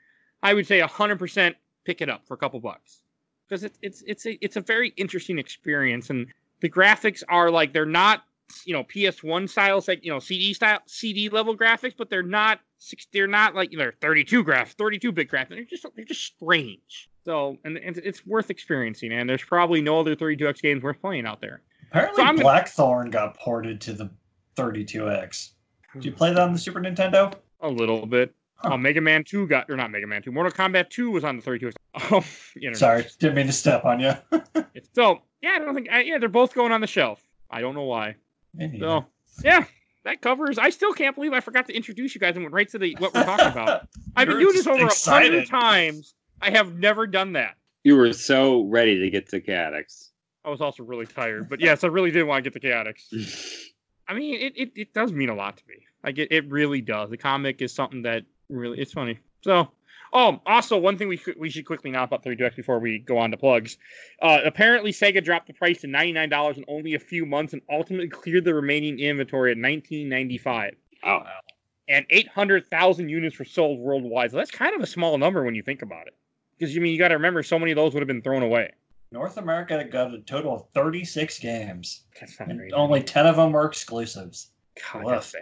I 0.42 0.54
would 0.54 0.66
say 0.66 0.80
100% 0.80 1.54
pick 1.84 2.00
it 2.00 2.08
up 2.08 2.26
for 2.26 2.34
a 2.34 2.38
couple 2.38 2.60
bucks 2.60 3.02
because 3.50 3.64
it's 3.64 3.78
it's 3.82 4.02
it's 4.06 4.26
a 4.26 4.44
it's 4.44 4.56
a 4.56 4.60
very 4.60 4.94
interesting 4.96 5.38
experience 5.38 6.08
and 6.08 6.28
the 6.60 6.70
graphics 6.70 7.22
are 7.28 7.50
like 7.50 7.72
they're 7.72 7.84
not 7.84 8.22
you 8.64 8.72
know 8.72 8.84
PS1 8.84 9.48
styles 9.48 9.88
like 9.88 10.04
you 10.04 10.12
know 10.12 10.20
CD 10.20 10.54
style 10.54 10.78
CD 10.86 11.28
level 11.28 11.56
graphics, 11.56 11.94
but 11.96 12.10
they're 12.10 12.22
not 12.22 12.60
six. 12.78 13.06
They're 13.12 13.26
not 13.26 13.54
like 13.54 13.72
you 13.72 13.78
know, 13.78 13.84
they're 13.84 13.94
32 14.00 14.44
graph 14.44 14.72
32 14.72 15.12
bit 15.12 15.30
graphics. 15.30 15.48
They're 15.50 15.64
just 15.64 15.86
they're 15.96 16.04
just 16.04 16.24
strange. 16.24 17.08
So 17.24 17.56
and, 17.64 17.76
and 17.76 17.98
it's 17.98 18.26
worth 18.26 18.50
experiencing. 18.50 19.12
And 19.12 19.28
there's 19.28 19.44
probably 19.44 19.80
no 19.80 20.00
other 20.00 20.16
32x 20.16 20.62
games 20.62 20.82
worth 20.82 21.00
playing 21.00 21.26
out 21.26 21.40
there. 21.40 21.62
Apparently, 21.90 22.24
So 22.24 22.42
Blackthorne 22.42 23.10
got 23.10 23.36
ported 23.36 23.80
to 23.82 23.92
the 23.92 24.10
32X. 24.56 25.50
Did 25.94 26.04
you 26.04 26.12
play 26.12 26.32
that 26.32 26.40
on 26.40 26.52
the 26.52 26.58
Super 26.58 26.80
Nintendo? 26.80 27.34
A 27.60 27.68
little 27.68 28.06
bit. 28.06 28.32
Huh. 28.62 28.70
Oh, 28.72 28.76
Mega 28.76 29.00
Man 29.00 29.24
2 29.24 29.46
got 29.46 29.70
or 29.70 29.76
not 29.76 29.90
Mega 29.90 30.06
Man 30.06 30.22
2. 30.22 30.30
Mortal 30.32 30.52
Kombat 30.52 30.90
2 30.90 31.10
was 31.10 31.24
on 31.24 31.36
the 31.36 31.42
32x. 31.42 31.72
Oh, 32.12 32.24
internet. 32.54 32.76
Sorry, 32.76 33.06
didn't 33.18 33.34
mean 33.34 33.46
to 33.46 33.52
step 33.52 33.84
on 33.84 34.00
you. 34.00 34.12
So 34.94 35.20
yeah, 35.42 35.52
I 35.54 35.58
don't 35.58 35.74
think. 35.74 35.88
I, 35.90 36.02
yeah, 36.02 36.18
they're 36.18 36.28
both 36.28 36.54
going 36.54 36.72
on 36.72 36.80
the 36.80 36.86
shelf. 36.86 37.22
I 37.50 37.60
don't 37.60 37.74
know 37.74 37.84
why. 37.84 38.16
Me. 38.54 38.78
So 38.78 39.04
yeah, 39.44 39.64
that 40.04 40.20
covers. 40.20 40.58
I 40.58 40.70
still 40.70 40.92
can't 40.92 41.14
believe 41.14 41.32
I 41.32 41.40
forgot 41.40 41.66
to 41.66 41.74
introduce 41.74 42.14
you 42.14 42.20
guys 42.20 42.34
and 42.34 42.44
went 42.44 42.54
right 42.54 42.68
to 42.70 42.78
the 42.78 42.96
what 42.98 43.14
we're 43.14 43.24
talking 43.24 43.46
about. 43.46 43.88
I've 44.16 44.28
been 44.28 44.38
doing 44.38 44.54
this 44.54 44.66
over 44.66 44.86
a 44.86 45.10
hundred 45.10 45.48
times. 45.48 46.14
I 46.40 46.50
have 46.50 46.74
never 46.78 47.06
done 47.06 47.32
that. 47.34 47.56
You 47.84 47.96
were 47.96 48.12
so 48.12 48.62
ready 48.64 48.98
to 49.00 49.10
get 49.10 49.28
to 49.30 49.40
Chaotix. 49.40 50.10
I 50.44 50.50
was 50.50 50.60
also 50.60 50.82
really 50.82 51.06
tired, 51.06 51.48
but 51.48 51.60
yes, 51.60 51.84
I 51.84 51.88
really 51.88 52.10
did 52.10 52.24
want 52.24 52.42
to 52.44 52.50
get 52.50 52.60
the 52.60 52.66
chaotix. 52.66 53.70
I 54.08 54.14
mean, 54.14 54.40
it, 54.40 54.54
it, 54.56 54.72
it 54.74 54.94
does 54.94 55.12
mean 55.12 55.28
a 55.28 55.34
lot 55.34 55.56
to 55.58 55.62
me. 55.68 55.76
Like 56.02 56.18
it, 56.18 56.32
it 56.32 56.50
really 56.50 56.80
does. 56.80 57.10
The 57.10 57.18
comic 57.18 57.60
is 57.60 57.72
something 57.72 58.02
that 58.02 58.24
really 58.50 58.78
it's 58.80 58.92
funny. 58.92 59.18
So, 59.42 59.70
oh, 60.12 60.40
also 60.46 60.76
one 60.78 60.98
thing 60.98 61.08
we 61.08 61.16
should- 61.16 61.38
we 61.38 61.48
should 61.50 61.64
quickly 61.66 61.90
know 61.90 62.02
about 62.02 62.22
32X 62.24 62.56
before 62.56 62.78
we 62.78 62.98
go 62.98 63.16
on 63.18 63.30
to 63.30 63.36
plugs. 63.36 63.78
Uh, 64.20 64.40
apparently, 64.44 64.92
Sega 64.92 65.22
dropped 65.24 65.46
the 65.46 65.54
price 65.54 65.80
to 65.82 65.86
ninety 65.86 66.12
nine 66.12 66.28
dollars 66.28 66.58
in 66.58 66.64
only 66.68 66.94
a 66.94 66.98
few 66.98 67.24
months 67.24 67.52
and 67.52 67.62
ultimately 67.70 68.08
cleared 68.08 68.44
the 68.44 68.54
remaining 68.54 68.98
inventory 68.98 69.52
at 69.52 69.58
nineteen 69.58 70.08
ninety 70.08 70.38
five. 70.38 70.74
oh, 71.04 71.22
And 71.88 72.04
eight 72.10 72.28
hundred 72.28 72.66
thousand 72.68 73.08
units 73.08 73.38
were 73.38 73.44
sold 73.44 73.78
worldwide. 73.78 74.30
So 74.32 74.36
that's 74.36 74.50
kind 74.50 74.74
of 74.74 74.80
a 74.82 74.86
small 74.86 75.16
number 75.18 75.42
when 75.44 75.54
you 75.54 75.62
think 75.62 75.82
about 75.82 76.06
it. 76.06 76.14
Because 76.58 76.74
you 76.74 76.80
mean 76.82 76.92
you 76.92 76.98
got 76.98 77.08
to 77.08 77.14
remember, 77.14 77.42
so 77.42 77.58
many 77.58 77.72
of 77.72 77.76
those 77.76 77.94
would 77.94 78.00
have 78.00 78.06
been 78.08 78.20
thrown 78.22 78.42
away. 78.42 78.72
North 79.12 79.38
America 79.38 79.82
got 79.90 80.14
a 80.14 80.20
total 80.20 80.54
of 80.54 80.66
36 80.72 81.38
games, 81.40 82.02
That's 82.20 82.38
not 82.38 82.48
and 82.50 82.72
only 82.74 83.02
10 83.02 83.26
of 83.26 83.34
them 83.36 83.50
were 83.50 83.64
exclusives. 83.66 84.50
God, 84.92 85.04
Woof. 85.04 85.34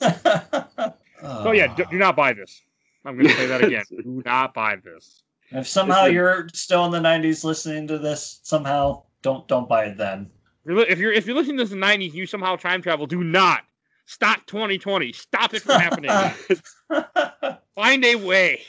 that's 0.00 0.18
sad. 0.18 0.94
So 1.22 1.52
yeah, 1.52 1.74
do, 1.74 1.84
do 1.90 1.98
not 1.98 2.16
buy 2.16 2.32
this. 2.32 2.62
I'm 3.04 3.14
going 3.16 3.28
to 3.28 3.34
say 3.34 3.46
that 3.46 3.64
again. 3.64 3.84
do 3.90 4.22
not 4.24 4.54
buy 4.54 4.76
this. 4.76 5.22
If 5.50 5.68
somehow 5.68 6.04
This 6.04 6.14
you're 6.14 6.48
still 6.54 6.84
in 6.86 6.92
the 6.92 6.98
90s 7.00 7.44
listening 7.44 7.86
to 7.88 7.98
this, 7.98 8.40
somehow 8.42 9.02
don't 9.22 9.46
don't 9.48 9.68
buy 9.68 9.84
it 9.86 9.96
then. 9.98 10.30
If 10.64 10.98
you're, 10.98 11.12
if 11.12 11.26
you're 11.26 11.34
listening 11.36 11.58
to 11.58 11.64
this 11.64 11.72
in 11.72 11.80
the 11.80 11.86
90s, 11.86 12.14
you 12.14 12.26
somehow 12.26 12.56
time 12.56 12.80
travel. 12.82 13.06
Do 13.06 13.22
not 13.22 13.62
stop 14.06 14.46
2020. 14.46 15.12
Stop 15.12 15.54
it 15.54 15.62
from 15.62 15.80
happening. 15.80 16.10
Find 17.74 18.04
a 18.04 18.14
way. 18.16 18.62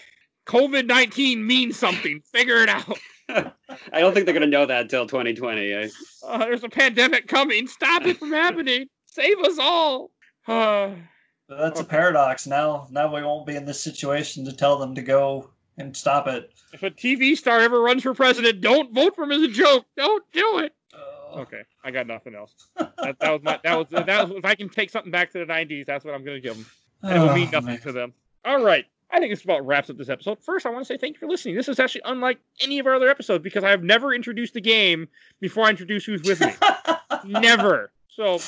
COVID 0.45 0.87
19 0.87 1.45
means 1.45 1.77
something. 1.77 2.21
Figure 2.33 2.57
it 2.57 2.69
out. 2.69 2.99
I 3.29 3.99
don't 3.99 4.13
think 4.13 4.25
they're 4.25 4.33
gonna 4.33 4.47
know 4.47 4.65
that 4.65 4.81
until 4.81 5.07
2020. 5.07 5.73
I, 5.75 5.89
Uh, 6.27 6.37
there's 6.39 6.63
a 6.63 6.69
pandemic 6.69 7.27
coming. 7.27 7.67
Stop 7.67 8.05
it 8.05 8.17
from 8.17 8.31
happening. 8.31 8.87
Save 9.05 9.39
us 9.39 9.57
all. 9.59 10.11
Uh, 10.45 10.89
That's 11.57 11.79
a 11.79 11.83
paradox. 11.83 12.47
Now 12.47 12.87
now 12.91 13.13
we 13.13 13.21
won't 13.21 13.45
be 13.45 13.55
in 13.55 13.65
this 13.65 13.81
situation 13.81 14.45
to 14.45 14.53
tell 14.53 14.77
them 14.77 14.95
to 14.95 15.01
go 15.01 15.49
and 15.77 15.95
stop 15.95 16.27
it. 16.27 16.51
if 16.71 16.83
a 16.83 16.91
TV 16.91 17.35
star 17.35 17.59
ever 17.59 17.81
runs 17.81 18.03
for 18.03 18.13
president, 18.13 18.61
don't 18.61 18.93
vote 18.93 19.15
for 19.15 19.23
him 19.23 19.31
as 19.31 19.41
a 19.41 19.47
joke. 19.47 19.85
Don't 19.97 20.23
do 20.31 20.59
it. 20.59 20.73
Uh, 20.93 20.99
Okay, 21.35 21.63
I 21.83 21.89
got 21.89 22.05
nothing 22.05 22.35
else. 22.35 22.53
That, 22.77 23.17
that 23.19 23.31
was 23.31 23.41
my 23.41 23.59
that 23.63 23.77
was 23.77 23.87
that 23.89 24.07
was 24.07 24.37
if 24.37 24.45
I 24.45 24.55
can 24.55 24.69
take 24.69 24.89
something 24.91 25.11
back 25.11 25.31
to 25.31 25.39
the 25.39 25.45
90s, 25.45 25.85
that's 25.85 26.05
what 26.05 26.13
I'm 26.13 26.23
going 26.23 26.37
to 26.37 26.41
give 26.41 26.55
them. 26.55 26.65
and 27.01 27.17
it 27.17 27.19
will 27.19 27.33
mean 27.33 27.47
oh, 27.47 27.59
nothing 27.59 27.65
man. 27.65 27.81
to 27.81 27.91
them. 27.91 28.13
All 28.45 28.63
right. 28.63 28.85
I 29.09 29.19
think 29.19 29.31
this 29.31 29.43
about 29.43 29.65
wraps 29.65 29.89
up 29.89 29.97
this 29.97 30.09
episode. 30.09 30.39
First, 30.39 30.65
I 30.65 30.69
want 30.69 30.85
to 30.85 30.85
say 30.85 30.97
thank 30.97 31.15
you 31.15 31.19
for 31.19 31.27
listening. 31.27 31.55
This 31.55 31.67
is 31.67 31.79
actually 31.79 32.01
unlike 32.05 32.39
any 32.61 32.79
of 32.79 32.87
our 32.87 32.95
other 32.95 33.09
episodes 33.09 33.43
because 33.43 33.63
I 33.63 33.69
have 33.69 33.83
never 33.83 34.13
introduced 34.13 34.53
the 34.53 34.61
game 34.61 35.07
before 35.39 35.65
I 35.65 35.69
introduce 35.69 36.05
who's 36.05 36.23
with 36.23 36.41
me. 36.41 36.53
never. 37.39 37.91
So 38.09 38.39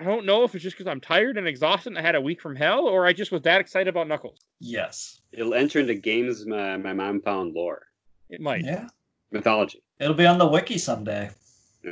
I 0.00 0.04
don't 0.04 0.24
know 0.24 0.44
if 0.44 0.54
it's 0.54 0.62
just 0.64 0.76
because 0.78 0.90
I'm 0.90 1.00
tired 1.00 1.36
and 1.36 1.46
exhausted 1.46 1.90
and 1.90 1.98
I 1.98 2.02
had 2.02 2.14
a 2.14 2.20
week 2.20 2.40
from 2.40 2.56
hell, 2.56 2.86
or 2.86 3.06
I 3.06 3.12
just 3.12 3.30
was 3.32 3.42
that 3.42 3.60
excited 3.60 3.88
about 3.88 4.08
Knuckles. 4.08 4.38
yes. 4.60 5.20
it'll 5.32 5.52
enter 5.54 5.78
into 5.80 5.94
games 5.94 6.46
my, 6.46 6.76
my 6.78 6.92
mom 6.94 7.20
found 7.20 7.52
lore 7.54 7.82
It 8.30 8.40
might. 8.40 8.64
Yeah. 8.64 8.88
mythology. 9.30 9.82
It'll 9.98 10.14
be 10.14 10.26
on 10.26 10.38
the 10.38 10.46
wiki 10.46 10.78
someday. 10.78 11.30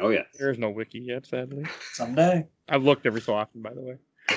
Oh 0.00 0.08
yeah. 0.08 0.22
There 0.38 0.50
is 0.50 0.58
no 0.58 0.70
wiki 0.70 1.00
yet, 1.00 1.26
sadly. 1.26 1.64
Someday. 1.92 2.46
I've 2.68 2.82
looked 2.82 3.04
every 3.06 3.20
so 3.20 3.34
often, 3.34 3.60
by 3.62 3.74
the 3.74 3.80
way. 3.82 3.96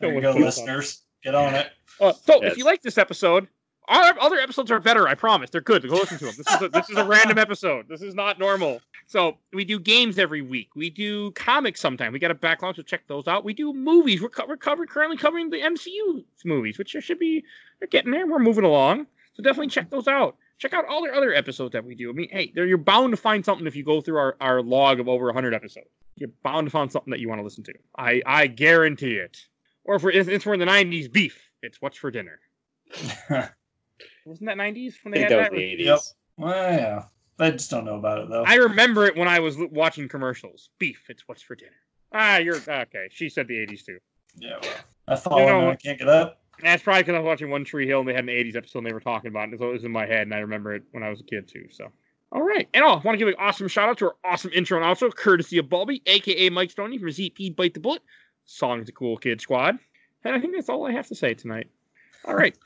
there 0.00 0.14
you 0.14 0.20
go, 0.20 0.32
put 0.32 0.40
on. 0.40 0.42
listeners. 0.42 1.02
Get 1.22 1.34
on 1.34 1.54
it. 1.54 1.68
Uh, 2.00 2.12
so 2.12 2.42
Yes. 2.42 2.52
if 2.52 2.58
you 2.58 2.64
like 2.64 2.82
this 2.82 2.98
episode, 2.98 3.48
our 3.88 4.18
other 4.18 4.36
episodes 4.38 4.70
are 4.70 4.80
better. 4.80 5.06
I 5.06 5.14
promise. 5.14 5.50
They're 5.50 5.60
good. 5.60 5.82
Go 5.88 5.96
listen 5.96 6.18
to 6.18 6.24
them. 6.26 6.34
This 6.36 6.46
is 6.54 6.62
a, 6.62 6.68
this 6.68 6.90
is 6.90 6.96
a 6.96 7.04
random 7.04 7.38
episode. 7.38 7.86
This 7.88 8.02
is 8.02 8.14
not 8.14 8.38
normal. 8.38 8.80
So 9.06 9.36
we 9.52 9.64
do 9.64 9.78
games 9.78 10.18
every 10.18 10.40
week. 10.40 10.74
We 10.74 10.88
do 10.88 11.30
comics 11.32 11.80
sometime. 11.80 12.12
We 12.12 12.18
got 12.18 12.30
a 12.30 12.34
backlog, 12.34 12.76
so 12.76 12.82
check 12.82 13.06
those 13.06 13.28
out. 13.28 13.44
We 13.44 13.52
do 13.52 13.72
movies. 13.74 14.22
We're, 14.22 14.30
co- 14.30 14.46
we're 14.48 14.56
covered 14.56 14.88
currently 14.88 15.18
covering 15.18 15.50
the 15.50 15.58
MCU 15.58 16.24
movies, 16.44 16.78
which 16.78 16.96
should 16.98 17.18
be 17.18 17.44
they're 17.78 17.88
getting 17.88 18.10
there. 18.10 18.26
We're 18.26 18.38
moving 18.38 18.64
along. 18.64 19.06
So 19.34 19.42
definitely 19.42 19.68
check 19.68 19.90
those 19.90 20.08
out. 20.08 20.36
Check 20.58 20.72
out 20.72 20.86
all 20.88 21.02
the 21.04 21.12
other 21.12 21.34
episodes 21.34 21.72
that 21.72 21.84
we 21.84 21.94
do. 21.94 22.08
I 22.08 22.12
mean, 22.12 22.28
hey, 22.30 22.52
you're 22.54 22.78
bound 22.78 23.12
to 23.12 23.16
find 23.16 23.44
something 23.44 23.66
if 23.66 23.76
you 23.76 23.84
go 23.84 24.00
through 24.00 24.16
our, 24.16 24.36
our 24.40 24.62
log 24.62 25.00
of 25.00 25.08
over 25.08 25.26
100 25.26 25.52
episodes. 25.52 25.88
You're 26.16 26.30
bound 26.42 26.66
to 26.66 26.70
find 26.70 26.90
something 26.90 27.10
that 27.10 27.20
you 27.20 27.28
want 27.28 27.40
to 27.40 27.42
listen 27.42 27.64
to. 27.64 27.74
I 27.98 28.22
I 28.24 28.46
guarantee 28.46 29.16
it. 29.16 29.36
Or 29.84 29.96
if 29.96 30.02
we're, 30.02 30.12
if 30.12 30.46
we're 30.46 30.54
in 30.54 30.60
the 30.60 30.66
90s, 30.66 31.12
beef. 31.12 31.50
It's 31.60 31.82
what's 31.82 31.98
for 31.98 32.10
dinner. 32.10 32.40
Wasn't 34.24 34.46
that 34.46 34.56
90s 34.56 34.94
when 35.02 35.12
they 35.12 35.24
I 35.24 35.28
they 35.28 35.28
think 35.28 35.30
had 35.30 35.30
that 35.30 35.50
that? 35.50 35.52
was 35.52 35.58
the 35.60 35.76
80s. 35.76 35.84
Yep. 35.84 35.98
well, 36.38 36.72
yeah. 36.72 37.04
I 37.38 37.50
just 37.50 37.70
don't 37.70 37.84
know 37.84 37.96
about 37.96 38.18
it 38.18 38.28
though. 38.30 38.44
I 38.46 38.54
remember 38.54 39.06
it 39.06 39.16
when 39.16 39.28
I 39.28 39.40
was 39.40 39.56
watching 39.58 40.08
commercials. 40.08 40.70
Beef. 40.78 41.02
It's 41.08 41.26
what's 41.26 41.42
for 41.42 41.56
dinner. 41.56 41.72
Ah, 42.12 42.38
you're 42.38 42.56
okay. 42.56 43.08
She 43.10 43.28
said 43.28 43.48
the 43.48 43.54
80s 43.54 43.84
too. 43.84 43.98
yeah. 44.36 44.58
Well, 44.62 44.72
I 45.08 45.16
fall 45.16 45.40
You 45.40 45.46
know 45.46 45.70
I 45.70 45.76
can't 45.76 45.98
get 45.98 46.08
up. 46.08 46.40
That's 46.62 46.82
probably 46.84 47.02
because 47.02 47.16
I 47.16 47.18
was 47.18 47.26
watching 47.26 47.50
One 47.50 47.64
Tree 47.64 47.86
Hill 47.88 48.00
and 48.00 48.08
they 48.08 48.14
had 48.14 48.22
an 48.24 48.28
80s 48.30 48.54
episode 48.54 48.78
and 48.80 48.86
they 48.86 48.92
were 48.92 49.00
talking 49.00 49.28
about 49.28 49.52
it. 49.52 49.58
So 49.58 49.68
it 49.68 49.72
was 49.72 49.84
in 49.84 49.90
my 49.90 50.06
head 50.06 50.22
and 50.22 50.32
I 50.32 50.38
remember 50.38 50.74
it 50.74 50.84
when 50.92 51.02
I 51.02 51.10
was 51.10 51.20
a 51.20 51.24
kid 51.24 51.48
too. 51.48 51.66
So. 51.70 51.88
All 52.30 52.42
right. 52.42 52.68
And 52.72 52.84
oh, 52.84 52.90
I 52.92 52.96
want 52.98 53.14
to 53.14 53.16
give 53.16 53.28
an 53.28 53.34
awesome 53.38 53.66
shout 53.66 53.88
out 53.88 53.98
to 53.98 54.06
our 54.06 54.14
awesome 54.24 54.52
intro 54.54 54.80
and 54.80 54.86
outro, 54.86 55.12
courtesy 55.14 55.58
of 55.58 55.66
Bulby, 55.66 56.02
aka 56.06 56.48
Mike 56.50 56.70
Stoney 56.70 56.98
from 56.98 57.08
ZP 57.08 57.56
Bite 57.56 57.74
the 57.74 57.80
Bullet. 57.80 58.02
Song's 58.44 58.86
the 58.86 58.92
Cool 58.92 59.16
Kid 59.16 59.40
Squad. 59.40 59.78
And 60.22 60.34
I 60.34 60.40
think 60.40 60.54
that's 60.54 60.68
all 60.68 60.86
I 60.86 60.92
have 60.92 61.08
to 61.08 61.14
say 61.16 61.34
tonight. 61.34 61.68
All 62.24 62.34
right. 62.36 62.56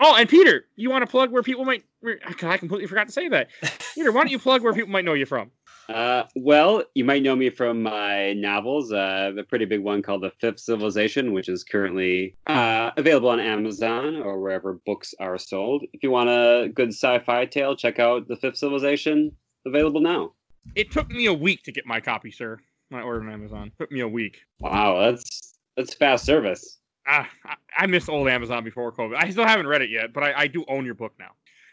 Oh, 0.00 0.16
and 0.16 0.28
Peter, 0.28 0.64
you 0.76 0.90
want 0.90 1.02
to 1.02 1.10
plug 1.10 1.30
where 1.30 1.42
people 1.42 1.64
might. 1.64 1.84
Where, 2.00 2.18
I 2.24 2.56
completely 2.56 2.86
forgot 2.86 3.06
to 3.06 3.12
say 3.12 3.28
that. 3.28 3.48
Peter, 3.94 4.12
why 4.12 4.22
don't 4.22 4.30
you 4.30 4.38
plug 4.38 4.62
where 4.62 4.72
people 4.72 4.90
might 4.90 5.04
know 5.04 5.14
you 5.14 5.26
from? 5.26 5.50
Uh, 5.88 6.24
well, 6.34 6.82
you 6.94 7.04
might 7.04 7.22
know 7.22 7.36
me 7.36 7.50
from 7.50 7.82
my 7.82 8.32
novels. 8.32 8.92
Uh, 8.92 9.32
the 9.36 9.42
pretty 9.44 9.66
big 9.66 9.80
one 9.80 10.02
called 10.02 10.22
The 10.22 10.32
Fifth 10.40 10.60
Civilization, 10.60 11.32
which 11.32 11.48
is 11.48 11.62
currently 11.62 12.36
uh, 12.46 12.90
available 12.96 13.28
on 13.28 13.38
Amazon 13.38 14.16
or 14.16 14.40
wherever 14.40 14.80
books 14.86 15.14
are 15.20 15.38
sold. 15.38 15.84
If 15.92 16.02
you 16.02 16.10
want 16.10 16.30
a 16.30 16.68
good 16.74 16.88
sci-fi 16.88 17.44
tale, 17.46 17.76
check 17.76 17.98
out 17.98 18.28
The 18.28 18.36
Fifth 18.36 18.56
Civilization. 18.56 19.32
Available 19.66 20.00
now. 20.00 20.32
It 20.74 20.90
took 20.90 21.10
me 21.10 21.26
a 21.26 21.34
week 21.34 21.62
to 21.64 21.72
get 21.72 21.86
my 21.86 22.00
copy, 22.00 22.30
sir. 22.30 22.58
When 22.88 23.00
I 23.00 23.04
ordered 23.04 23.26
on 23.26 23.32
Amazon. 23.32 23.72
took 23.78 23.90
me 23.90 24.00
a 24.00 24.08
week. 24.08 24.38
Wow, 24.60 25.00
that's 25.00 25.58
that's 25.76 25.94
fast 25.94 26.24
service. 26.24 26.78
Ah, 27.06 27.28
I, 27.44 27.54
I 27.76 27.86
missed 27.86 28.08
old 28.08 28.28
Amazon 28.28 28.64
before 28.64 28.92
COVID. 28.92 29.16
I 29.16 29.30
still 29.30 29.46
haven't 29.46 29.66
read 29.66 29.82
it 29.82 29.90
yet, 29.90 30.12
but 30.12 30.22
I, 30.22 30.32
I 30.36 30.46
do 30.46 30.64
own 30.68 30.84
your 30.84 30.94
book 30.94 31.12
now. 31.18 31.30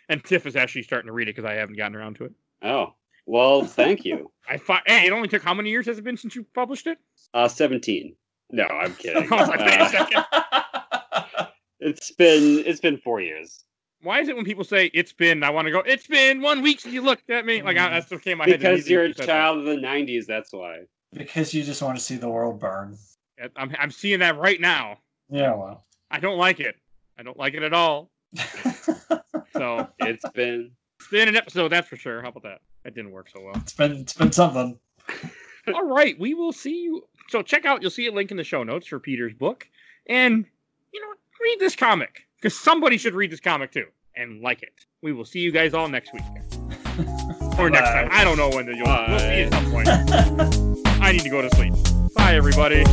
And 0.09 0.23
Tiff 0.23 0.45
is 0.45 0.55
actually 0.55 0.83
starting 0.83 1.07
to 1.07 1.13
read 1.13 1.29
it 1.29 1.35
because 1.35 1.49
I 1.49 1.53
haven't 1.53 1.77
gotten 1.77 1.95
around 1.95 2.15
to 2.17 2.25
it. 2.25 2.33
Oh, 2.63 2.93
Well, 3.25 3.63
thank 3.63 4.03
you. 4.03 4.31
I 4.49 4.57
fi- 4.57 4.81
hey, 4.85 5.05
it 5.07 5.11
only 5.13 5.27
took 5.29 5.41
how 5.43 5.53
many 5.53 5.69
years 5.69 5.85
has 5.85 5.97
it 5.97 6.03
been 6.03 6.17
since 6.17 6.35
you 6.35 6.45
published 6.53 6.87
it? 6.87 6.97
Uh, 7.33 7.47
17. 7.47 8.15
No, 8.51 8.65
I'm 8.65 8.93
kidding. 8.95 9.29
Like, 9.29 9.61
Uh, 10.13 11.45
it's 11.79 12.11
been 12.11 12.63
it's 12.65 12.79
been 12.79 12.97
four 12.97 13.21
years. 13.21 13.63
Why 14.03 14.19
is 14.19 14.27
it 14.27 14.35
when 14.35 14.45
people 14.45 14.63
say 14.63 14.89
it's 14.93 15.13
been, 15.13 15.43
I 15.43 15.51
want 15.51 15.67
to 15.67 15.71
go, 15.71 15.79
it's 15.79 16.07
been 16.07 16.41
one 16.41 16.61
week 16.63 16.79
since 16.79 16.93
you 16.93 17.01
looked 17.01 17.29
at 17.29 17.45
me? 17.45 17.61
Like, 17.61 17.77
I, 17.77 17.89
that's 17.89 18.09
what 18.09 18.23
came 18.23 18.33
in 18.33 18.37
my 18.39 18.47
head. 18.49 18.59
Because 18.59 18.89
you're 18.89 19.03
a 19.03 19.07
when 19.09 19.13
that. 19.17 19.25
child 19.27 19.59
of 19.59 19.65
the 19.65 19.75
90s, 19.75 20.25
that's 20.25 20.51
why. 20.51 20.79
because 21.13 21.53
you 21.53 21.63
just 21.63 21.81
want 21.83 21.97
to 21.99 22.03
see 22.03 22.15
the 22.15 22.27
world 22.29 22.59
burn. 22.59 22.97
I'm, 23.55 23.75
I'm 23.79 23.91
seeing 23.91 24.19
that 24.19 24.37
right 24.39 24.59
now. 24.59 24.97
Yeah, 25.31 25.53
well. 25.55 25.85
I 26.11 26.19
don't 26.19 26.37
like 26.37 26.59
it. 26.59 26.75
I 27.17 27.23
don't 27.23 27.37
like 27.37 27.53
it 27.55 27.63
at 27.63 27.73
all. 27.73 28.11
So 29.53 29.87
It's 29.99 30.27
been 30.29 30.71
it's 30.99 31.09
been 31.09 31.27
an 31.27 31.35
episode, 31.35 31.69
that's 31.69 31.87
for 31.87 31.95
sure. 31.95 32.21
How 32.21 32.29
about 32.29 32.43
that? 32.43 32.61
That 32.83 32.95
didn't 32.95 33.11
work 33.11 33.29
so 33.29 33.41
well. 33.43 33.53
it's 33.57 33.73
been 33.73 33.91
it's 33.93 34.13
been 34.13 34.31
something. 34.31 34.79
All 35.73 35.85
right, 35.85 36.19
we 36.19 36.33
will 36.33 36.51
see 36.51 36.81
you. 36.83 37.03
So 37.29 37.41
check 37.43 37.65
out. 37.65 37.81
You'll 37.81 37.91
see 37.91 38.07
a 38.07 38.11
link 38.11 38.31
in 38.31 38.37
the 38.37 38.43
show 38.43 38.63
notes 38.63 38.87
for 38.87 38.99
Peter's 38.99 39.33
book, 39.33 39.67
and 40.07 40.45
you 40.93 41.01
know, 41.01 41.07
what? 41.07 41.17
read 41.41 41.59
this 41.59 41.75
comic 41.75 42.23
because 42.37 42.59
somebody 42.59 42.97
should 42.97 43.13
read 43.13 43.31
this 43.31 43.39
comic 43.39 43.71
too 43.71 43.85
and 44.15 44.41
like 44.41 44.63
it. 44.63 44.73
We 45.03 45.13
will 45.13 45.25
see 45.25 45.39
you 45.39 45.51
guys 45.51 45.73
all 45.73 45.87
next 45.87 46.13
week 46.13 46.23
or 47.59 47.69
next 47.69 47.89
time. 47.89 48.09
I 48.11 48.23
don't 48.23 48.37
know 48.37 48.49
when 48.49 48.65
you'll, 48.67 48.87
we'll 48.87 49.19
see 49.19 49.39
you 49.39 49.45
at 49.45 49.53
some 49.53 49.71
point. 49.71 49.87
I 51.01 51.11
need 51.11 51.21
to 51.21 51.29
go 51.29 51.41
to 51.41 51.49
sleep. 51.55 51.73
Bye, 52.15 52.35
everybody. 52.35 52.83